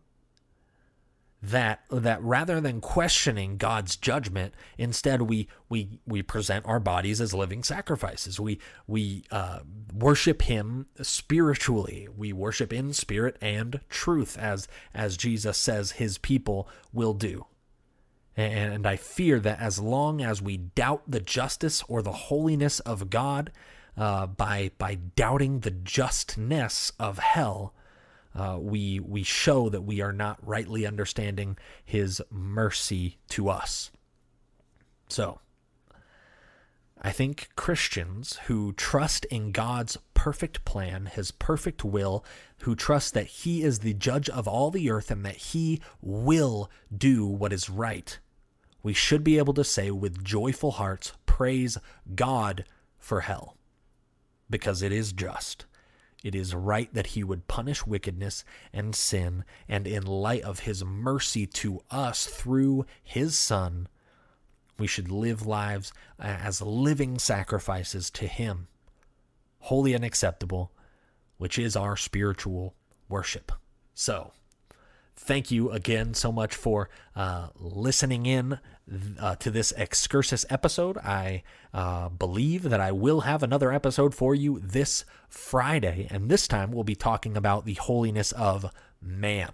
that 1.41 1.83
that 1.89 2.21
rather 2.21 2.59
than 2.59 2.81
questioning 2.81 3.57
God's 3.57 3.95
judgment, 3.95 4.53
instead 4.77 5.23
we 5.23 5.47
we 5.69 5.99
we 6.05 6.21
present 6.21 6.65
our 6.65 6.79
bodies 6.79 7.21
as 7.21 7.33
living 7.33 7.63
sacrifices. 7.63 8.39
We 8.39 8.59
we 8.87 9.23
uh, 9.31 9.59
worship 9.93 10.41
Him 10.43 10.87
spiritually. 11.01 12.07
We 12.15 12.33
worship 12.33 12.73
in 12.73 12.91
spirit 12.93 13.37
and 13.41 13.79
truth, 13.89 14.37
as 14.37 14.67
as 14.93 15.15
Jesus 15.15 15.57
says 15.57 15.91
His 15.91 16.17
people 16.17 16.67
will 16.91 17.13
do. 17.13 17.45
And 18.35 18.87
I 18.87 18.95
fear 18.95 19.39
that 19.41 19.59
as 19.59 19.79
long 19.79 20.21
as 20.21 20.41
we 20.41 20.57
doubt 20.57 21.03
the 21.07 21.19
justice 21.19 21.83
or 21.87 22.01
the 22.01 22.11
holiness 22.11 22.79
of 22.81 23.09
God 23.09 23.51
uh, 23.97 24.27
by 24.27 24.71
by 24.77 24.95
doubting 24.95 25.59
the 25.59 25.71
justness 25.71 26.91
of 26.99 27.19
hell, 27.19 27.73
uh, 28.35 28.57
we 28.59 28.99
we 28.99 29.23
show 29.23 29.69
that 29.69 29.81
we 29.81 30.01
are 30.01 30.13
not 30.13 30.37
rightly 30.45 30.85
understanding 30.85 31.57
His 31.83 32.21
mercy 32.29 33.17
to 33.29 33.49
us. 33.49 33.91
So, 35.07 35.39
I 37.01 37.11
think 37.11 37.49
Christians 37.55 38.37
who 38.45 38.73
trust 38.73 39.25
in 39.25 39.51
God's 39.51 39.97
perfect 40.13 40.63
plan, 40.65 41.07
His 41.07 41.31
perfect 41.31 41.83
will, 41.83 42.23
who 42.59 42.75
trust 42.75 43.13
that 43.13 43.27
He 43.27 43.63
is 43.63 43.79
the 43.79 43.93
judge 43.93 44.29
of 44.29 44.47
all 44.47 44.69
the 44.69 44.89
earth 44.89 45.09
and 45.09 45.25
that 45.25 45.37
He 45.37 45.81
will 46.01 46.69
do 46.95 47.25
what 47.25 47.53
is 47.53 47.69
right, 47.69 48.19
we 48.83 48.93
should 48.93 49.23
be 49.23 49.37
able 49.37 49.53
to 49.53 49.63
say 49.63 49.91
with 49.91 50.23
joyful 50.23 50.71
hearts, 50.71 51.13
Praise 51.25 51.77
God 52.15 52.65
for 52.97 53.21
hell, 53.21 53.55
because 54.49 54.81
it 54.81 54.91
is 54.91 55.13
just. 55.13 55.65
It 56.23 56.35
is 56.35 56.53
right 56.53 56.93
that 56.93 57.07
he 57.07 57.23
would 57.23 57.47
punish 57.47 57.85
wickedness 57.85 58.43
and 58.73 58.93
sin, 58.93 59.45
and 59.67 59.87
in 59.87 60.05
light 60.05 60.43
of 60.43 60.59
his 60.59 60.83
mercy 60.83 61.45
to 61.47 61.81
us 61.89 62.25
through 62.25 62.85
his 63.01 63.37
Son, 63.37 63.87
we 64.77 64.87
should 64.87 65.11
live 65.11 65.45
lives 65.45 65.93
uh, 66.19 66.23
as 66.23 66.61
living 66.61 67.19
sacrifices 67.19 68.09
to 68.11 68.27
him, 68.27 68.67
holy 69.59 69.93
and 69.93 70.03
acceptable, 70.03 70.71
which 71.37 71.57
is 71.57 71.75
our 71.75 71.95
spiritual 71.95 72.75
worship. 73.07 73.51
So, 73.93 74.31
thank 75.19 75.51
you 75.51 75.69
again 75.69 76.13
so 76.13 76.31
much 76.31 76.55
for 76.55 76.89
uh, 77.15 77.49
listening 77.55 78.25
in 78.25 78.59
uh, 79.19 79.35
to 79.35 79.51
this 79.51 79.71
excursus 79.77 80.45
episode. 80.49 80.97
I 80.97 81.43
uh, 81.73 82.09
believe 82.09 82.63
that 82.63 82.79
I 82.79 82.91
will 82.91 83.21
have 83.21 83.43
another 83.43 83.71
episode 83.71 84.15
for 84.15 84.33
you 84.33 84.59
this 84.59 85.05
Friday, 85.27 86.07
and 86.09 86.29
this 86.29 86.47
time 86.47 86.71
we'll 86.71 86.83
be 86.83 86.95
talking 86.95 87.37
about 87.37 87.65
the 87.65 87.75
holiness 87.75 88.31
of 88.31 88.71
man 89.01 89.51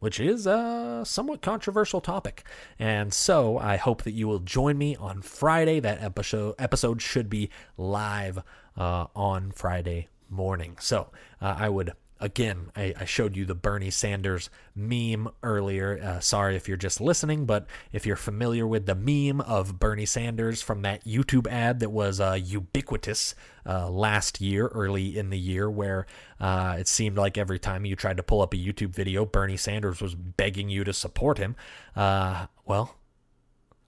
which 0.00 0.20
is 0.20 0.46
a 0.46 1.02
somewhat 1.04 1.42
controversial 1.42 2.00
topic. 2.00 2.44
And 2.78 3.12
so 3.12 3.58
I 3.58 3.76
hope 3.76 4.04
that 4.04 4.12
you 4.12 4.28
will 4.28 4.38
join 4.38 4.78
me 4.78 4.94
on 4.94 5.22
Friday. 5.22 5.80
That 5.80 6.00
episode 6.00 6.54
episode 6.56 7.02
should 7.02 7.28
be 7.28 7.50
live 7.76 8.38
uh, 8.76 9.06
on 9.16 9.50
Friday 9.50 10.06
morning. 10.30 10.76
So 10.78 11.08
uh, 11.40 11.56
I 11.58 11.68
would 11.68 11.94
again, 12.20 12.70
I, 12.74 12.94
I, 12.98 13.04
showed 13.04 13.36
you 13.36 13.44
the 13.44 13.54
Bernie 13.54 13.90
Sanders 13.90 14.50
meme 14.74 15.28
earlier. 15.42 16.00
Uh, 16.02 16.20
sorry 16.20 16.56
if 16.56 16.68
you're 16.68 16.76
just 16.76 17.00
listening, 17.00 17.46
but 17.46 17.66
if 17.92 18.06
you're 18.06 18.16
familiar 18.16 18.66
with 18.66 18.86
the 18.86 18.94
meme 18.94 19.40
of 19.40 19.78
Bernie 19.78 20.06
Sanders 20.06 20.62
from 20.62 20.82
that 20.82 21.04
YouTube 21.04 21.46
ad 21.46 21.80
that 21.80 21.90
was 21.90 22.20
uh, 22.20 22.38
ubiquitous 22.42 23.34
uh, 23.66 23.88
last 23.88 24.40
year, 24.40 24.68
early 24.68 25.16
in 25.16 25.30
the 25.30 25.38
year, 25.38 25.70
where 25.70 26.06
uh, 26.40 26.76
it 26.78 26.88
seemed 26.88 27.16
like 27.16 27.38
every 27.38 27.58
time 27.58 27.84
you 27.84 27.96
tried 27.96 28.16
to 28.16 28.22
pull 28.22 28.42
up 28.42 28.54
a 28.54 28.56
YouTube 28.56 28.90
video, 28.90 29.24
Bernie 29.24 29.56
Sanders 29.56 30.00
was 30.00 30.14
begging 30.14 30.68
you 30.68 30.84
to 30.84 30.92
support 30.92 31.38
him. 31.38 31.56
Uh, 31.94 32.46
well, 32.64 32.96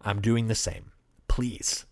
I'm 0.03 0.21
doing 0.21 0.47
the 0.49 0.55
same. 0.55 0.93
Please 1.29 1.87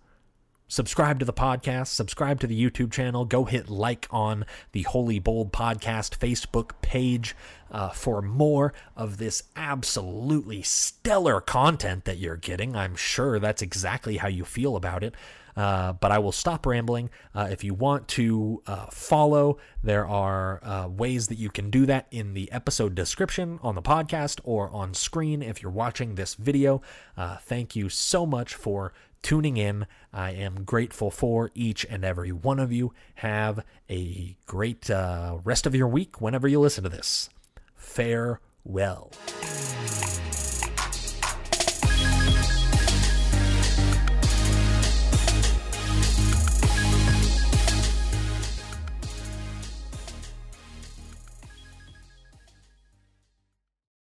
subscribe 0.68 1.18
to 1.18 1.24
the 1.24 1.32
podcast, 1.32 1.88
subscribe 1.88 2.40
to 2.40 2.46
the 2.46 2.70
YouTube 2.70 2.92
channel, 2.92 3.24
go 3.24 3.44
hit 3.44 3.68
like 3.68 4.06
on 4.10 4.44
the 4.72 4.82
Holy 4.82 5.18
Bold 5.18 5.52
Podcast 5.52 6.18
Facebook 6.18 6.72
page 6.82 7.34
uh, 7.70 7.88
for 7.90 8.22
more 8.22 8.72
of 8.96 9.16
this 9.16 9.44
absolutely 9.56 10.62
stellar 10.62 11.40
content 11.40 12.04
that 12.04 12.18
you're 12.18 12.36
getting. 12.36 12.76
I'm 12.76 12.94
sure 12.94 13.38
that's 13.38 13.62
exactly 13.62 14.18
how 14.18 14.28
you 14.28 14.44
feel 14.44 14.76
about 14.76 15.02
it. 15.02 15.14
Uh, 15.58 15.92
but 15.94 16.12
I 16.12 16.20
will 16.20 16.30
stop 16.30 16.66
rambling. 16.66 17.10
Uh, 17.34 17.48
if 17.50 17.64
you 17.64 17.74
want 17.74 18.06
to 18.08 18.62
uh, 18.68 18.86
follow, 18.92 19.58
there 19.82 20.06
are 20.06 20.60
uh, 20.62 20.86
ways 20.86 21.26
that 21.26 21.38
you 21.38 21.50
can 21.50 21.68
do 21.68 21.84
that 21.86 22.06
in 22.12 22.32
the 22.34 22.50
episode 22.52 22.94
description 22.94 23.58
on 23.60 23.74
the 23.74 23.82
podcast 23.82 24.38
or 24.44 24.70
on 24.70 24.94
screen 24.94 25.42
if 25.42 25.60
you're 25.60 25.72
watching 25.72 26.14
this 26.14 26.34
video. 26.34 26.80
Uh, 27.16 27.38
thank 27.38 27.74
you 27.74 27.88
so 27.88 28.24
much 28.24 28.54
for 28.54 28.92
tuning 29.22 29.56
in. 29.56 29.86
I 30.12 30.30
am 30.30 30.64
grateful 30.64 31.10
for 31.10 31.50
each 31.54 31.84
and 31.88 32.04
every 32.04 32.32
one 32.32 32.58
of 32.58 32.72
you. 32.72 32.92
Have 33.16 33.64
a 33.90 34.36
great 34.46 34.90
uh, 34.90 35.38
rest 35.44 35.66
of 35.66 35.74
your 35.74 35.88
week 35.88 36.20
whenever 36.20 36.48
you 36.48 36.60
listen 36.60 36.84
to 36.84 36.90
this. 36.90 37.30
Farewell. 37.76 39.12